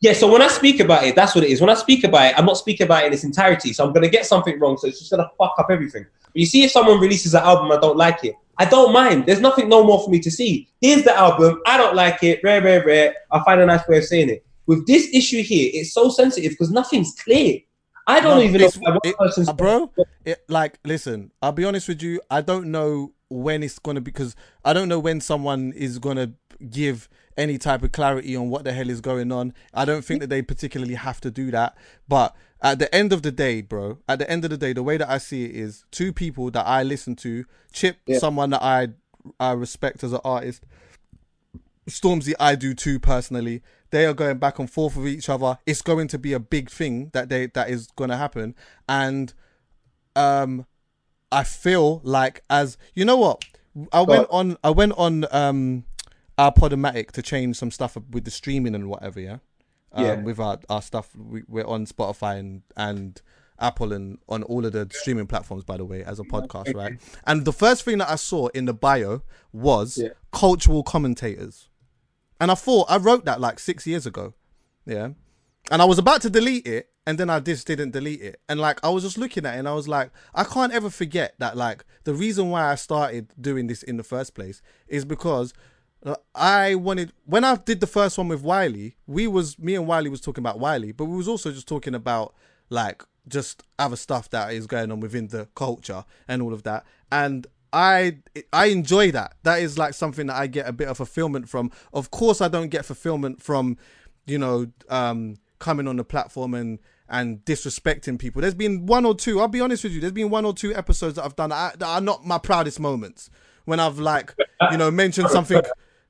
[0.01, 0.13] yeah.
[0.13, 1.61] So when I speak about it, that's what it is.
[1.61, 3.71] When I speak about it, I'm not speaking about it in its entirety.
[3.73, 4.77] So I'm gonna get something wrong.
[4.77, 6.05] So it's just gonna fuck up everything.
[6.25, 8.35] But you see, if someone releases an album, I don't like it.
[8.57, 9.25] I don't mind.
[9.25, 10.69] There's nothing no more for me to see.
[10.81, 11.61] Here's the album.
[11.65, 12.41] I don't like it.
[12.43, 13.15] Rare, rare, rare.
[13.31, 14.45] I find a nice way of saying it.
[14.67, 17.59] With this issue here, it's so sensitive because nothing's clear.
[18.07, 19.91] I don't No, even know one it- person's uh, bro.
[20.25, 22.21] It, like, listen, I'll be honest with you.
[22.29, 26.33] I don't know when it's gonna because I don't know when someone is gonna
[26.69, 27.07] give
[27.41, 29.53] any type of clarity on what the hell is going on.
[29.73, 31.75] I don't think that they particularly have to do that.
[32.07, 34.83] But at the end of the day, bro, at the end of the day, the
[34.83, 37.45] way that I see it is two people that I listen to.
[37.73, 38.19] Chip, Yeah.
[38.19, 38.89] someone that I
[39.39, 40.63] I respect as an artist.
[41.89, 43.61] Stormzy, I do too personally.
[43.89, 45.57] They are going back and forth with each other.
[45.65, 48.55] It's going to be a big thing that they that is going to happen,
[48.87, 49.33] and
[50.15, 50.65] um,
[51.31, 53.43] I feel like as you know what
[53.91, 55.85] I went on I went on um
[56.37, 59.19] our Podomatic to change some stuff with the streaming and whatever.
[59.19, 59.37] Yeah,
[59.91, 60.15] um, Yeah.
[60.21, 63.21] With our our stuff, we, we're on Spotify and and
[63.59, 66.99] Apple and on all of the streaming platforms, by the way, as a podcast, right?
[67.27, 69.21] And the first thing that I saw in the bio
[69.53, 70.09] was Yeah.
[70.31, 71.69] cultural commentators.
[72.39, 74.33] And I thought I wrote that like six years ago.
[74.85, 75.09] Yeah.
[75.69, 78.41] And I was about to delete it, and then I just didn't delete it.
[78.49, 80.89] And like I was just looking at it and I was like, I can't ever
[80.89, 85.05] forget that like the reason why I started doing this in the first place is
[85.05, 85.53] because
[86.33, 90.09] I wanted when I did the first one with Wiley, we was me and Wiley
[90.09, 92.33] was talking about Wiley, but we was also just talking about
[92.69, 96.85] like just other stuff that is going on within the culture and all of that.
[97.11, 98.17] And I
[98.51, 99.35] I enjoy that.
[99.43, 101.71] That is like something that I get a bit of fulfillment from.
[101.93, 103.77] Of course, I don't get fulfillment from,
[104.25, 108.41] you know, um, coming on the platform and and disrespecting people.
[108.41, 109.39] There's been one or two.
[109.39, 110.01] I'll be honest with you.
[110.01, 112.79] There's been one or two episodes that I've done that, that are not my proudest
[112.79, 113.29] moments
[113.65, 114.33] when I've like,
[114.71, 115.61] you know, mentioned something.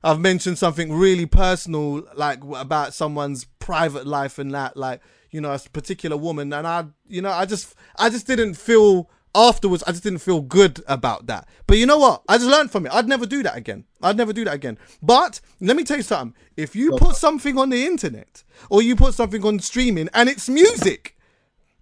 [0.04, 5.00] I've mentioned something really personal, like about someone's private life and that, like,
[5.30, 9.08] you know, a particular woman, and I, you know, I just, I just didn't feel
[9.34, 9.82] afterwards.
[9.86, 11.48] I just didn't feel good about that.
[11.66, 12.22] But you know what?
[12.28, 12.94] I just learned from it.
[12.94, 13.84] I'd never do that again.
[14.02, 14.78] I'd never do that again.
[15.02, 16.36] But let me tell you something.
[16.56, 20.48] If you put something on the internet or you put something on streaming and it's
[20.48, 21.16] music,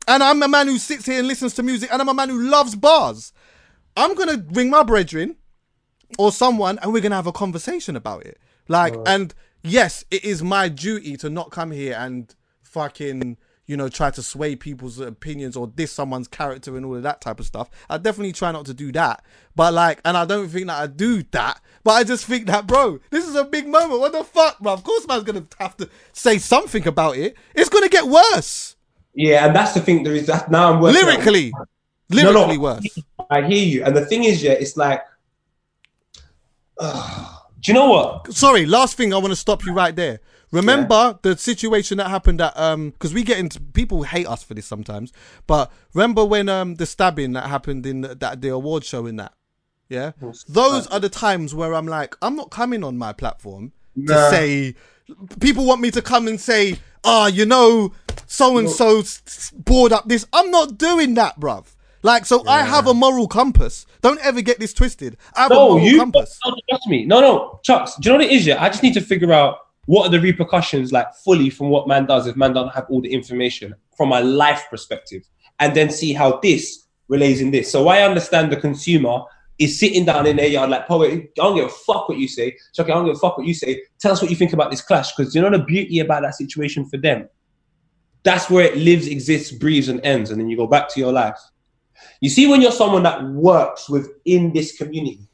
[0.07, 2.29] and I'm a man who sits here and listens to music, and I'm a man
[2.29, 3.33] who loves bars,
[3.97, 5.37] I'm gonna ring my brethren
[6.19, 8.39] or someone and we're gonna have a conversation about it.
[8.69, 12.32] Like, and yes, it is my duty to not come here and
[12.62, 17.03] fucking, you know, try to sway people's opinions or diss someone's character and all of
[17.03, 17.69] that type of stuff.
[17.89, 19.24] I definitely try not to do that.
[19.57, 21.61] But like, and I don't think that I do that.
[21.82, 24.01] But I just think that, bro, this is a big moment.
[24.01, 24.73] What the fuck, bro?
[24.73, 27.37] Of course, man's gonna have to say something about it.
[27.55, 28.77] It's gonna get worse
[29.15, 30.05] Yeah, and that's the thing.
[30.05, 31.53] There is that now I'm working out- lyrically,
[32.11, 32.31] No, no.
[32.32, 32.99] lyrically worse.
[33.31, 35.03] I hear you, and the thing is, yeah, it's like,
[37.61, 38.32] do you know what?
[38.32, 40.20] sorry, last thing I want to stop you right there.
[40.52, 44.55] Remember the situation that happened at um because we get into people hate us for
[44.55, 45.12] this sometimes,
[45.47, 49.16] but remember when um the stabbing that happened in the, that the award show in
[49.16, 49.32] that,
[49.89, 50.12] yeah,
[50.48, 53.73] those are the times where I'm like I'm not coming on my platform
[54.07, 54.74] to say
[55.40, 57.93] people want me to come and say ah you know
[58.27, 59.02] so and so
[59.55, 60.27] bored up this.
[60.32, 61.66] I'm not doing that, bruv.
[62.03, 63.87] Like so, I have a moral compass.
[64.01, 65.17] Don't ever get this twisted.
[65.35, 66.39] I have a No, moral you compass.
[66.47, 67.05] no, trust me.
[67.05, 67.97] No, no, Chucks.
[67.97, 68.47] Do you know what it is?
[68.47, 71.89] Yeah, I just need to figure out what are the repercussions like fully from what
[71.89, 75.23] man does if man doesn't have all the information from a life perspective,
[75.59, 77.71] and then see how this relays in this.
[77.71, 79.23] So I understand the consumer
[79.59, 82.29] is sitting down in their yard like, poet, I don't give a fuck what you
[82.29, 82.57] say.
[82.73, 83.83] Chuckie, I don't give a fuck what you say.
[84.01, 86.35] Tell us what you think about this clash, because you know the beauty about that
[86.35, 87.29] situation for them.
[88.23, 91.13] That's where it lives, exists, breathes, and ends, and then you go back to your
[91.13, 91.39] life.
[92.21, 95.27] You see, when you're someone that works within this community,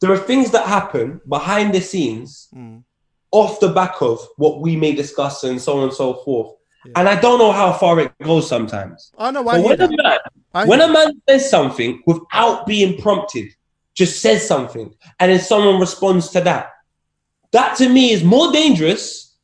[0.00, 2.82] there are things that happen behind the scenes Mm.
[3.32, 6.56] off the back of what we may discuss and so on and so forth.
[6.84, 6.92] Yeah.
[6.96, 9.12] And I don't know how far it goes sometimes.
[9.18, 9.46] I know.
[9.46, 10.18] I when a, man,
[10.54, 13.48] I when a man says something without being prompted,
[13.94, 16.70] just says something, and then someone responds to that,
[17.52, 19.36] that to me is more dangerous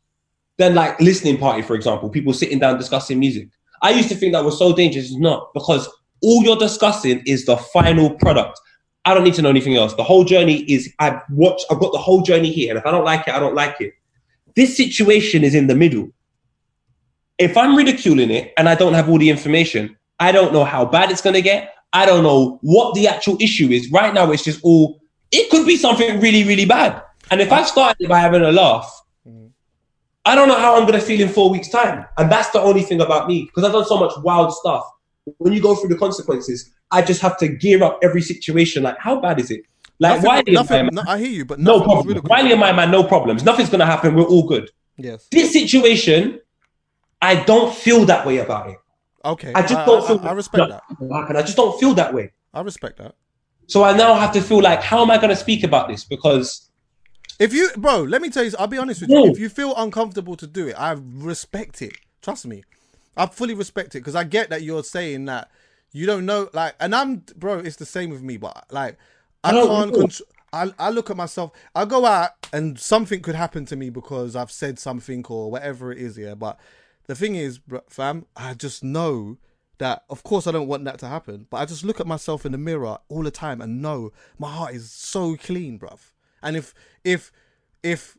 [0.56, 3.48] than like listening party, for example, people sitting down discussing music.
[3.82, 5.10] I used to think that was so dangerous.
[5.10, 5.86] It's not because
[6.22, 8.60] all you're discussing is the final product.
[9.04, 9.94] I don't need to know anything else.
[9.94, 12.70] The whole journey is I've watched, I've got the whole journey here.
[12.70, 13.94] And if I don't like it, I don't like it.
[14.56, 16.08] This situation is in the middle.
[17.38, 20.84] If I'm ridiculing it and I don't have all the information, I don't know how
[20.84, 21.74] bad it's going to get.
[21.92, 23.90] I don't know what the actual issue is.
[23.92, 27.02] Right now, it's just all, it could be something really, really bad.
[27.30, 28.90] And if I started by having a laugh,
[30.24, 32.04] I don't know how I'm going to feel in four weeks' time.
[32.18, 34.84] And that's the only thing about me because I've done so much wild stuff.
[35.38, 38.82] When you go through the consequences, I just have to gear up every situation.
[38.84, 39.62] Like, how bad is it?
[39.98, 42.08] Like, nothing, and nothing, my man, no, I hear you, but no nothing problem.
[42.08, 42.30] ridiculed.
[42.30, 43.42] Wiley and my man, no problems.
[43.44, 44.14] Nothing's going to happen.
[44.14, 44.70] We're all good.
[44.98, 45.26] Yes.
[45.32, 46.40] This situation,
[47.20, 48.76] I don't feel that way about it.
[49.24, 49.52] Okay.
[49.54, 50.82] I just I, don't I- feel I, I respect that.
[51.00, 52.32] And I just don't feel that way.
[52.54, 53.14] I respect that.
[53.66, 56.04] So I now have to feel like, how am I going to speak about this?
[56.04, 56.70] Because
[57.40, 59.24] If you, bro, let me tell you, I'll be honest with No.
[59.24, 59.32] you.
[59.32, 61.94] If you feel uncomfortable to do it, I respect it.
[62.22, 62.62] Trust me,
[63.16, 65.50] I fully respect it because I get that you're saying that
[65.92, 68.98] you don't know, like, and I'm, bro, it's the same with me, but like,
[69.42, 70.28] I, I can't control.
[70.52, 71.52] I, I look at myself.
[71.74, 75.92] I go out and something could happen to me because I've said something or whatever
[75.92, 76.16] it is.
[76.16, 76.58] Yeah, but
[77.06, 79.38] the thing is, fam, I just know
[79.78, 80.04] that.
[80.08, 82.52] Of course, I don't want that to happen, but I just look at myself in
[82.52, 86.12] the mirror all the time and know my heart is so clean, bruv.
[86.42, 86.72] And if
[87.04, 87.32] if
[87.82, 88.16] if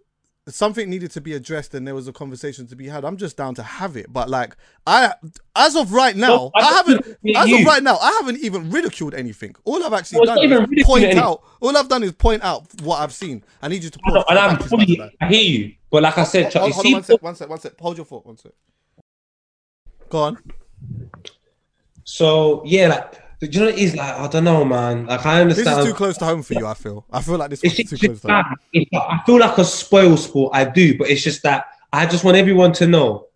[0.48, 3.36] something needed to be addressed and there was a conversation to be had, I'm just
[3.38, 4.12] down to have it.
[4.12, 4.56] But like
[4.86, 5.14] I,
[5.56, 7.06] as of right now, No, I haven't.
[7.36, 9.56] As you- of right now, I haven't even ridiculed anything.
[9.66, 11.22] All I've actually Well, done is point anything.
[11.24, 11.44] out.
[11.62, 13.44] All I've done is point out what I've seen.
[13.62, 14.00] I need you to.
[14.30, 14.40] and.
[14.40, 15.74] I'm fully, I hear you.
[15.90, 17.80] But like I said, Hold, hold see, on, one sec, one sec, one sec.
[17.80, 18.52] Hold your thought, one sec.
[20.10, 20.38] Go on.
[22.04, 23.96] so yeah, like, do you know what it is?
[23.96, 25.06] Like, I don't know, man.
[25.06, 25.80] Like, I This understand.
[25.82, 26.66] is too close to home for you.
[26.66, 27.06] I feel.
[27.12, 28.56] I feel like this is too close to home.
[28.74, 30.52] it's- I feel like a spoil sport.
[30.56, 33.28] I do, but it's just that I just want everyone to know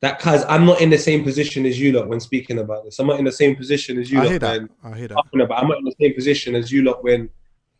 [0.00, 2.98] that because I'm not in the same position as you lot when speaking about this.
[2.98, 4.68] I'm not in the same position as you I lot hear that.
[4.84, 5.14] I hear that.
[5.14, 5.62] talking about.
[5.62, 7.30] I'm not in the same position as you lot when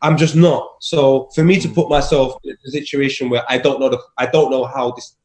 [0.01, 0.77] I'm just not.
[0.79, 1.75] So for me to mm.
[1.75, 5.15] put myself in a situation where I don't know the, I don't know how this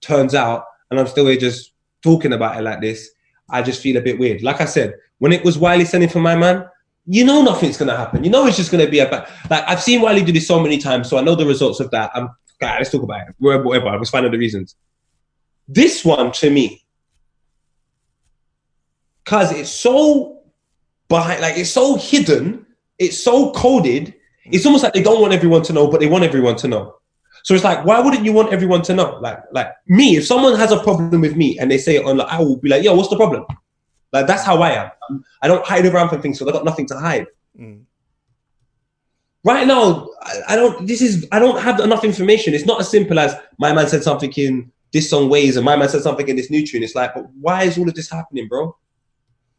[0.00, 1.72] turns out, and I'm still here just
[2.02, 3.10] talking about it like this,
[3.48, 4.42] I just feel a bit weird.
[4.42, 6.68] Like I said, when it was Wiley sending for my man,
[7.06, 8.24] you know nothing's gonna happen.
[8.24, 10.78] You know it's just gonna be about like I've seen Wiley do this so many
[10.78, 12.10] times, so I know the results of that.
[12.12, 12.28] I'm
[12.60, 13.34] let's talk about it.
[13.38, 13.86] Whatever, whatever.
[13.86, 14.74] I was finding the reasons.
[15.68, 16.84] This one to me,
[19.24, 20.40] cause it's so
[21.08, 22.66] behind, like it's so hidden,
[22.98, 24.12] it's so coded.
[24.46, 26.96] It's almost like they don't want everyone to know, but they want everyone to know.
[27.44, 29.18] So it's like, why wouldn't you want everyone to know?
[29.20, 32.16] Like, like me, if someone has a problem with me and they say it on,
[32.16, 33.46] like, I will be like, yo, what's the problem?
[34.12, 34.90] Like that's how I am.
[35.08, 37.26] I'm- I don't hide around from things, so I got nothing to hide.
[37.58, 37.82] Mm.
[39.44, 40.86] Right now, I, I don't.
[40.86, 42.54] This is I don't have enough information.
[42.54, 45.74] It's not as simple as my man said something in this song ways and my
[45.74, 46.82] man said something in this new tune.
[46.82, 48.76] It's like, but why is all of this happening, bro?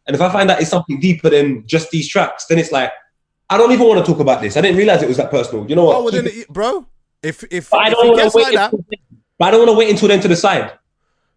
[0.07, 2.91] And if I find out it's something deeper than just these tracks, then it's like,
[3.49, 4.55] I don't even want to talk about this.
[4.57, 5.67] I didn't realize it was that personal.
[5.69, 5.95] You know what?
[5.97, 6.85] Oh, well, then, it- it- bro.
[7.21, 8.43] If if, but I don't want to wait.
[8.43, 8.85] like that, until,
[9.39, 10.73] but I don't want to wait until then to decide.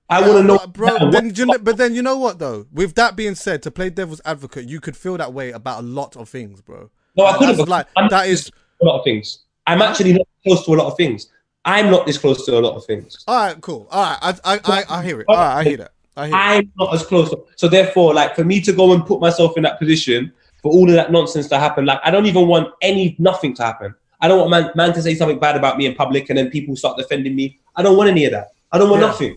[0.09, 0.87] I want to know, But, bro.
[0.99, 2.67] now, Then you know, but then you know what though?
[2.73, 5.87] With that being said, to play devil's advocate, you could feel that way about a
[5.87, 6.91] lot of things, bro.
[7.17, 7.57] No, I couldn't.
[7.57, 8.51] that's like I'm that is
[8.81, 9.41] a lot of things.
[9.67, 11.29] I'm actually not close to a lot of things.
[11.65, 13.25] I'm not this close to a lot of things.
[13.27, 13.61] all right.
[13.61, 13.89] Cool.
[13.91, 14.19] All right.
[14.23, 15.27] I I I, I hear it.
[15.29, 15.57] All right.
[15.57, 15.93] I hear that.
[16.17, 16.37] I hear.
[16.37, 16.39] It.
[16.39, 17.35] I'm not as close.
[17.57, 20.89] So therefore, like for me to go and put myself in that position for all
[20.89, 23.93] of that nonsense to happen, like I don't even want any nothing to happen.
[24.21, 26.51] I don't want man, man to say something bad about me in public and then
[26.51, 27.59] people start defending me.
[27.75, 28.53] I don't want any of that.
[28.71, 29.09] I don't want Yeah.
[29.09, 29.37] nothing.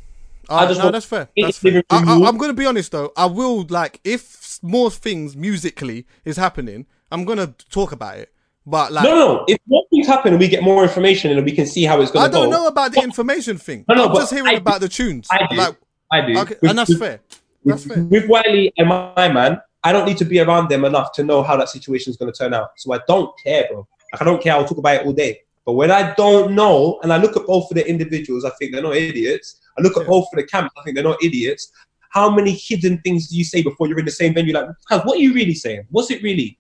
[0.50, 1.30] I just no, that's fair.
[1.38, 1.84] That's fair.
[1.90, 3.12] I, I, I'm gonna be honest though.
[3.16, 8.34] I will like if more things musically is happening, I'm gonna talk about it.
[8.66, 9.46] But like, No, no.
[9.48, 12.12] If more things happen and we get more information and we can see how it's
[12.12, 12.40] going I to go.
[12.40, 13.84] I don't know about the information thing.
[13.88, 15.28] No, no, I'm just hearing I- about the tunes.
[15.32, 15.56] I do.
[15.56, 15.76] Like,
[16.12, 16.40] I do.
[16.40, 17.20] okay, With- and that's with- fair.
[17.66, 18.04] That's with, fair.
[18.04, 21.42] with Wiley and my man, I don't need to be around them enough to know
[21.42, 22.72] how that situation is going to turn out.
[22.78, 23.88] So I don't care, bro.
[24.14, 24.54] Like, I don't care.
[24.54, 25.42] I'll talk about it all day.
[25.66, 28.72] But when I don't know, and I look at both of the individuals, I think
[28.72, 29.59] they're not idiots.
[29.78, 30.08] I look at Yeah.
[30.10, 31.72] both of the camps, I think they're not idiots.
[32.12, 34.54] How many hidden things do you say before you're in the same venue?
[34.54, 34.68] Like,
[35.06, 35.84] what are you really saying?
[35.90, 36.58] What's it really?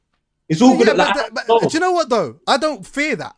[0.47, 0.97] It's all Yeah, good.
[0.97, 2.39] like, that- but do you know what though?
[2.47, 3.35] I don't fear that.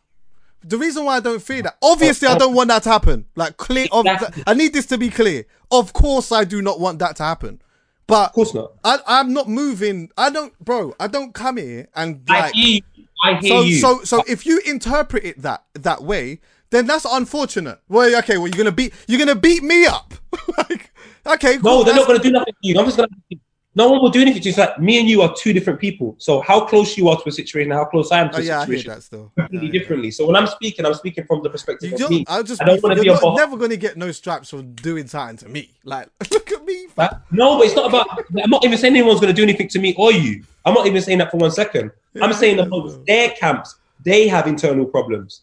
[0.64, 3.24] The reason why I don't fear that, obviously, I don't want that to happen.
[3.34, 4.06] Like clear, of,
[4.46, 5.44] I need this to be clear.
[5.72, 7.60] Of course, I do not want that to happen.
[8.06, 8.72] But of course not.
[8.84, 10.10] I, I'm not moving.
[10.16, 10.94] I don't, bro.
[11.00, 12.54] I don't come here and like.
[12.54, 13.04] I hear you.
[13.24, 13.76] I hear So, you.
[13.80, 16.40] so, so, if you interpret it that that way,
[16.72, 17.78] then that's unfortunate.
[17.88, 20.14] Well, okay, well, you're gonna beat, you're gonna beat me up.
[20.58, 20.90] like,
[21.26, 21.62] okay, cool.
[21.70, 22.78] No, they're that's- not going to do nothing to you.
[22.78, 23.38] I'm just going to.
[23.74, 24.50] No one will do anything to you.
[24.50, 26.14] It's like me and you are two different people.
[26.18, 28.42] So how close you are to a situation how close I am to Oh, a
[28.42, 29.32] yeah, I hear situation that still.
[29.38, 29.78] Yeah, I completely hear that.
[29.78, 30.10] differently.
[30.10, 32.24] So when I'm speaking, I'm speaking from the perspective You of me.
[32.28, 33.38] I'll just I don't wanna be you're a not, boss.
[33.38, 35.70] never gonna get no straps for doing something to me.
[35.84, 36.86] Like, look at me.
[36.88, 37.16] fam.
[37.30, 38.08] No, but it's not about.
[38.42, 40.44] I'm not even saying anyone's going to do anything to me or you.
[40.66, 41.92] I'm not even saying that for one second.
[42.12, 45.42] Yeah, I'm saying yeah, amongst their camps, they have internal problems.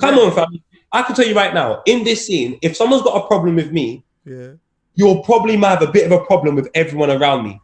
[0.00, 0.22] Come Yeah.
[0.22, 0.62] on, fam.
[0.92, 3.72] I can tell you right now, in this scene, if someone's got a problem with
[3.72, 4.52] me, Yeah.
[4.94, 7.60] you'll probably might have a bit of a problem with everyone around me.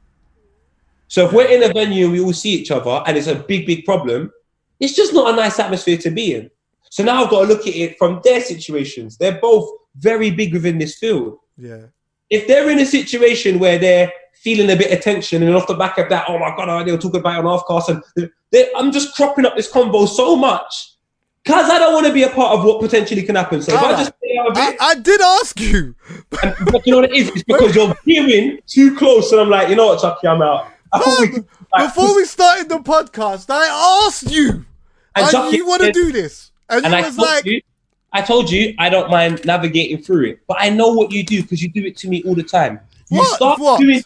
[1.09, 3.35] So if we're in a venue and we all see each other and it's a
[3.35, 4.33] big, big problem,
[4.79, 6.51] it's just not a nice atmosphere to be in.
[6.91, 9.17] So now I've got to look at it from their situations.
[9.17, 11.39] They're both very big within this field.
[11.57, 11.87] Yeah.
[12.31, 15.75] If they're in a situation where they're feeling a bit of tension and off the
[15.75, 18.73] back of that, oh my god, oh, they'll talk about it on halfcast and they-
[18.75, 20.90] I'm just cropping up this convo so much
[21.45, 23.63] because I don't want to be a part of what potentially can happen.
[23.63, 25.95] So if I just stay out of I, it, I did ask you.
[26.43, 27.29] and, but you know what it is?
[27.29, 30.69] It's because you're veering too close, and I'm like, you know what, Chuckie, I'm out.
[30.93, 31.47] I we like,
[31.89, 34.65] Before we started the podcast, I asked you.
[35.15, 36.51] And Are Chuckie you want to do this?
[36.69, 37.61] And, and you I was like, you,
[38.13, 41.43] I told you, I don't mind navigating through it, but I know what you do
[41.43, 42.81] because you do it to me all the time.
[43.09, 43.37] You What?
[43.37, 43.81] start What?
[43.81, 44.03] doing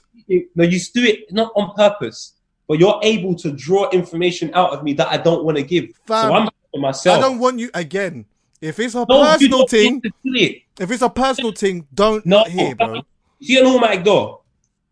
[0.55, 2.33] no, you do it not on purpose,
[2.67, 5.91] but you're able to draw information out of me that I don't want to give.
[6.07, 7.19] Fam, so I'm for myself.
[7.19, 8.27] I don't want you again.
[8.61, 10.63] If it's a no, personal thing, need to do it.
[10.81, 13.03] if it's a personal thing, don't No, here, bro.
[13.43, 14.41] See an automatic door.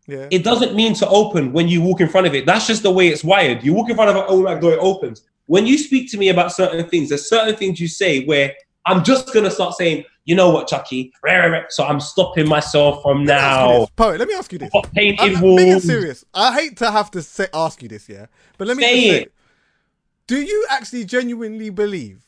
[0.05, 0.27] Yeah.
[0.31, 2.45] It doesn't mean to open when you walk in front of it.
[2.45, 3.63] That's just the way it's wired.
[3.63, 5.23] You walk in front of an automatic door, it opens.
[5.45, 8.53] When you speak to me about certain things, there's certain things you say where
[8.85, 11.13] I'm just gonna start saying, you know what, Chuckie?
[11.23, 11.63] Rah, rah, rah.
[11.69, 13.87] So I'm stopping myself from Let me ask you now.
[13.95, 14.71] Poet, let me ask you this.
[14.93, 16.23] Painted I'm being serious.
[16.33, 18.27] I hate to have to say, ask you this, yeah,
[18.57, 19.33] but let me Say say, it.
[20.27, 22.27] Do you actually genuinely believe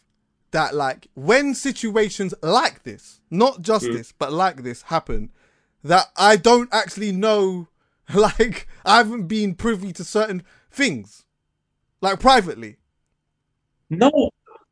[0.51, 3.93] that, like, when situations like this, not just Mm.
[3.93, 5.31] this, but like this happen,
[5.83, 7.67] that I don't actually know,
[8.13, 11.25] like, I haven't been privy to certain things,
[12.01, 12.77] like privately.
[13.89, 14.29] No.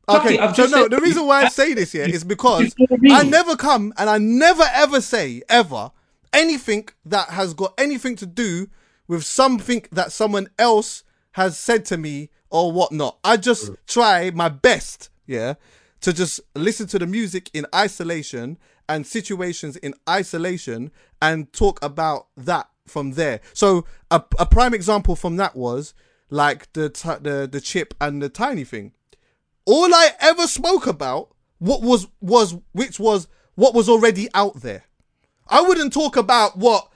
[0.08, 2.86] Okay, I've so no, the reason why I say this here is because You know
[2.88, 3.12] what I mean?
[3.14, 5.92] I never come and I never ever say ever
[6.32, 8.68] anything that has got anything to do
[9.08, 13.18] with something that someone else has said to me or whatnot.
[13.24, 13.76] I just mm.
[13.86, 15.54] try my best, yeah,
[16.00, 18.58] to just listen to the music in isolation
[18.88, 23.40] and situations in isolation and talk about that from there.
[23.52, 25.94] So a, a prime example from that was
[26.30, 28.92] like the ti- the the chip and the tiny thing
[29.66, 34.84] all I ever spoke about what was was which was what was already out there.
[35.48, 36.88] I wouldn't talk about what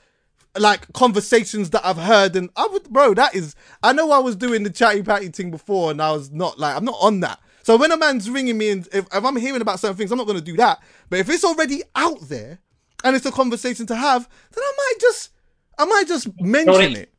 [0.61, 4.37] like conversations that I've heard and I would bro that is I know I was
[4.37, 7.41] doing the chatty patty thing before and I was not like I'm not on that.
[7.63, 10.19] So when a man's ringing me and if, if I'm hearing about certain things I'm
[10.19, 10.81] not going to do that.
[11.11, 12.59] But if it's already out there
[13.05, 15.31] and it's a conversation to have then I might just
[15.79, 17.13] I might just mention it- it.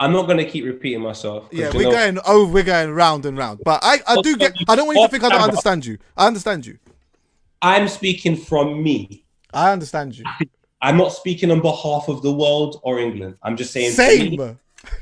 [0.00, 1.48] I'm not gonna keep repeating myself.
[1.50, 3.60] Yeah, we're know- going oh we're going round and round.
[3.64, 5.98] But I I do get I don't want you to think I don't understand you.
[6.16, 6.78] I understand you.
[7.60, 9.24] I'm speaking from me.
[9.52, 10.24] I understand you.
[10.80, 13.36] I'm not speaking on behalf of the world or England.
[13.42, 14.58] I'm just saying for me, Same.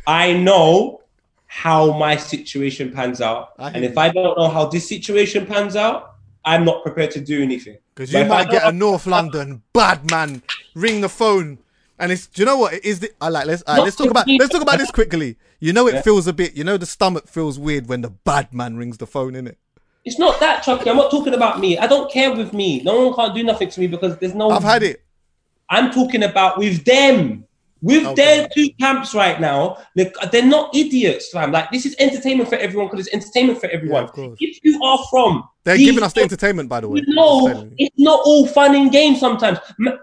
[0.07, 1.03] I know
[1.47, 3.53] how my situation pans out.
[3.59, 3.99] And if you.
[3.99, 7.79] I don't know how this situation pans out, I'm not prepared to do anything.
[7.95, 10.43] Because you might get a North London bad man
[10.75, 11.59] ring the phone,
[11.99, 12.27] and it's.
[12.27, 13.01] Do you know what it is?
[13.01, 13.47] The, I like.
[13.47, 14.29] Let's right, let's talk about.
[14.29, 15.37] Let's talk about this quickly.
[15.61, 16.03] You know, it Yeah.
[16.03, 16.55] feels a bit.
[16.57, 19.57] You know, the stomach feels weird when the bad man rings the phone, innit?
[20.05, 20.89] It's not that, Chuckie.
[20.89, 21.79] I'm not talking about me.
[21.79, 22.81] I don't care with me.
[22.83, 24.51] No one can't do nothing to me because there's no.
[24.51, 25.03] I've had it.
[25.71, 27.43] I'm talking about with them.
[27.83, 28.15] With Okay.
[28.15, 31.53] their two camps right now, they're, they're not idiots, fam.
[31.53, 34.09] Like this is entertainment for everyone because it's entertainment for everyone.
[34.09, 34.37] course.
[34.41, 37.03] if you are from, They're giving us the entertainment, by the way.
[37.07, 37.77] You know, I'm telling you.
[37.79, 39.59] it's not all fun and games sometimes.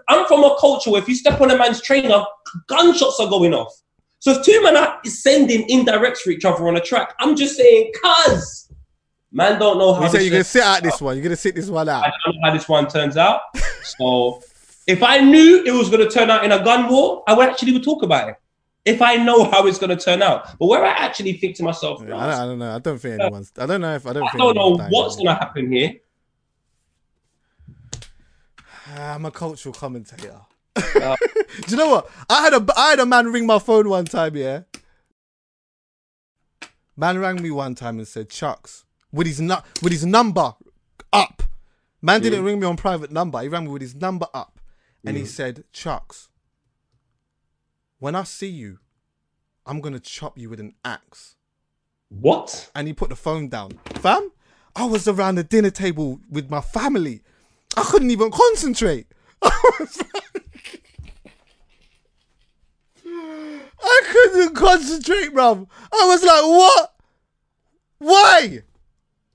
[0.08, 2.24] I'm from a culture where if you step on a man's trainer,
[2.68, 3.72] gunshots are going off.
[4.20, 7.56] So if two men are sending indirects for each other on a track, I'm just
[7.56, 8.70] saying, cuz,
[9.32, 11.16] man don't know how You say you're gonna sit out this one.
[11.16, 12.04] You're gonna sit this one out.
[12.04, 13.40] I don't know how this one turns out.
[13.98, 14.42] So
[14.86, 17.48] if I knew it was going to turn out in a gun war, I would
[17.48, 18.36] actually would talk about it.
[18.84, 21.62] If I know how it's going to turn out, but where I actually think to
[21.62, 22.74] myself, Yeah, I, don't, I don't know.
[22.74, 23.50] I don't think anyone's.
[23.56, 24.24] I don't know if I don't.
[24.34, 25.92] I don't know what's going to happen here.
[28.96, 30.38] Ah, I'm a cultural commentator.
[30.76, 31.16] Uh,
[31.66, 32.10] Do you know what?
[32.28, 34.36] I had a I had a man ring my phone one time.
[34.36, 34.62] Yeah,
[36.96, 40.54] man rang me one time and said, "Chucks," with his nu- with his number
[41.12, 41.42] up.
[42.02, 43.40] Man didn't ring me on private number.
[43.40, 44.53] He rang me with his number up,
[45.04, 46.28] and he said, "Chucks,
[47.98, 48.78] when I see you,
[49.66, 51.36] I'm gonna chop you with an axe."
[52.08, 52.70] What?
[52.74, 53.72] and he put the phone down.
[53.94, 54.30] Fam,
[54.76, 57.22] I was around the dinner table with my family.
[57.76, 59.06] I couldn't even concentrate.
[59.42, 59.86] I
[63.82, 65.66] I couldn't concentrate, bruv.
[65.92, 66.94] I was like, what?
[67.98, 68.62] Why?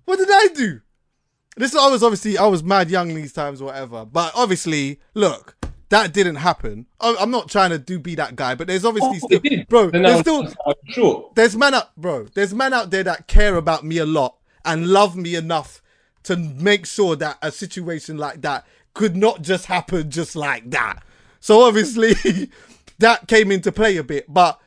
[0.05, 0.81] What did I do?
[1.59, 4.05] This I was obviously I was mad young these times, or whatever.
[4.05, 5.57] But obviously, look,
[5.89, 6.85] that didn't happen.
[7.01, 9.89] I- I'm not trying to do be that guy, but there's obviously Oh, still, bro.
[9.91, 11.31] Then There's still was- I was sure.
[11.35, 12.27] there's man out, bro.
[12.33, 15.81] There's man out there that care about me a lot and love me enough
[16.23, 21.03] to make sure that a situation like that could not just happen just like that.
[21.41, 22.13] So obviously,
[22.99, 24.31] that came into play a bit.
[24.31, 24.59] But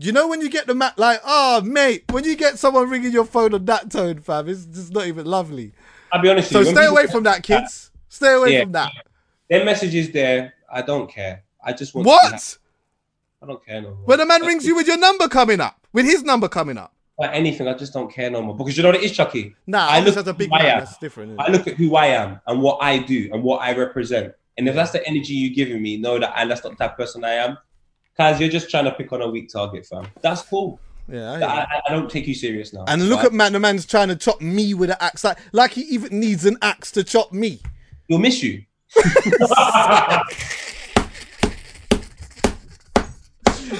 [0.00, 3.12] you know when you get the mat, like, oh mate, when you get someone ringing
[3.12, 5.72] your phone on that tone, fam, it's just not even lovely.
[6.12, 6.74] I'll be honest So with you.
[6.74, 7.90] stay away from that, kids.
[8.08, 8.62] Stay away Yeah.
[8.62, 8.92] from that.
[9.48, 11.44] Their message is there, I don't care.
[11.64, 12.08] I just want to.
[12.08, 12.58] What?
[13.42, 14.04] I don't care no more.
[14.04, 16.94] When a man rings you with your number coming up, with his number coming up.
[17.18, 18.56] Like anything, I just don't care no more.
[18.56, 19.54] Because you know what it is, Chuckie?
[19.66, 20.78] Nah, I I look at a big I man.
[20.78, 21.38] That's different.
[21.40, 24.34] I look at who I am and what I do and what I represent.
[24.56, 26.92] And if that's the energy you're giving me, know that and that's not the type
[26.92, 27.58] of person I am.
[28.16, 30.06] Cause you're just trying to pick on a weak target, fam.
[30.22, 30.80] That's cool.
[31.08, 31.66] Yeah, I I.
[31.88, 32.84] Don't take you serious now.
[32.86, 33.26] And look right?
[33.26, 36.20] at man, the man's trying to chop me with an axe, like, like he even
[36.20, 37.60] needs an axe to chop me.
[38.08, 38.64] You'll miss you.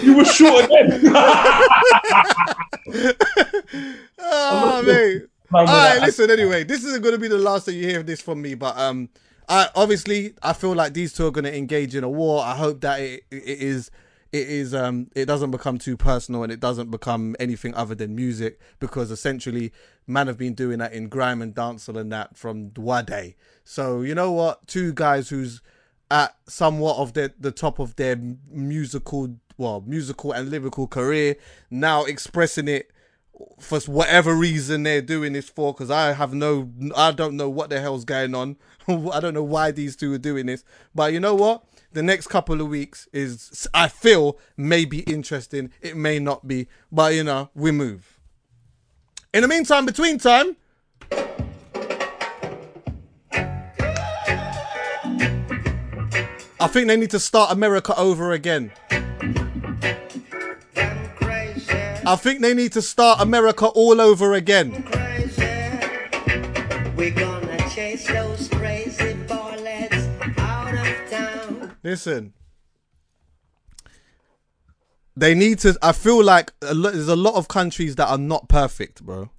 [0.03, 1.13] you were short again.
[4.31, 5.23] Oh, mate.
[5.51, 6.31] Man, All right, listen.
[6.31, 8.77] Anyway, this isn't going to be the last that you hear this from me, but
[8.77, 9.09] um,
[9.49, 12.45] I obviously I feel like these two are going to engage in a war.
[12.45, 13.91] I hope that it, it is
[14.33, 18.15] it is um it doesn't become too personal and it doesn't become anything other than
[18.15, 19.73] music because essentially
[20.07, 23.35] man have been doing that in grime and dancehall and that from Wade.
[23.65, 25.61] So you know what, two guys who's
[26.11, 28.17] at somewhat of the the top of their
[28.51, 31.37] musical well musical and lyrical career
[31.71, 32.91] now expressing it
[33.59, 37.71] for whatever reason they're doing this for because I have no I don't know what
[37.71, 38.57] the hell's going on.
[38.89, 40.65] I don't know why these two are doing this.
[40.95, 41.65] But you know what?
[41.93, 45.71] The next couple of weeks is I feel may be interesting.
[45.81, 46.69] It may not be.
[46.93, 48.21] But you know, we move.
[49.33, 50.57] In the meantime, between time.
[56.61, 58.73] I think they need to start America over again.
[62.05, 64.85] I think they need to start America all over again.
[71.89, 72.35] Listen.
[75.17, 75.75] They need to.
[75.81, 79.31] I feel like a there's a lot of countries that are not perfect, bro.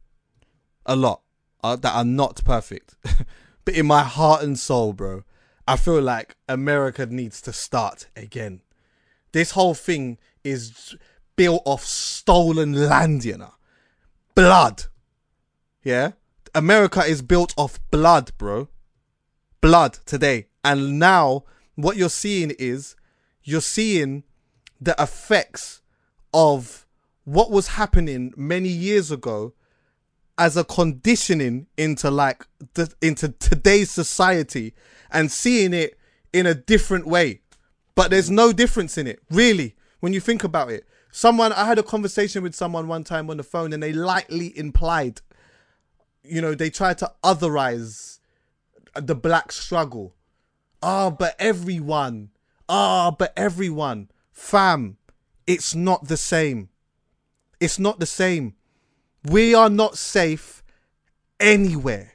[0.87, 1.21] A lot
[1.63, 2.95] uh, that are not perfect.
[3.65, 5.25] but in my heart and soul, bro,
[5.67, 8.61] I feel like America needs to start again.
[9.31, 10.95] This whole thing is
[11.35, 13.53] built off stolen land, you know,
[14.33, 14.85] blood.
[15.83, 16.13] Yeah,
[16.55, 18.69] America is built off blood, bro
[19.61, 20.47] blood today.
[20.63, 21.43] And now
[21.83, 22.95] what you're seeing is
[23.43, 24.23] you're seeing
[24.81, 25.81] the effects
[26.33, 26.85] of
[27.25, 29.53] what was happening many years ago
[30.37, 34.73] as a conditioning into like the, into today's society
[35.11, 35.97] and seeing it
[36.31, 37.41] in a different way.
[37.93, 40.85] But there's no difference in it, really, when you think about it.
[41.11, 44.57] Someone I had a conversation with someone one time on the phone and they lightly
[44.57, 45.21] implied,
[46.23, 48.19] you know, they tried to otherize
[48.95, 50.15] the black struggle.
[50.81, 52.29] Ah, but everyone.
[52.67, 54.09] Ah, but everyone.
[54.31, 54.97] Fam,
[55.45, 56.69] it's not the same.
[57.59, 58.55] It's not the same.
[59.25, 60.63] We are not safe
[61.39, 62.13] anywhere.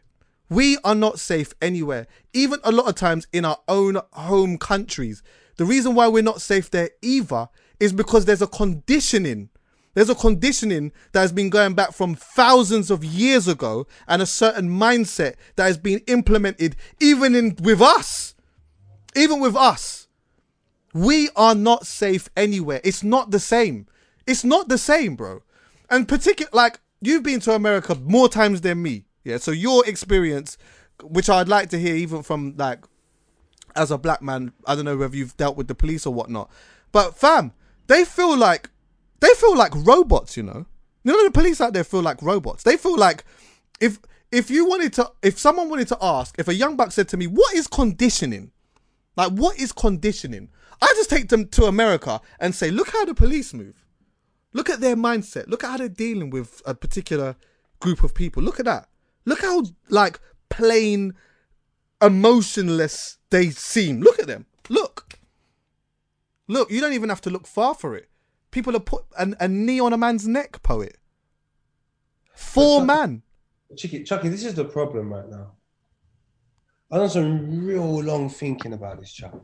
[0.48, 2.06] We are not safe anywhere.
[2.32, 5.22] Even a lot of times in our own home countries.
[5.56, 7.48] The reason why we're not safe there either
[7.80, 9.50] is because there's a conditioning.
[9.94, 14.26] There's a conditioning that has been going back from thousands of years ago and a
[14.26, 18.33] certain mindset that has been implemented even in with us.
[19.14, 20.08] Even with us.
[20.92, 22.80] We are not safe anywhere.
[22.84, 23.88] It's not the same.
[24.26, 25.42] It's not the same, bro.
[25.90, 29.04] And particular like you've been to America more times than me.
[29.24, 29.38] Yeah.
[29.38, 30.56] So your experience,
[31.02, 32.84] which I'd like to hear even from like
[33.76, 36.50] as a black man, I don't know whether you've dealt with the police or whatnot.
[36.92, 37.52] But fam,
[37.88, 38.70] they feel like
[39.20, 40.66] they feel like robots, you know.
[41.02, 42.62] You know the police out there feel like robots.
[42.62, 43.24] They feel like
[43.80, 43.98] if
[44.30, 47.16] if you wanted to if someone wanted to ask, if a young buck said to
[47.16, 48.52] me, What is conditioning?
[49.16, 50.48] Like what is conditioning?
[50.82, 53.84] I just take them to America and say, look how the police move.
[54.52, 55.48] Look at their mindset.
[55.48, 57.36] Look at how they're dealing with a particular
[57.80, 58.42] group of people.
[58.42, 58.88] Look at that.
[59.24, 61.14] Look how like plain
[62.02, 64.00] emotionless they seem.
[64.00, 64.46] Look at them.
[64.68, 65.18] Look.
[66.46, 68.08] Look, you don't even have to look far for it.
[68.50, 70.98] People are put an, a knee on a man's neck, poet.
[72.34, 73.22] Four Chuckie- man.
[73.76, 75.52] Chuckie, Chuckie, this is the problem right now.
[76.94, 79.34] I've done some real long thinking about this, Chuck.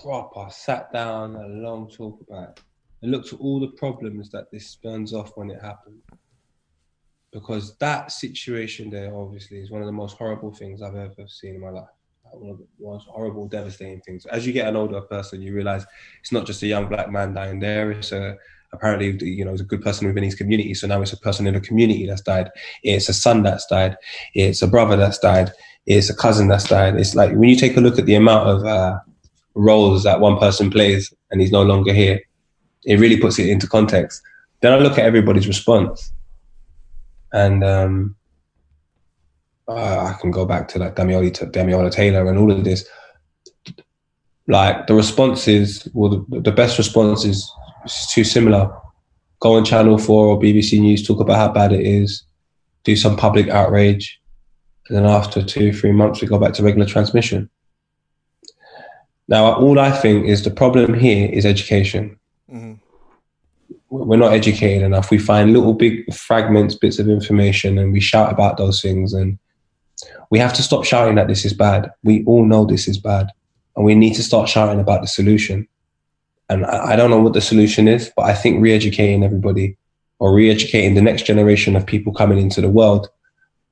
[0.00, 2.60] Proper, sat down, a long talk about it.
[3.02, 6.00] And looked at all the problems that this spurns off when it happened.
[7.32, 11.56] Because that situation there, obviously, is one of the most horrible things I've ever seen
[11.56, 11.88] in my life.
[12.30, 14.24] One of the most horrible, devastating things.
[14.26, 15.84] As you get an older person, you realize
[16.20, 17.90] it's not just a young black man dying there.
[17.90, 18.36] It's a
[18.72, 20.74] apparently, you know, it's a good person within his community.
[20.74, 22.50] So now it's a person in the community that's died.
[22.82, 23.96] It's a son that's died.
[24.34, 25.52] It's a brother that's died.
[25.86, 26.96] It's a cousin that's died.
[26.96, 28.98] It's like when you take a look at the amount of uh,
[29.54, 32.20] roles that one person plays and he's no longer here,
[32.84, 34.22] it really puts it into context.
[34.60, 36.12] Then I look at everybody's response,
[37.32, 38.16] and um,
[39.68, 42.86] uh, I can go back to like Damilola, Damilola Taylor and all of this.
[44.46, 47.50] Like the responses, well, the, the best response is,
[47.84, 48.70] is too similar.
[49.40, 52.24] Go on Channel Four or BBC News, talk about how bad it is,
[52.84, 54.20] do some public outrage,
[54.88, 57.48] and then after two, three months, we go back to regular transmission.
[59.28, 62.18] Now, all I think is the problem here is education.
[62.52, 62.78] Mhm.
[63.88, 65.10] We're not educated enough.
[65.10, 69.14] We find little big fragments, bits of information, and we shout about those things.
[69.14, 69.38] And
[70.30, 71.90] we have to stop shouting that this is bad.
[72.02, 73.28] We all know this is bad,
[73.76, 75.66] and we need to start shouting about the solution.
[76.50, 79.78] And I, I don't know what the solution is, but I think re-educating everybody
[80.18, 83.08] or re-educating the next generation of people coming into the world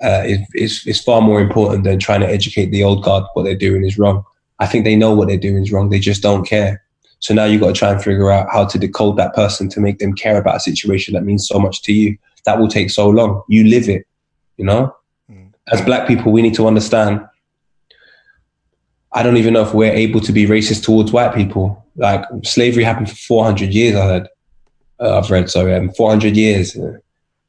[0.02, 3.44] uh, is, is is far more important than trying to educate the old guard what
[3.44, 4.24] they're doing is wrong.
[4.58, 5.90] I think they know what they're doing is wrong.
[5.90, 6.82] They just don't care.
[7.20, 9.80] So now you've got to try and figure out how to decode that person to
[9.80, 12.18] make them care about a situation that means so much to you.
[12.44, 13.42] That will take so long.
[13.48, 14.06] You live it,
[14.56, 14.94] you know?
[15.70, 17.24] As black people, we need to understand.
[19.12, 21.86] I don't even know if we're able to be racist towards white people.
[21.94, 24.28] Like slavery happened for 400 years, I heard.
[24.98, 26.76] Uh, I've read, sorry, um, 400 years.
[26.76, 26.98] Uh,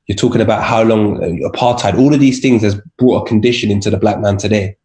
[0.08, 3.72] You're talking about how long uh, apartheid, all of these things has brought a condition
[3.72, 4.78] into the black man today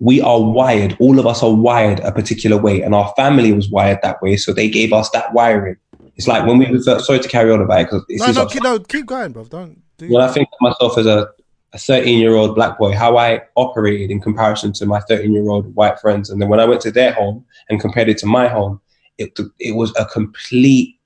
[0.00, 3.70] we are wired, all of us are wired a particular way, and our family was
[3.70, 5.76] wired that way, so they gave us that wiring.
[6.16, 8.62] It's like when we revert, sorry to carry on about it, because No, no, keep,
[8.62, 9.44] no, keep going, bro.
[9.44, 11.28] Don't do when I think of myself as a,
[11.72, 15.48] a 13 year old black boy, how I operated in comparison to my 13 year
[15.48, 18.26] old white friends, and then when I went to their home and compared it to
[18.26, 18.80] my home,
[19.18, 20.98] it it was a complete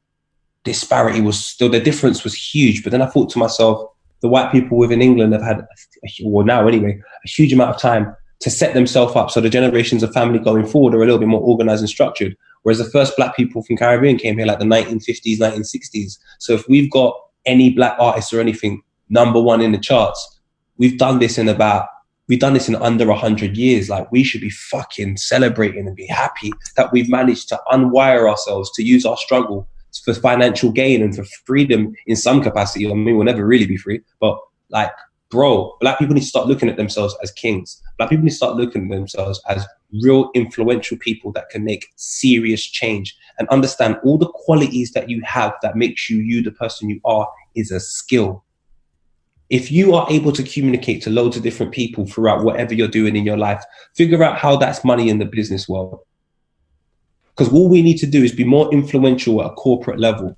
[0.64, 1.20] disparity.
[1.20, 3.90] Was still the difference was huge, but then I thought to myself,
[4.20, 5.66] the white people within England have had,
[6.24, 10.02] well now anyway, a huge amount of time to set themselves up so the generations
[10.02, 12.36] of family going forward are a little bit more organized and structured.
[12.62, 16.18] Whereas the first black people from Caribbean came here like the 1950s, 1960s.
[16.38, 17.14] So if we've got
[17.46, 20.40] any black artists or anything number one in the charts,
[20.76, 21.88] we've done this in about
[22.28, 26.06] we've done this in under 100 years like we should be fucking celebrating and be
[26.06, 29.66] happy that we've managed to unwire ourselves to use our struggle
[30.04, 32.90] for financial gain and for freedom in some capacity.
[32.90, 34.38] I mean we'll never really be free but
[34.70, 34.92] like
[35.30, 37.82] bro black people need to start looking at themselves as kings.
[37.96, 39.66] Black people need to start looking at themselves as
[40.02, 45.22] real influential people that can make serious change and understand all the qualities that you
[45.24, 48.44] have that makes you you the person you are is a skill.
[49.50, 53.16] If you are able to communicate to loads of different people throughout whatever you're doing
[53.16, 53.64] in your life,
[53.96, 56.00] figure out how that's money in the business world.
[57.38, 60.36] Because all we need to do is be more influential at a corporate level.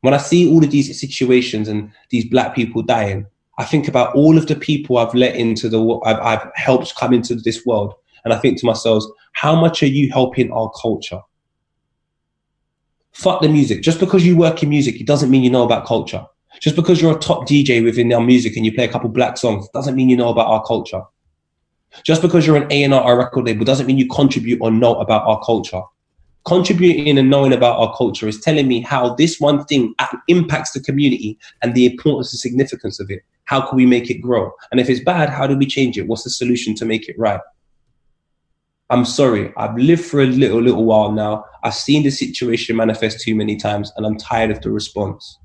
[0.00, 3.26] When I see all of these situations and these black people dying,
[3.58, 6.96] I think about all of the people I've let into the wo- I've, I've helped
[6.96, 7.92] come into this world,
[8.24, 11.20] and I think to myself, how much are you helping our culture?
[13.12, 13.82] Fuck the music.
[13.82, 16.24] Just because you work in music, it doesn't mean you know about culture.
[16.62, 19.36] Just because you're a top DJ within our music and you play a couple black
[19.36, 21.02] songs, doesn't mean you know about our culture.
[22.04, 25.40] Just because you're an A&R record label doesn't mean you contribute or know about our
[25.44, 25.82] culture.
[26.48, 29.94] Contributing and knowing about our culture is telling me how this one thing
[30.28, 33.20] impacts the community and the importance and significance of it.
[33.44, 34.50] How can we make it grow?
[34.70, 36.06] And if it's bad, how do we change it?
[36.06, 37.40] What's the solution to make it right?
[38.88, 39.52] I'm sorry.
[39.58, 41.44] I've lived for a little, little while now.
[41.64, 45.38] I've seen the situation manifest too many times and I'm tired of the response.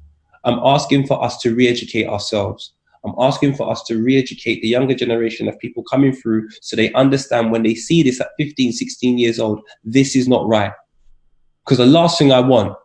[0.46, 2.72] I'm asking for us to re-educate ourselves.
[3.04, 6.94] I'm asking for us to re-educate the younger generation of people coming through so they
[6.94, 10.72] understand when they see this at 15, 16 years old, this is not right.
[11.64, 12.78] Because the last thing I want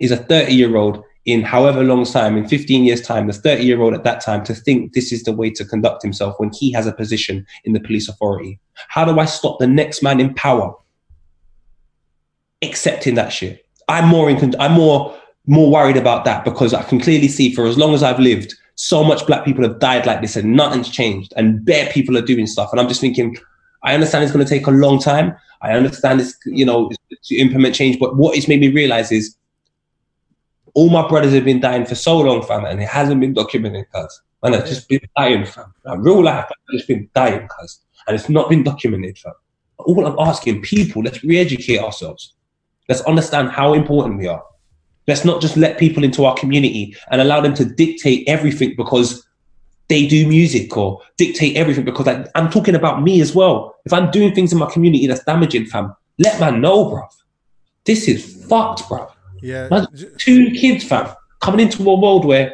[0.00, 3.64] is a 30 year old in however long time, in 15 years time, the 30
[3.64, 6.50] year old at that time to think this is the way to conduct himself when
[6.52, 8.58] he has a position in the police authority.
[8.88, 10.74] How do I stop the next man in power
[12.62, 13.64] accepting that shit?
[13.88, 17.66] I'm more in, I'm more, more worried about that because I can clearly see for
[17.66, 20.88] as long as I've lived, so much black people have died like this and nothing's
[20.88, 22.70] changed and bare people are doing stuff.
[22.72, 23.36] And I'm just thinking,
[23.84, 25.36] I understand it's going to take a long time.
[25.62, 26.54] I understand this, hmm.
[26.54, 26.90] you know,
[27.24, 27.98] to implement change.
[27.98, 29.36] But what it's made me realize is
[30.74, 33.86] all my brothers have been dying for so long, fam, and it hasn't been documented,
[33.94, 34.22] cuz.
[34.42, 35.72] Man, I've just been dying, fam.
[35.84, 37.80] Like, real life, I've just been dying, cuz.
[38.06, 39.34] And it's not been documented, fam.
[39.78, 42.34] All I'm asking people, let's re-educate ourselves.
[42.88, 44.42] Let's understand how important we are.
[45.06, 49.26] Let's not just let people into our community and allow them to dictate everything because
[49.88, 53.76] they do music or dictate everything because I, I'm talking about me as well.
[53.84, 57.08] If I'm doing things in my community that's damaging, fam, let man know, bruv.
[57.84, 59.10] This is fucked, bruv.
[59.42, 59.68] Yeah.
[59.68, 59.86] Man,
[60.18, 61.08] two kids, fam,
[61.40, 62.52] coming into a world where,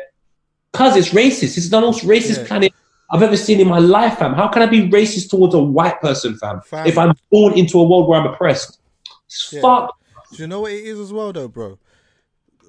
[0.73, 1.57] cause it's racist.
[1.57, 2.47] It's the most racist Yeah.
[2.47, 2.73] planet
[3.11, 4.35] I've ever seen in my life, fam.
[4.35, 6.61] How can I be racist towards a white person, fam?
[6.63, 6.87] Fam.
[6.87, 8.81] If I'm born into a world where I'm oppressed,
[9.27, 9.61] it's Yeah.
[9.61, 9.93] fucked.
[10.33, 11.79] Do you know what it is as well, though, bro?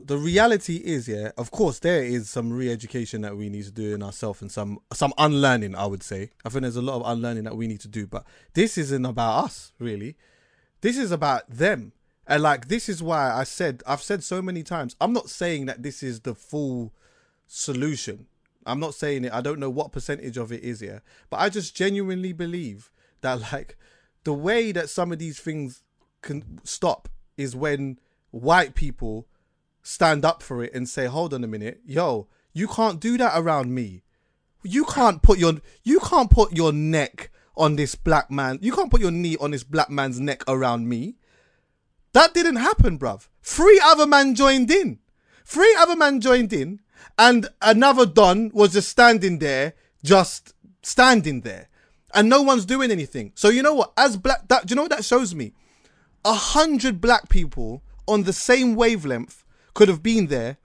[0.06, 3.94] The reality is, yeah, of course, there is some re-education that we need to do
[3.94, 5.76] in ourselves and some some unlearning.
[5.76, 6.32] I would say.
[6.46, 9.06] I think there's a lot of unlearning that we need to do, but this isn't
[9.06, 10.16] about us, really.
[10.82, 11.92] This is about them,
[12.26, 14.96] and like this is why I said I've said so many times.
[15.02, 16.94] I'm not saying that this is the full
[17.48, 18.28] solution.
[18.66, 19.34] I'm not saying it.
[19.34, 23.42] I don't know what percentage of it is here, but I just genuinely believe that
[23.52, 23.78] like
[24.24, 25.84] the way that some of these things
[26.22, 28.00] can stop is when
[28.32, 29.28] white people
[29.82, 33.34] stand up for it and say, "Hold on a minute, yo, you can't do that
[33.36, 34.04] around me.
[34.64, 38.60] You can't put your you can't put your neck on this black man.
[38.62, 41.16] You can't put your knee on this black man's neck around me."
[42.14, 43.28] That didn't happen, bruv.
[43.44, 45.00] Three other man joined in.
[45.46, 46.80] Three other man joined in,
[47.18, 49.74] and another Don was just standing there,
[50.04, 51.70] just standing there,
[52.14, 53.32] and no one's doing anything.
[53.36, 53.94] So you know what?
[53.98, 55.54] As black, that do you know what that shows me?
[56.26, 59.44] A hundred black people on the same wavelength
[59.80, 60.58] could have been there,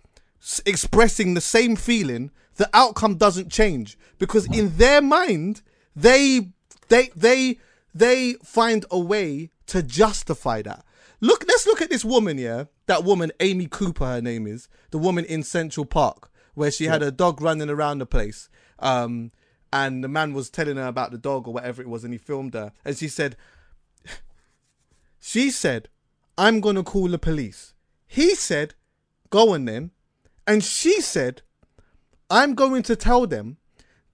[0.43, 2.33] s- expressing the same feeling.
[2.57, 5.63] The outcome doesn't change because in their mind,
[5.95, 6.49] they
[6.89, 7.61] they they
[7.95, 10.85] they find a way to justify that.
[11.21, 12.65] Look, let's look at this woman, yeah.
[12.87, 17.01] That woman, Amy Cooper, her name is the woman in Central Park, where she had
[17.05, 18.49] a dog running around the place.
[18.81, 19.31] Um,
[19.73, 22.19] and the man was telling her about the dog or whatever it was, and he
[22.19, 22.73] filmed her.
[22.85, 23.37] And she said,
[25.21, 25.89] she said,
[26.37, 27.75] I'm gonna call the police.
[28.09, 28.75] He said,
[29.35, 29.91] go on then.
[30.47, 31.43] And she said,
[32.31, 33.57] I'm going to tell them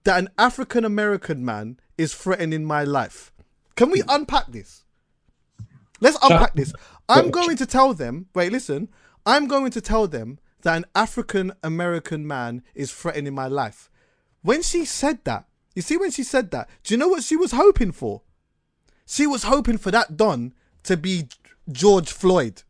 [0.03, 3.31] that an African American man is threatening my life.
[3.75, 4.83] Can we unpack this?
[5.99, 6.73] Let's unpack this.
[7.07, 8.89] I'm going to tell them, wait, listen,
[9.25, 13.89] I'm going to tell them that an African American man is threatening my life.
[14.41, 15.45] When she said that,
[15.75, 18.23] you see, when she said that, do you know what she was hoping for?
[19.05, 20.53] She was hoping for that Don
[20.83, 21.27] to be
[21.71, 22.63] George Floyd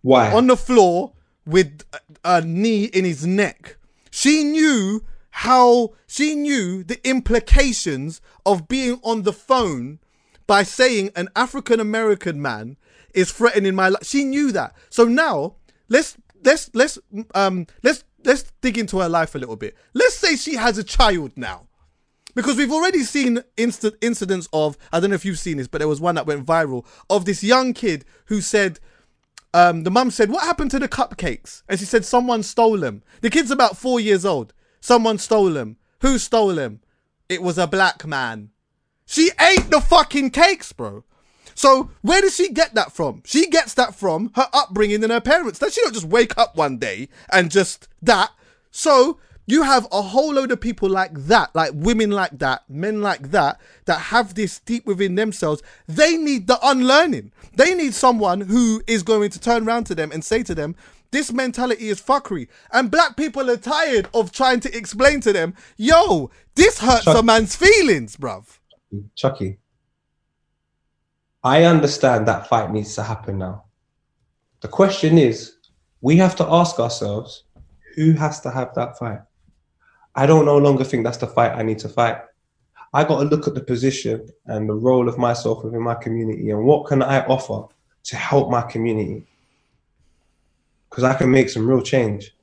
[0.00, 0.32] Why?
[0.32, 1.12] on the floor
[1.48, 1.82] with
[2.24, 3.78] a, knee in his neck.
[4.10, 9.98] She knew how she knew the implications of being on the phone
[10.46, 12.76] by saying an African American man
[13.14, 14.04] is threatening my life.
[14.04, 14.74] She knew that.
[14.90, 15.54] So now
[15.88, 16.98] let's let's let's
[17.34, 19.74] um let's let's dig into her life a little bit.
[19.94, 21.68] Let's say she has a child now
[22.34, 25.78] because we've already seen instant incidents of I don't know if you've seen this, but
[25.78, 28.80] there was one that went viral of this young kid who said,
[29.54, 33.02] um, the mum said, "What happened to the cupcakes?" And she said, "Someone stole them."
[33.20, 34.52] The kid's about four years old.
[34.80, 35.76] Someone stole them.
[36.00, 36.80] Who stole them?
[37.28, 38.50] It was a black man.
[39.06, 41.04] She ate the fucking cakes, bro.
[41.54, 43.22] So where does she get that from?
[43.24, 45.58] She gets that from her upbringing and her parents.
[45.58, 48.30] That she don't just wake up one day and just that.
[48.70, 49.18] So
[49.48, 53.30] You have a whole load of people like that, like women like that, men like
[53.30, 55.62] that, that have this deep within themselves.
[55.86, 57.32] They need the unlearning.
[57.54, 60.76] They need someone who is going to turn around to them and say to them,
[61.12, 62.48] this mentality is fuckery.
[62.74, 67.16] And black people are tired of trying to explain to them, yo, this hurts Chuck-
[67.16, 68.58] a man's feelings, bruv.
[69.14, 69.56] Chuckie,
[71.42, 73.64] I understand that fight needs to happen now.
[74.60, 75.54] The question is,
[76.02, 77.44] we have to ask ourselves,
[77.94, 79.20] who has to have that fight?
[80.18, 82.16] I don't no longer think that's the fight I need to fight.
[82.92, 86.50] I got to look at the position and the role of myself within my community
[86.50, 87.72] and what can I offer
[88.02, 89.24] to help my community.
[90.90, 92.34] Because I can make some real change.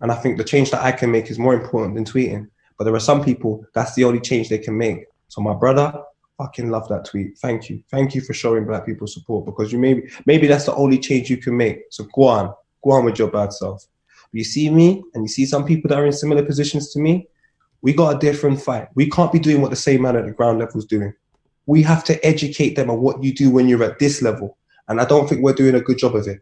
[0.00, 2.48] And I think the change that I can make is more important than tweeting.
[2.78, 5.06] But there are some people that's the only change they can make.
[5.26, 5.92] So my brother,
[6.38, 7.36] fucking love that tweet.
[7.38, 7.82] Thank you.
[7.90, 11.30] Thank you for showing black people support because you maybe maybe that's the only change
[11.30, 11.80] you can make.
[11.90, 12.54] So go on.
[12.84, 13.84] Go on with your bad self.
[14.32, 17.28] You see me and you see some people that are in similar positions to me,
[17.82, 18.88] we got a different fight.
[18.94, 21.14] We can't be doing what the same man at the ground level is doing.
[21.66, 24.56] We have to educate them on what you do when you're at this level.
[24.88, 26.40] And I don't think we're doing a good job of it.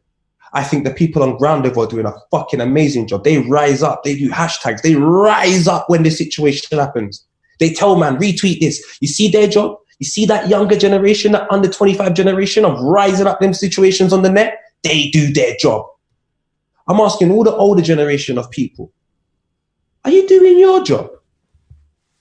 [0.53, 3.25] I think the people on ground level are doing a fucking amazing job.
[3.25, 7.27] They rise up, they do hashtags, they rise up when the situation happens.
[7.59, 8.99] They tell man, retweet this.
[9.01, 9.79] You see their job?
[9.99, 14.23] You see that younger generation, that under 25 generation of rising up them situations on
[14.23, 14.59] the net?
[14.83, 15.87] They do their job.
[16.87, 18.93] I'm asking all the older generation of people,
[20.05, 21.11] are you doing your job?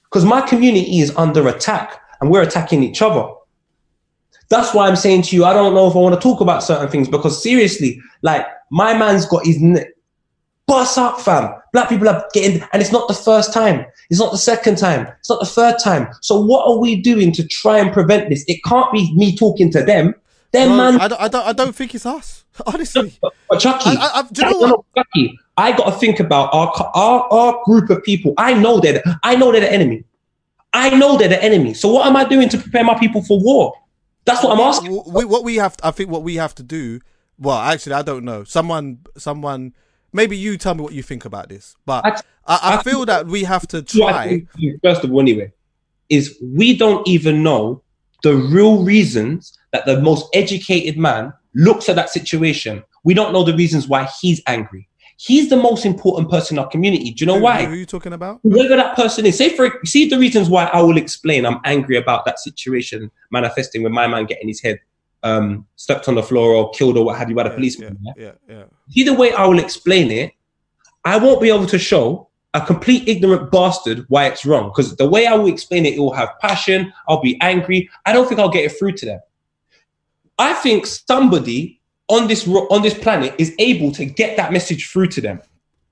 [0.05, 3.27] Because my community is under attack and we're attacking each other.
[4.49, 6.63] That's why I'm saying to you, I don't know if I want to talk about
[6.63, 9.87] certain things because seriously, like my man's got his neck.
[10.65, 11.53] Bust up, fam.
[11.73, 13.85] Black people are getting, and it's not the first time.
[14.09, 15.07] It's not the second time.
[15.19, 16.07] It's not the third time.
[16.21, 18.45] So what are we doing to try and prevent this?
[18.47, 20.15] It can't be me talking to them.
[20.51, 22.42] Them No, man, I don't, I don't, I don't think it's us.
[22.67, 23.13] Honestly,
[23.59, 25.05] Chuckie, I- I- I- do you know no, no, what?
[25.05, 28.33] Chuckie, I got to think about our, our our group of people.
[28.37, 30.03] I know they're I know they're the enemy.
[30.73, 31.73] I know they're the enemy.
[31.73, 33.73] So what am I doing to prepare my people for war?
[34.25, 34.91] That's what I'm asking.
[34.93, 36.99] What we have, I think, what we have to do.
[37.37, 38.43] Well, actually, I don't know.
[38.43, 39.73] Someone, someone,
[40.13, 41.75] maybe you tell me what you think about this.
[41.85, 42.09] But I,
[42.47, 44.45] I, I- feel that we have to try.
[44.83, 45.51] First of all, anyway,
[46.09, 47.81] is we don't even know
[48.23, 52.83] the real reasons that the most educated man looks at that situation.
[53.03, 54.87] We don't know the reasons why he's angry.
[55.17, 57.11] He's the most important person in our community.
[57.11, 57.65] Do you know Who- why?
[57.65, 58.39] Who are you talking about?
[58.43, 61.97] whoever that person is, say for see the reasons why I will explain I'm angry
[61.97, 64.79] about that situation manifesting with my man getting his head
[65.21, 67.97] um stepped on the floor or killed or what have you by the Yeah, policeman.
[68.03, 68.31] yeah, yeah?
[68.49, 68.63] yeah, yeah.
[68.89, 70.33] See the way I will explain it,
[71.05, 74.65] I won't be able to show a complete ignorant bastard why it's wrong.
[74.69, 77.89] Because the way I will explain it, it will have passion, I'll be angry.
[78.05, 79.19] I don't think I'll get it through to them.
[80.37, 81.79] I think somebody
[82.09, 85.41] on this on this planet is able to get that message through to them.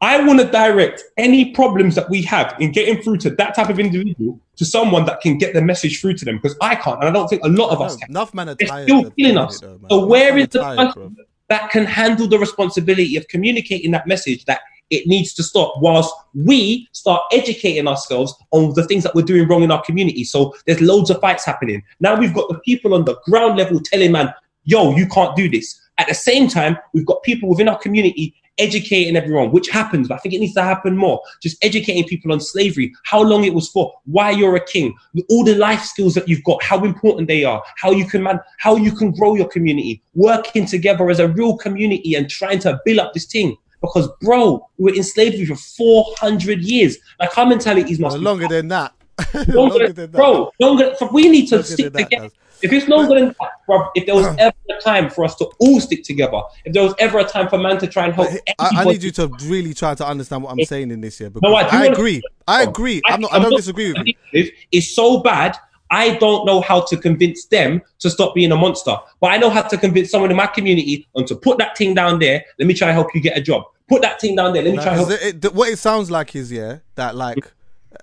[0.03, 3.69] I want to direct any problems that we have in getting through to that type
[3.69, 6.99] of individual to someone that can get the message through to them because I can't,
[6.99, 8.09] and I don't think a lot of us No, can.
[8.11, 9.59] enough men are They're still killing us.
[9.59, 9.80] though.
[9.91, 11.26] So where is the tired, person bro.
[11.49, 14.61] that can handle the responsibility of communicating that message that
[14.91, 19.47] it needs to stop whilst we start educating ourselves on the things that we're doing
[19.47, 20.23] wrong in our community.
[20.23, 21.81] So there's loads of fights happening.
[21.99, 25.49] Now we've got the people on the ground level telling man, yo, you can't do
[25.49, 25.80] this.
[25.97, 30.15] At the same time, we've got people within our community educating everyone, which happens, but
[30.15, 31.22] I think it needs to happen more.
[31.41, 34.95] Just educating people on slavery, how long it was for, why you're a king,
[35.30, 38.39] all the life skills that you've got, how important they are, how you can man,
[38.59, 42.80] how you can grow your community, working together as a real community and trying to
[42.85, 43.57] build up this thing.
[43.82, 46.98] Because, bro, we were in slavery for 400 years.
[47.20, 48.94] Like, our mentalities must Well, longer than that.
[49.34, 50.18] longer, longer than that.
[50.18, 50.52] bro.
[50.60, 50.94] Longer.
[50.98, 52.30] So we need to Longer stick together.
[52.64, 55.45] If it's longer than that, bro, if there was ever a time for us to
[55.60, 58.30] all stick together, if there was ever a time for man to try and help,
[58.60, 61.30] I, I need you to really try to understand what I'm saying in this here
[61.32, 62.22] because No, I I, agree.
[62.48, 63.02] I agree.
[63.08, 63.34] I'm not.
[63.34, 64.52] I don't disagree with you.
[64.72, 65.58] Is so bad.
[65.91, 69.49] I don't know how to convince them to stop being a monster, but I know
[69.49, 72.43] how to convince someone in my community and to put that thing down there.
[72.57, 73.63] Let me try and help you get a job.
[73.89, 74.63] Put that thing down there.
[74.63, 75.11] Let me try help.
[75.11, 77.51] it- it- what it sounds like is yeah that like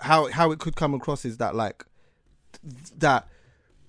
[0.02, 1.82] how how it could come across is that like
[2.98, 3.26] that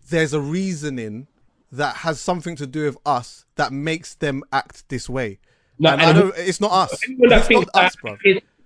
[0.09, 1.27] there's a reasoning
[1.71, 5.39] that has something to do with us that makes them act this way.
[5.77, 6.99] No, and it's not us.
[7.07, 8.17] It's not us, bro.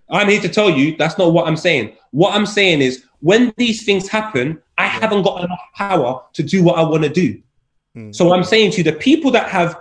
[0.09, 1.95] I'm here to tell you that's not what I'm saying.
[2.11, 6.61] What I'm saying is when these things happen, I haven't got enough power to do
[6.61, 7.41] what I want to do.
[7.95, 8.11] Hmm.
[8.11, 9.79] So I'm saying to you, the people that have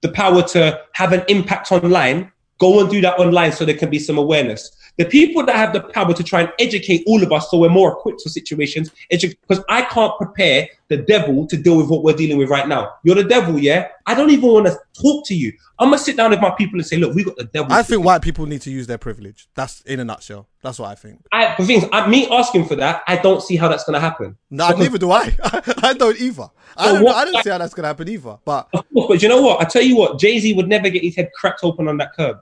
[0.00, 3.90] the power to have an impact online, go and do that online so there can
[3.90, 4.74] be some awareness.
[4.98, 7.68] The people that have the power to try and educate all of us so we're
[7.68, 12.16] more equipped for situations, because I can't prepare the devil to deal with what we're
[12.16, 12.94] dealing with right now.
[13.04, 13.88] You're the devil, yeah?
[14.06, 15.52] I don't even want to talk to you.
[15.78, 17.72] I'm going to sit down with my people and say, look, we got the devil.
[17.72, 19.48] I think white people need to use their privilege.
[19.54, 20.48] That's in a nutshell.
[20.62, 21.24] That's what I think.
[21.30, 24.00] I, the things, I, me asking for that, I don't see how that's going to
[24.00, 24.36] happen.
[24.50, 25.36] No, Because- neither do I.
[25.82, 26.48] I don't either.
[26.76, 27.04] I don't.
[27.04, 28.38] what- I don't see how that's gonna happen either.
[28.44, 29.60] But Of course, but you know what?
[29.60, 32.14] I tell you what, Jay Z would never get his head cracked open on that
[32.14, 32.38] curb.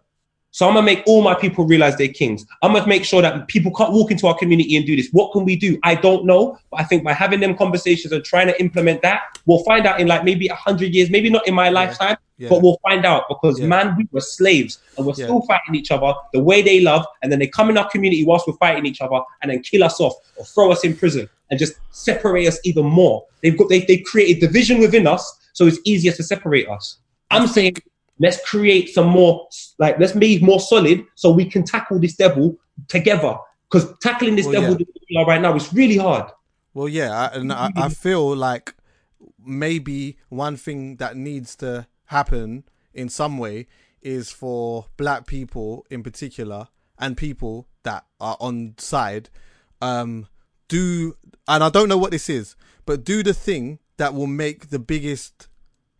[0.50, 2.46] So I'm gonna make all my people realize they're kings.
[2.62, 5.10] I'm gonna make sure that people can't walk into our community and do this.
[5.12, 5.78] What can we do?
[5.82, 9.38] I don't know, but I think by having them conversations and trying to implement that,
[9.44, 12.48] we'll find out in like maybe a hundred years, maybe not in my lifetime, yeah.
[12.48, 13.66] but we'll find out because Yeah.
[13.66, 15.26] man, we were slaves and we're Yeah.
[15.26, 18.24] still fighting each other the way they love, and then they come in our community
[18.24, 21.28] whilst we're fighting each other and then kill us off or throw us in prison
[21.50, 23.24] and just separate us even more.
[23.42, 26.96] They've got they they created division within us, so it's easier to separate us.
[27.30, 27.74] I'm saying
[28.18, 29.48] let's create some more
[29.78, 32.56] like let's be more solid so we can tackle this devil
[32.88, 33.36] together.
[33.70, 34.78] Because tackling this Well, devil yeah.
[34.78, 36.30] that we are right now is really hard.
[36.72, 38.74] Well, yeah, I, and I, I feel like
[39.44, 42.64] maybe one thing that needs to happen
[42.94, 43.66] in some way
[44.02, 46.68] is for black people in particular
[46.98, 49.28] and people that are on side
[49.82, 50.26] um
[50.68, 51.16] do
[51.48, 54.78] and I don't know what this is, but do the thing that will make the
[54.78, 55.48] biggest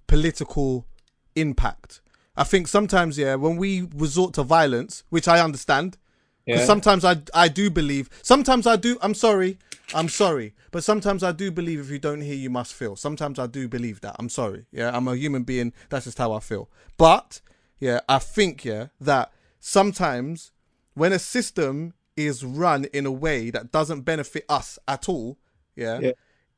[0.07, 0.87] political
[1.35, 2.01] impact.
[2.37, 5.97] I think sometimes, yeah, when we resort to violence, which I understand,
[6.45, 6.67] because Yeah.
[6.67, 8.09] sometimes I I do believe.
[8.23, 8.99] Sometimes I do.
[9.03, 9.59] I'm sorry.
[9.95, 10.55] I'm sorry.
[10.71, 12.97] But sometimes I do believe if you don't hear, you must feel.
[12.97, 14.17] Sometimes I do believe that.
[14.19, 14.67] I'm sorry.
[14.73, 15.73] Yeah, I'm a human being.
[15.89, 16.69] That's just how I feel.
[16.97, 17.41] But
[17.81, 20.53] yeah, I think yeah that sometimes
[20.95, 25.39] when a system is run in a way that doesn't benefit us at all,
[25.75, 26.13] yeah, Yeah.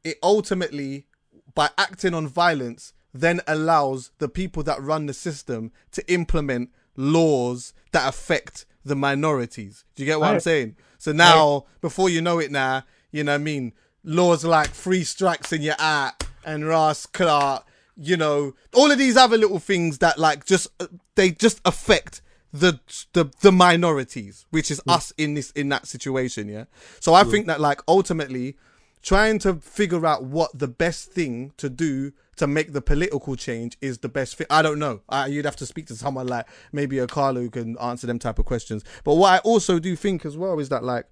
[0.04, 1.06] it ultimately
[1.54, 7.72] by acting on violence then allows the people that run the system to implement laws
[7.92, 9.84] that affect the minorities.
[9.94, 10.76] Do you get what I'm saying?
[10.98, 13.72] So now, before you know it now, you know what I mean,
[14.04, 17.66] laws like three strikes and you're out and Ross Clark,
[17.96, 22.22] you know, all of these other little things that like just uh, they just affect
[22.52, 22.80] the
[23.12, 26.64] the the minorities, which is us in this in that situation, yeah.
[27.00, 28.56] So I think that like ultimately
[29.02, 33.76] trying to figure out what the best thing to do to make the political change
[33.80, 34.46] is the best thing.
[34.50, 35.02] I don't know.
[35.08, 38.38] I, you'd have to speak to someone like maybe Akala who can answer them type
[38.38, 38.84] of questions.
[39.04, 41.06] But what I also do think as well is that like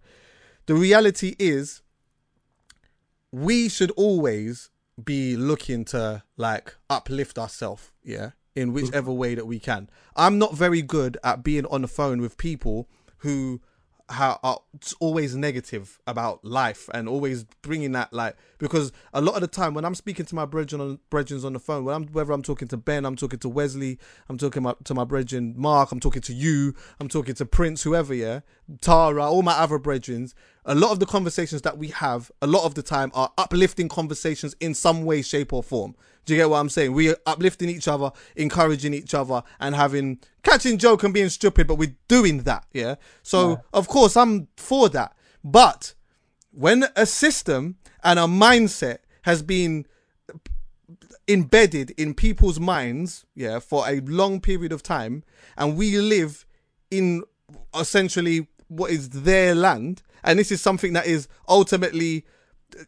[0.66, 1.82] the reality is
[3.32, 4.70] we should always
[5.02, 9.90] be looking to like uplift ourselves, yeah, in whichever way that we can.
[10.14, 12.88] I'm not very good at being on the phone with people
[13.18, 13.60] who
[14.08, 19.34] ha- are uh, always negative about life and always bringing that like because a lot
[19.34, 21.94] of the time when I'm speaking to my brethren on brethren on the phone, when
[21.94, 25.04] I'm whether I'm talking to Ben, I'm talking to Wesley, I'm talking my, to my
[25.04, 28.40] brethren Mark, I'm talking to you, I'm talking to Prince, whoever, yeah,
[28.80, 30.28] Tara, all my other brethren.
[30.64, 33.88] A lot of the conversations that we have, a lot of the time, are uplifting
[33.88, 35.94] conversations in some way, shape, or form.
[36.26, 36.92] Do you get what I'm saying?
[36.92, 41.66] We are uplifting each other, encouraging each other, and having catching joke and being stupid,
[41.66, 42.96] but we're doing that, yeah.
[43.22, 45.94] So of course I'm for that, but
[46.50, 49.86] when a system and a mindset has been
[51.28, 55.24] embedded in people's minds, yeah, for a long period of time,
[55.56, 56.46] and we live
[56.90, 57.22] in
[57.78, 62.24] essentially what is their land, and this is something that is ultimately,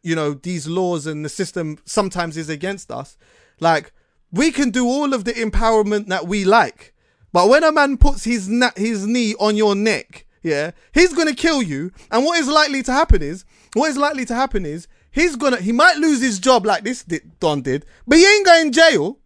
[0.02, 3.16] you know, these laws and the system sometimes is against us.
[3.60, 3.92] Like
[4.30, 6.94] we can do all of the empowerment that we like,
[7.32, 11.34] but when a man puts his na- his knee on your neck, yeah, he's gonna
[11.34, 11.92] kill you.
[12.10, 13.44] And what is likely to happen is,
[13.74, 17.04] what is likely to happen is, he's gonna he might lose his job like this
[17.40, 19.18] Don did, but he ain't going jail.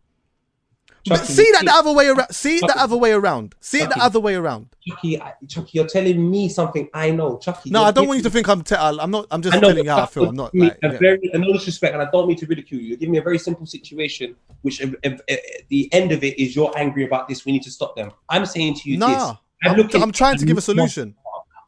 [1.07, 2.33] But Chuckie, see that the other way around.
[2.33, 3.55] See it the other way around.
[3.61, 4.69] See it the other way around.
[4.87, 7.39] Chuckie, I- Chuckie, you're telling me something I know.
[7.39, 7.71] Chuckie.
[7.71, 8.63] No, I don't want you to think I'm.
[8.63, 9.27] Te- I'm not.
[9.31, 10.29] I'm just know, telling you how I feel.
[10.29, 10.79] I'm not give like.
[10.85, 10.99] a yeah.
[10.99, 12.89] very and no disrespect, and I don't mean to ridicule you.
[12.89, 16.39] You're giving me a very simple situation, which if, if, if, the end of it
[16.39, 17.45] is you're angry about this.
[17.45, 18.13] We need to stop them.
[18.29, 19.39] I'm saying to you Nah, this.
[19.65, 21.17] I'm, looking- I'm trying to give a solution.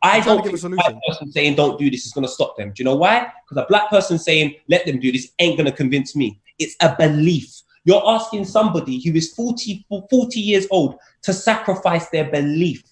[0.04, 1.00] I to don't give a think a black solution.
[1.08, 2.68] person saying don't do this is going to stop them.
[2.68, 3.32] Do you know why?
[3.48, 6.40] Because a black person saying let them do this ain't going to convince me.
[6.58, 7.62] It's a belief.
[7.84, 12.82] You're asking somebody who is 40, 40 years old to sacrifice their belief.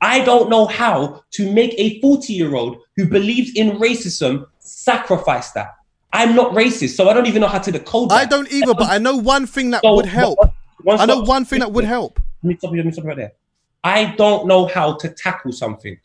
[0.00, 5.50] I don't know how to make a 40 year old who believes in racism sacrifice
[5.52, 5.74] that.
[6.12, 8.14] I'm not racist, so I don't even know how to decode that.
[8.14, 10.38] I don't either, but I know one thing that So, would help.
[10.88, 12.18] I know one thing that would help.
[12.42, 12.78] let me stop you.
[12.78, 13.32] Let me stop you right there.
[13.84, 15.98] I don't know how to tackle something.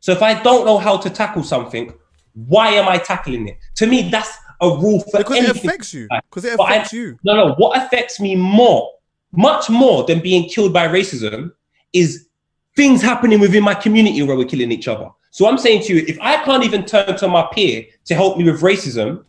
[0.00, 1.92] So if I don't know how to tackle something,
[2.34, 3.56] why am I tackling it?
[3.76, 5.68] To me, that's a rule for Because it anything.
[5.68, 6.08] affects you.
[6.30, 7.18] Because it But I- affects you.
[7.24, 7.54] No, no.
[7.54, 8.90] What affects me more,
[9.32, 11.52] much more than being killed by racism,
[11.92, 12.28] is
[12.76, 15.08] things happening within my community where we're killing each other.
[15.30, 18.38] So I'm saying to you, if I can't even turn to my peer to help
[18.38, 19.24] me with racism,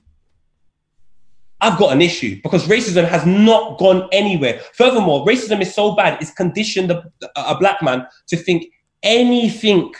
[1.59, 4.61] I've got an issue because racism has not gone anywhere.
[4.73, 7.03] Furthermore, racism is so bad, it's conditioned a,
[7.35, 8.67] a black man to think
[9.01, 9.91] anything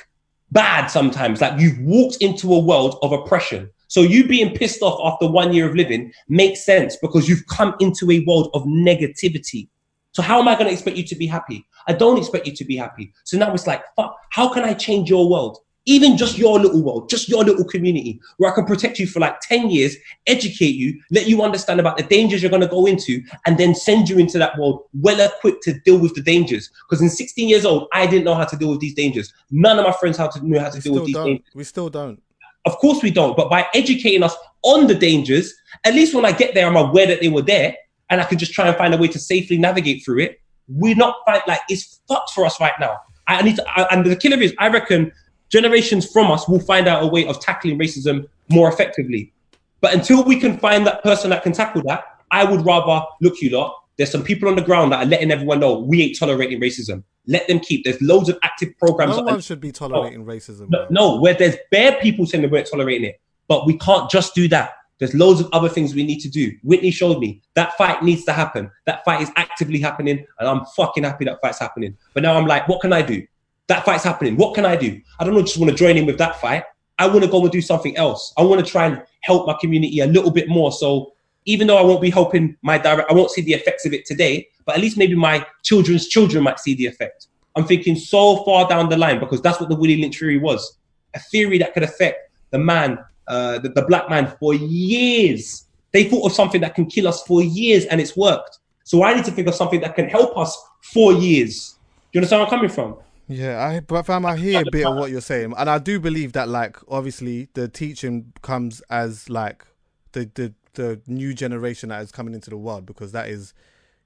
[0.51, 1.41] bad sometimes.
[1.41, 3.69] Like you've walked into a world of oppression.
[3.88, 7.76] So you being pissed off after one year of living makes sense because you've come
[7.80, 9.69] into a world of negativity.
[10.11, 11.65] So how am I going to expect you to be happy?
[11.88, 13.14] I don't expect you to be happy.
[13.23, 15.59] So now it's like, fuck, how can I change your world?
[15.85, 19.22] Even just your little world, just your little community, where I can protect you for
[19.22, 19.95] like 10 years,
[20.26, 23.73] educate you, let you understand about the dangers you're going to go into, and then
[23.73, 26.69] send you into that world well equipped to deal with the dangers.
[26.89, 29.31] Because in 16 years old, I didn't know how to deal with these dangers.
[29.49, 31.26] None of my friends how to knew how to We deal with these don't.
[31.26, 31.45] dangers.
[31.55, 32.22] We still don't.
[32.68, 33.38] Of course we don't.
[33.38, 35.53] But by educating us on the dangers,
[35.85, 37.73] at least when I get there, I'm aware that they were there
[38.10, 40.41] and I can just try and find a way to safely navigate through it.
[40.68, 42.98] We're not find, like it's fucked for us right now.
[43.26, 45.14] I need to, I, and the killer is, I reckon
[45.49, 49.31] generations from us will find out a way of tackling racism more effectively.
[49.80, 53.41] But until we can find that person that can tackle that, I would rather look
[53.41, 53.81] you lot.
[53.98, 57.03] There's some people on the ground that are letting everyone know we ain't tolerating racism.
[57.27, 57.83] Let them keep.
[57.83, 59.17] There's loads of active programs.
[59.17, 60.69] No one should be oh, tolerating racism.
[60.69, 64.33] no, no, where there's bare people saying they weren't tolerating it, but we can't just
[64.33, 64.71] do that.
[64.99, 66.51] There's loads of other things we need to do.
[66.63, 68.71] Whitney showed me that fight needs to happen.
[68.85, 71.95] That fight is actively happening, and I'm fucking happy that fight's happening.
[72.13, 73.25] But now I'm like, what can I do?
[73.67, 74.37] That fight's happening.
[74.37, 74.99] What can I do?
[75.19, 76.63] I don't know, just want to join in with that fight.
[76.99, 78.33] I want to go and do something else.
[78.37, 80.71] I want to try and help my community a little bit more.
[80.71, 81.13] So
[81.47, 84.05] even though I won't be helping my direct, I won't see the effects of it
[84.05, 87.27] today, but at least maybe my children's children might see the effect.
[87.55, 90.77] I'm thinking so far down the line because that's what the Willie Lynch theory was
[91.15, 95.65] a theory that could affect the man, uh, the, the black man for years.
[95.91, 98.59] They thought of something that can kill us for years and it's worked.
[98.83, 101.75] So I need to think of something that can help us for years.
[102.11, 102.97] Do you understand where I'm coming from?
[103.27, 105.99] Yeah, I but fam, I hear a bit of what you're saying, and I do
[105.99, 109.65] believe that like obviously the teaching comes as like
[110.13, 113.53] the the the new generation that is coming into the world because that is,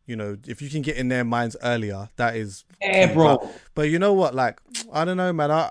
[0.06, 2.66] you know, if you can get in their minds earlier, that is.
[2.82, 3.38] Yeah, bro.
[3.38, 4.34] But, but you know what?
[4.34, 4.60] Like
[4.94, 5.52] I don't know, man.
[5.52, 5.70] I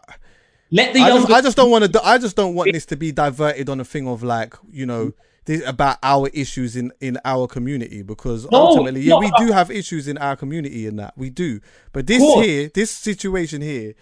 [0.70, 2.05] Let the I just, I just don't want to.
[2.05, 5.12] I just don't want this to be diverted on a thing of like you know
[5.47, 9.52] this, about our issues in in our community because No, ultimately, yeah, no, we do
[9.52, 11.60] have issues in our community in that we do.
[11.93, 13.94] But this here, this situation here.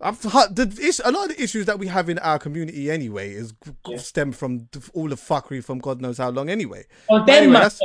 [0.00, 3.52] I've the a lot of the issues that we have in our community anyway is
[3.86, 6.84] g- stem from all the fuckery from God knows how long anyway.
[7.08, 7.80] Them, anyway, that's-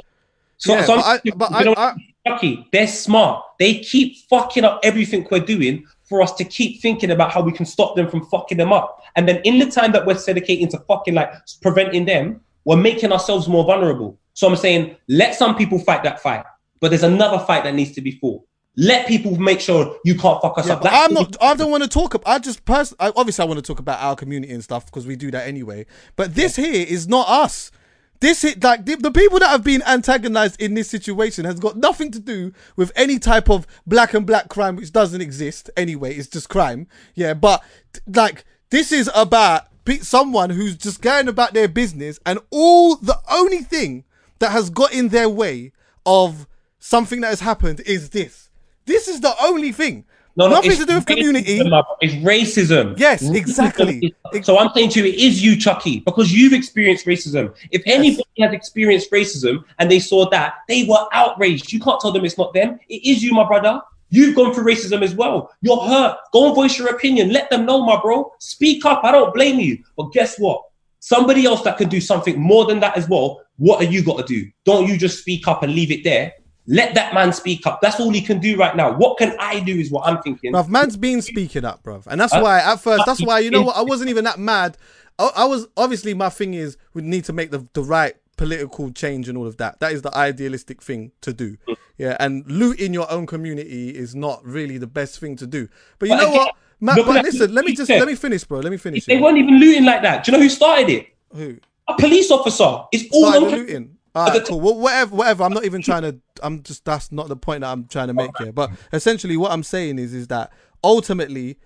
[0.58, 1.96] So, yeah, so but I'm- I, but I, I,
[2.32, 2.68] lucky.
[2.72, 3.44] They're smart.
[3.60, 7.52] They keep fucking up everything we're doing for us to keep thinking about how we
[7.52, 9.04] can stop them from fucking them up.
[9.18, 11.32] And then in the time that we're dedicating to fucking like
[11.62, 14.18] preventing them, we're making ourselves more vulnerable.
[14.34, 16.46] So I'm saying, let some people fight that fight,
[16.80, 18.44] but there's another fight that needs to be fought.
[18.78, 20.82] Let people make sure you can't fuck us Yeah, up.
[20.84, 21.36] That's I'm not.
[21.42, 22.14] I don't want to talk.
[22.16, 24.86] ab- I just pers- I, obviously I want to talk about our community and stuff
[24.86, 25.86] because we do that anyway.
[26.16, 27.72] But this here is not us.
[28.20, 31.78] This hit like the, the people that have been antagonized in this situation has got
[31.78, 36.16] nothing to do with any type of black and black crime which doesn't exist anyway.
[36.16, 36.88] It's just crime.
[37.14, 37.64] Yeah, but
[38.08, 39.68] like this is about
[40.02, 44.04] someone who's just going about their business and all the only thing
[44.40, 45.72] that has got in their way
[46.06, 46.48] of
[46.80, 48.45] something that has happened is this.
[48.86, 50.06] This is the only thing.
[50.38, 51.60] No, no, Nothing to do with community.
[51.60, 51.96] racism, my bro.
[52.02, 53.00] It's racism.
[53.00, 54.16] Yes, Racism exactly.
[54.44, 57.56] So I'm saying to you, it is you, Chuckie, because you've experienced racism.
[57.72, 61.72] If anybody has experienced racism and they saw that, they were outraged.
[61.72, 62.80] You can't tell them it's not them.
[62.90, 63.82] It is you, my brother.
[64.10, 65.52] You've gone through racism as well.
[65.62, 66.18] You're hurt.
[66.34, 67.32] Go and voice your opinion.
[67.32, 68.34] Let them know, my bro.
[68.40, 69.06] Speak up.
[69.06, 69.84] I don't blame you.
[69.96, 70.62] But guess what?
[71.00, 73.42] Somebody else that could do something more than that as well.
[73.58, 74.52] What are you got to do?
[74.66, 76.34] Don't you just speak up and leave it there.
[76.68, 77.80] Let that man speak up.
[77.82, 78.96] That's all he can do right now.
[78.98, 80.54] What can I do is what I'm thinking.
[80.54, 82.08] Bruv, man's been speaking up, bruv.
[82.08, 84.40] And that's Uh, why, at first, that's why, you know what, I wasn't even that
[84.40, 84.78] mad.
[85.20, 88.92] I, I was, obviously, my thing is, we need to make the, the right political
[88.92, 89.80] change and all of that.
[89.80, 91.58] That is the idealistic thing to do.
[91.98, 95.70] Yeah, and looting your own community is not really the best thing to do.
[96.00, 96.56] But you But know again, what?
[96.82, 98.00] Man, but listen, let me just, said.
[98.00, 98.60] let me finish, bro.
[98.60, 99.06] Let me finish.
[99.06, 99.22] They yeah.
[99.22, 100.26] weren't even looting like that.
[100.26, 101.08] Do you know who started it?
[101.34, 101.58] Who?
[101.88, 102.84] A police officer.
[102.92, 103.95] It's all Started on looting.
[104.16, 104.62] All right, cool.
[104.62, 105.44] Well, whatever, whatever.
[105.44, 106.20] I'm not even trying to.
[106.42, 106.86] I'm just.
[106.86, 108.52] That's not the point that I'm trying to make here.
[108.52, 110.52] But essentially, what I'm saying is, is that
[110.84, 111.60] ultimately,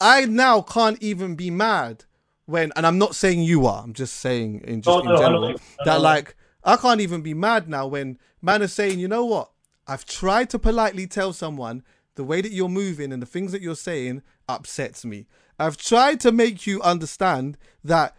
[0.00, 2.04] I now can't even be mad
[2.46, 3.82] when, and I'm not saying you are.
[3.82, 5.60] I'm just saying in just No, in no, general.
[5.84, 6.34] That like
[6.64, 9.50] I can't even be mad now when man is saying, you know what?
[9.86, 11.84] I've tried to politely tell someone
[12.16, 15.26] the way that you're moving and the things that you're saying upsets me.
[15.58, 18.16] I've tried to make you understand that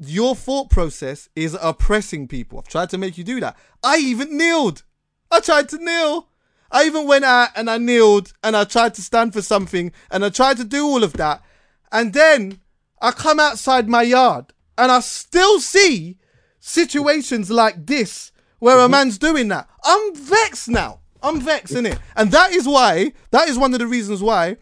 [0.00, 2.58] your thought process is oppressing people.
[2.58, 3.56] I've tried to make you do that.
[3.82, 4.82] I even kneeled.
[5.30, 6.28] I tried to kneel.
[6.70, 10.24] I even went out and I kneeled and I tried to stand for something and
[10.24, 11.42] I tried to do all of that.
[11.90, 12.60] And then
[13.00, 16.18] I come outside my yard and I still see
[16.60, 18.92] situations like this where a mm-hmm.
[18.92, 19.68] man's doing that.
[19.82, 21.00] I'm vexed now.
[21.22, 21.98] I'm vexed in it.
[22.16, 24.56] And that is why, that is one of the reasons why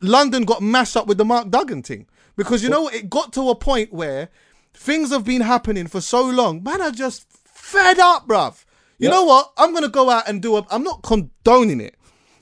[0.00, 2.06] London got mashed up with the Mark Duggan thing.
[2.36, 4.28] Because you know, it got to a point where
[4.74, 6.62] things have been happening for so long.
[6.62, 8.64] Man, I just fed up, bruv.
[9.00, 9.10] You Yep.
[9.10, 9.52] know what?
[9.58, 10.66] I'm gonna go out and do a.
[10.70, 11.96] I'm not condoning it,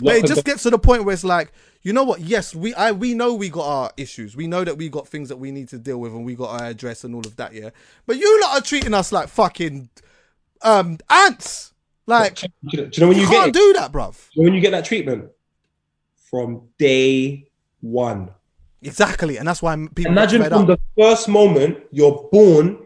[0.05, 1.53] but Not it just gets to the point where it's like,
[1.83, 2.21] you know what?
[2.21, 4.37] Yes, we I we know we got our issues.
[4.37, 6.61] We know that we got things that we need to deal with, and we got
[6.61, 7.55] our address and all of that.
[7.55, 7.71] Yeah,
[8.07, 9.89] but you lot are treating us like fucking
[10.63, 11.73] um ants.
[12.07, 13.55] Like Do you know, do you know when you you get can't it?
[13.55, 14.31] do that, bruv.
[14.35, 15.31] You know when you get that treatment
[16.31, 17.49] from day
[17.81, 18.31] one?
[18.83, 20.67] Exactly, and that's why people Imagine from up.
[20.67, 22.79] the first moment you're born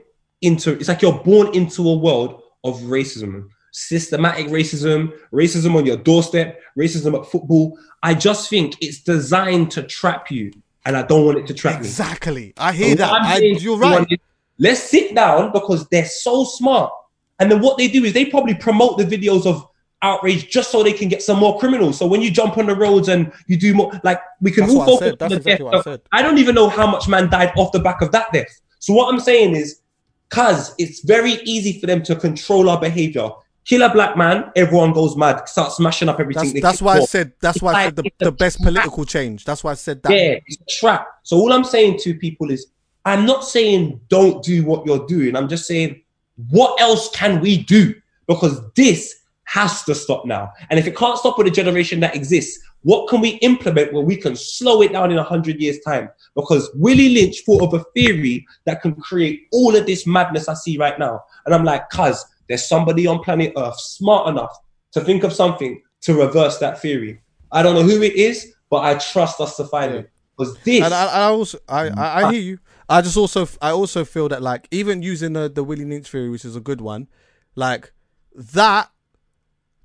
[0.42, 5.96] into it's like you're born into a world of racism, systematic racism, racism on your
[5.96, 7.78] doorstep, racism at football.
[8.02, 10.52] I just think it's designed to trap you,
[10.84, 11.86] and I don't want it to trap me.
[11.86, 13.12] Exactly, I hear So that.
[13.12, 14.06] I, you're right.
[14.10, 14.18] is,
[14.58, 16.92] Let's sit down because they're so smart.
[17.38, 19.66] And then what they do is they probably promote the videos of
[20.06, 21.98] outrage just so they can get some more criminals.
[21.98, 24.74] So when you jump on the roads and you do more, like we can That's
[24.74, 26.00] all focus on the exactly death.
[26.12, 26.22] I.
[26.22, 28.52] Don't even know how much man died off the back of that death.
[28.78, 29.80] So what I'm saying is,
[30.28, 33.28] cuz it's very easy for them to control our behavior.
[33.64, 36.52] Kill a black man, everyone goes mad, start smashing up everything.
[36.52, 38.68] That's that's why I said that's why I said the, the best trap.
[38.68, 39.44] political change.
[39.44, 40.12] That's why I said that.
[40.12, 41.08] Yeah, it's a trap.
[41.24, 42.66] So all I'm saying to people is,
[43.04, 45.34] I'm not saying don't do what you're doing.
[45.34, 46.02] I'm just saying,
[46.50, 47.94] what else can we do?
[48.28, 49.14] Because this
[49.46, 50.52] has to stop now.
[50.70, 54.04] And if it can't stop with the generation that exists, what can we implement where
[54.04, 56.08] we can slow it down in a hundred years' time?
[56.34, 60.54] Because Willie Lynch thought of a theory that can create all of this madness I
[60.54, 61.24] see right now.
[61.46, 64.56] And I'm like, cuz there's somebody on planet Earth smart enough
[64.92, 67.20] to think of something to reverse that theory.
[67.50, 70.10] I don't know who it is, but I trust us to find it.
[70.36, 71.98] Because this And I, I also I, mm.
[71.98, 72.58] I I hear you.
[72.88, 76.30] I just also I also feel that like even using the the Willie Lynch theory,
[76.30, 77.08] which is a good one,
[77.54, 77.92] like
[78.34, 78.90] that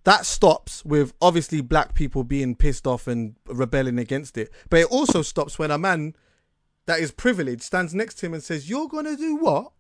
[0.04, 4.52] that stops with obviously black people being pissed off and rebelling against it.
[4.70, 6.16] But it also stops when a man
[6.88, 9.72] that is privileged stands next to him and says, "You're gonna do what?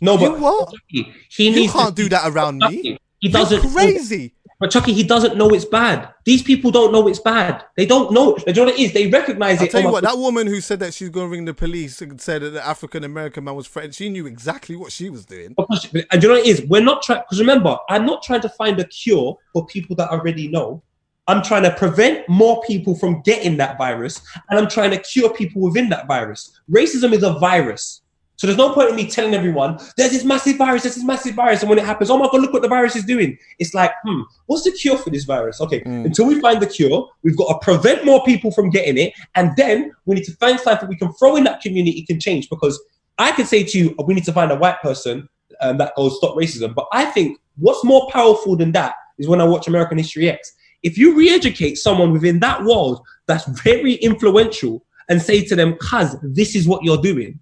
[0.00, 0.74] no, You but what?
[0.88, 1.06] He
[1.38, 2.98] You can't do that around me.
[3.20, 3.70] He You're doesn't.
[3.72, 4.34] crazy."
[4.64, 6.08] But Chuckie, he doesn't know it's bad.
[6.24, 7.64] These people don't know it's bad.
[7.76, 8.34] They don't know.
[8.34, 8.94] Do you know what it is?
[8.94, 9.70] They recognize I'll it.
[9.70, 12.00] tell you Oh what, that woman who said that she's going to ring the police
[12.00, 15.26] and said that the African American man was threatened, she knew exactly what she was
[15.26, 15.54] doing.
[15.54, 16.62] Because, and do you know what it is?
[16.62, 20.08] We're not trying, because remember, I'm not trying to find a cure for people that
[20.08, 20.82] already know.
[21.28, 25.28] I'm trying to prevent more people from getting that virus, and I'm trying to cure
[25.34, 26.58] people within that virus.
[26.70, 28.00] Racism is a virus.
[28.36, 31.34] So there's no point in me telling everyone there's this massive virus, there's this massive
[31.34, 33.38] virus, and when it happens, oh my god, look what the virus is doing.
[33.58, 35.60] It's like, hmm, what's the cure for this virus?
[35.60, 36.06] Okay, Mm.
[36.06, 39.52] until we find the cure, we've got to prevent more people from getting it, and
[39.56, 42.50] then we need to find something we can throw in that community can change.
[42.50, 42.80] Because
[43.18, 45.28] I can say to you, we need to find a white person
[45.60, 46.74] um, that goes stop racism.
[46.74, 50.52] But I think what's more powerful than that is when I watch American History X.
[50.82, 56.16] If you re-educate someone within that world that's very influential and say to them, "Cuz,
[56.22, 57.38] this is what you're doing,"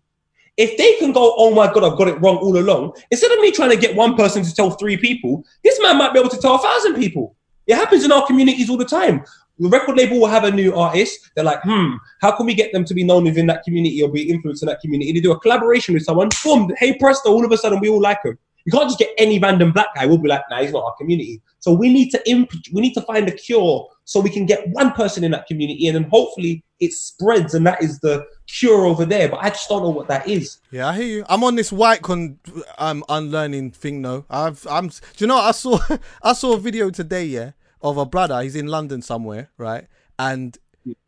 [0.56, 3.40] if they can go, "Oh my god, I've got it wrong all along," instead of
[3.40, 6.30] me trying to get one person to tell three people, this man might be able
[6.30, 7.36] to tell a thousand people.
[7.66, 9.24] It happens in our communities all the time.
[9.58, 11.30] The record label will have a new artist.
[11.34, 14.10] They're like, hmm, how can we get them to be known within that community or
[14.10, 15.12] be influenced in that community?
[15.12, 18.00] They do a collaboration with someone, boom, hey presto, all of a sudden we all
[18.00, 18.38] like him.
[18.64, 20.06] You can't just get any random black guy.
[20.06, 21.42] We'll be like, nah, he's not our community.
[21.58, 24.68] So we need to imp- we need to find a cure so we can get
[24.68, 28.86] one person in that community, and then hopefully it spreads, and that is the cure
[28.86, 29.28] over there.
[29.28, 30.58] But I just don't know what that is.
[30.70, 31.24] Yeah, I hear you.
[31.28, 32.38] I'm on this white con
[32.78, 34.24] um unlearning thing though.
[34.28, 35.38] I've I'm do you know?
[35.38, 35.78] I saw
[36.22, 39.86] I saw a video today, yeah, of a brother, he's in London somewhere, right?
[40.18, 40.58] And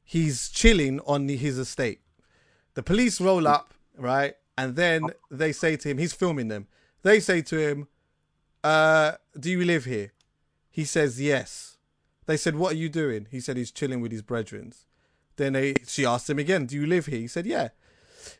[0.03, 2.01] he's chilling on the, his estate.
[2.75, 4.35] The police roll up, right?
[4.57, 6.67] And then they say to him, he's filming them.
[7.03, 7.89] They say to him,
[8.63, 10.13] uh, do you live here?
[10.71, 11.77] He says yes.
[12.27, 13.29] They said, What are you doing?
[13.31, 14.73] He said he's chilling with his brethren.
[15.37, 17.21] Then they she asked him again, Do you live here?
[17.21, 17.69] He said, Yeah.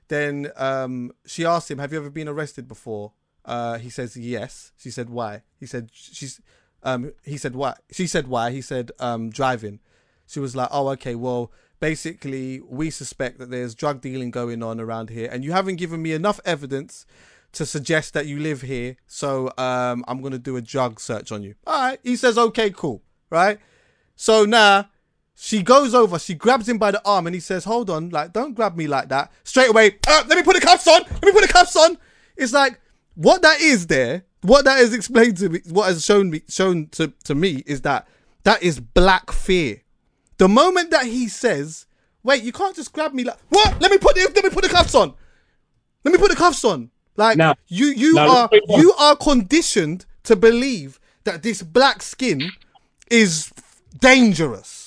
[0.09, 3.13] Then um, she asked him, "Have you ever been arrested before?"
[3.45, 6.41] Uh, he says, "Yes." She said, "Why?" He said, "She's."
[6.83, 9.81] Um, he said, "Why?" She said, "Why?" He said, um, "Driving."
[10.27, 11.15] She was like, "Oh, okay.
[11.15, 15.77] Well, basically, we suspect that there's drug dealing going on around here, and you haven't
[15.77, 17.07] given me enough evidence
[17.53, 18.97] to suggest that you live here.
[19.07, 22.01] So um, I'm gonna do a drug search on you." All right.
[22.03, 23.59] He says, "Okay, cool." Right.
[24.17, 24.91] So now
[25.37, 28.33] she goes over, she grabs him by the arm, and he says, "Hold on, like,
[28.33, 31.03] don't grab me like that." Straight away, uh, let me put the cuffs on.
[31.03, 31.99] Let me put the cuffs on.
[32.37, 32.81] It's like
[33.15, 34.25] what that is there.
[34.43, 37.81] What that has explained to me, what has shown me, shown to to me, is
[37.83, 38.07] that
[38.45, 39.81] That is black fear.
[40.37, 41.87] The moment that he says,
[42.23, 43.81] "Wait, you can't just grab me like what?
[43.81, 45.15] Let me put the, let me put the cuffs on.
[46.05, 48.81] Let me put the cuffs on." Like Now- you you now are let's break down.
[48.81, 52.51] you are conditioned to believe that this black skin
[53.11, 53.51] is
[53.99, 54.84] dangerous.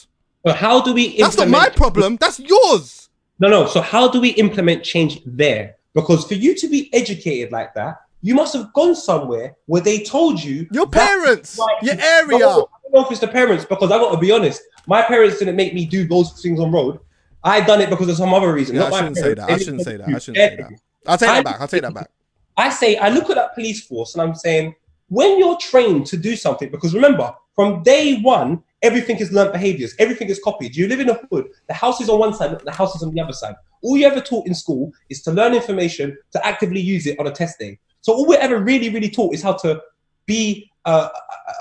[0.47, 2.15] But how do we That's not my problem.
[2.15, 3.09] That's yours.
[3.37, 3.67] No, no.
[3.67, 5.75] So how do we implement change there?
[5.93, 9.99] Because for you to be educated like that, you must have gone somewhere where they
[10.03, 11.83] told you Your parents, right.
[11.83, 12.39] your area.
[12.39, 14.61] No, I don't know if it's the parents because I got to be honest.
[14.87, 17.01] My parents didn't make me do those things on road.
[17.43, 18.77] I done it because of some other reason.
[18.77, 19.43] Yeah, not I shouldn't say that.
[19.43, 20.07] I didn't shouldn't say that.
[20.07, 20.71] I shouldn't say that.
[21.07, 21.59] I'll take I- that back.
[21.59, 22.09] I'll take that back.
[22.55, 24.75] I say, I look at that police force and I'm saying,
[25.09, 29.95] when you're trained to do something, because remember, from day one, everything is learned behaviors,
[29.99, 30.75] everything is copied.
[30.75, 33.13] You live in a hood, the house is on one side, the house is on
[33.13, 33.55] the other side.
[33.81, 37.27] All you ever taught in school is to learn information, to actively use it on
[37.27, 37.79] a test day.
[38.01, 39.81] So all we're ever really, really taught is how to
[40.25, 41.09] be uh,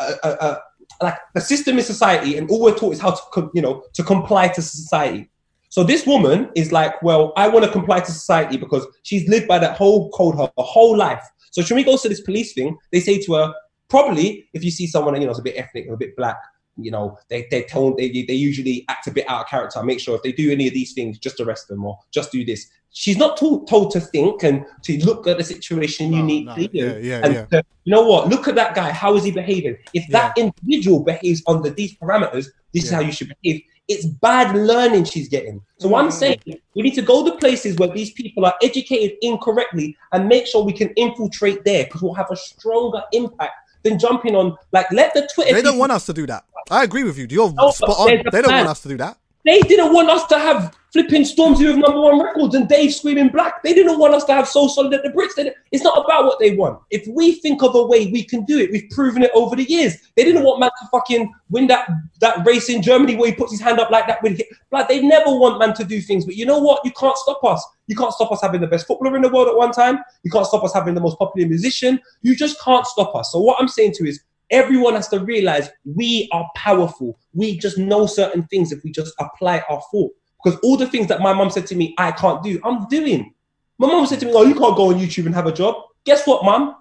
[0.01, 0.57] uh, uh, uh,
[1.03, 3.83] like the system in society, and all we're taught is how to, com- you know,
[3.95, 5.29] to comply to society.
[5.69, 9.47] So this woman is like, well, I want to comply to society because she's lived
[9.47, 11.23] by that whole code her, her whole life.
[11.63, 13.55] So when we go to this police thing, they say to her,
[13.89, 16.39] probably if you see someone you know is a bit ethnic or a bit black,
[16.79, 19.83] you know, they they tell they they usually act a bit out of character.
[19.83, 22.45] Make sure if they do any of these things, just arrest them or just do
[22.45, 22.69] this.
[22.91, 26.71] She's not told, told to think and to look at the situation No, uniquely.
[26.73, 27.45] no, yeah, yeah, and yeah.
[27.47, 28.29] to, you know what?
[28.29, 28.91] Look at that guy.
[28.91, 29.77] How is he behaving?
[29.93, 33.63] If that individual behaves under these parameters, this is how you should behave.
[33.89, 35.61] It's bad learning she's getting.
[35.79, 36.13] So what I'm Mm.
[36.13, 36.41] saying,
[36.75, 40.65] we need to go to places where these people are educated incorrectly and make sure
[40.65, 43.53] we can infiltrate there because we'll have a stronger impact
[43.85, 45.55] than jumping on like let the Twitter.
[45.55, 46.45] They don't want us to do that.
[46.71, 47.27] I agree with you.
[47.31, 48.07] You're No, spot on.
[48.09, 49.19] there's a They don't want us to do that.
[49.45, 53.29] They didn't want us to have flipping Stormzy with number one records and Dave screaming
[53.29, 53.63] black.
[53.63, 55.53] They didn't want us to have So Solid at the Brits.
[55.71, 56.81] It's not about what they want.
[56.91, 59.65] If we think of a way we can do it, we've proven it over the
[59.65, 59.95] years.
[60.17, 61.87] They didn't want man to fucking win that,
[62.21, 64.23] that race in Germany where he puts his hand up like that.
[64.23, 64.41] With
[64.73, 66.25] like they never want man to do things.
[66.25, 66.83] But you know what?
[66.83, 67.63] You can't stop us.
[67.89, 69.99] You can't stop us having the best footballer in the world at one time.
[70.23, 72.01] You can't stop us having the most popular musician.
[72.23, 73.33] You just can't stop us.
[73.33, 77.19] So what I'm saying to you is everyone has to realize we are powerful.
[77.35, 80.13] We just know certain things if we just apply our thought.
[80.47, 83.35] Because all the things that my mum said to me, I can't do, I'm doing.
[83.79, 85.75] My mum said to me, Oh, you can't go on YouTube and have a job.
[86.05, 86.77] Guess what, mum?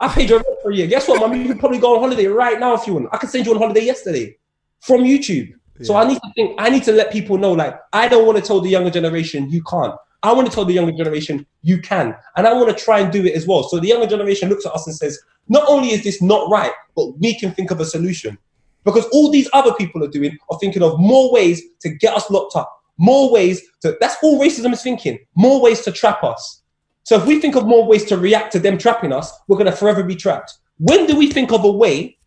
[0.00, 0.86] I paid your rent for a year.
[0.86, 1.38] Guess what, mum?
[1.38, 3.08] You can probably go on holiday right now if you want.
[3.12, 4.38] I could send you on holiday yesterday
[4.80, 5.52] from YouTube.
[5.82, 8.38] So I need to think, I need to let people know, like, I don't want
[8.38, 9.94] to tell the younger generation you can't.
[10.22, 12.16] I want to tell the younger generation you can.
[12.38, 13.64] And I want to try and do it as well.
[13.64, 15.20] So the younger generation looks at us and says,
[15.50, 18.38] not only is this not right, but we can think of a solution.
[18.84, 22.30] Because all these other people are doing are thinking of more ways to get us
[22.30, 26.62] locked up, more ways to that's all racism is thinking, more ways to trap us.
[27.02, 29.72] So if we think of more ways to react to them trapping us, we're gonna
[29.82, 30.54] forever be trapped.
[30.78, 32.18] When do we think of a way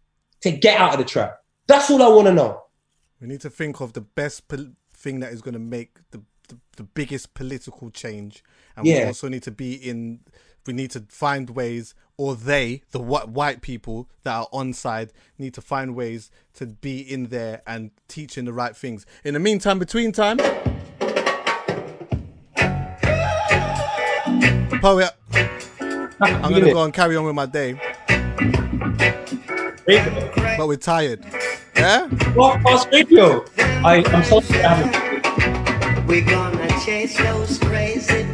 [0.41, 1.37] to get out of the trap?
[1.67, 2.61] That's all I want to know.
[3.19, 6.21] We need to think of the best pol- thing that is going to make the,
[6.49, 8.43] the the biggest political change,
[8.75, 10.19] and we also need to be in.
[10.65, 15.13] We need to find ways, or they, the white white people that are on side,
[15.37, 19.05] need to find ways to be in there and teaching the right things.
[19.23, 20.37] In the meantime, between time,
[24.81, 25.11] poet,
[26.19, 27.79] I'm gonna go and carry on with my day,
[30.57, 31.23] but we're tired.
[31.75, 32.07] Yeah.
[32.33, 33.45] Broadcast radio.
[33.57, 34.85] I, I'm so sorry.
[36.07, 38.24] We're gonna chase those crazy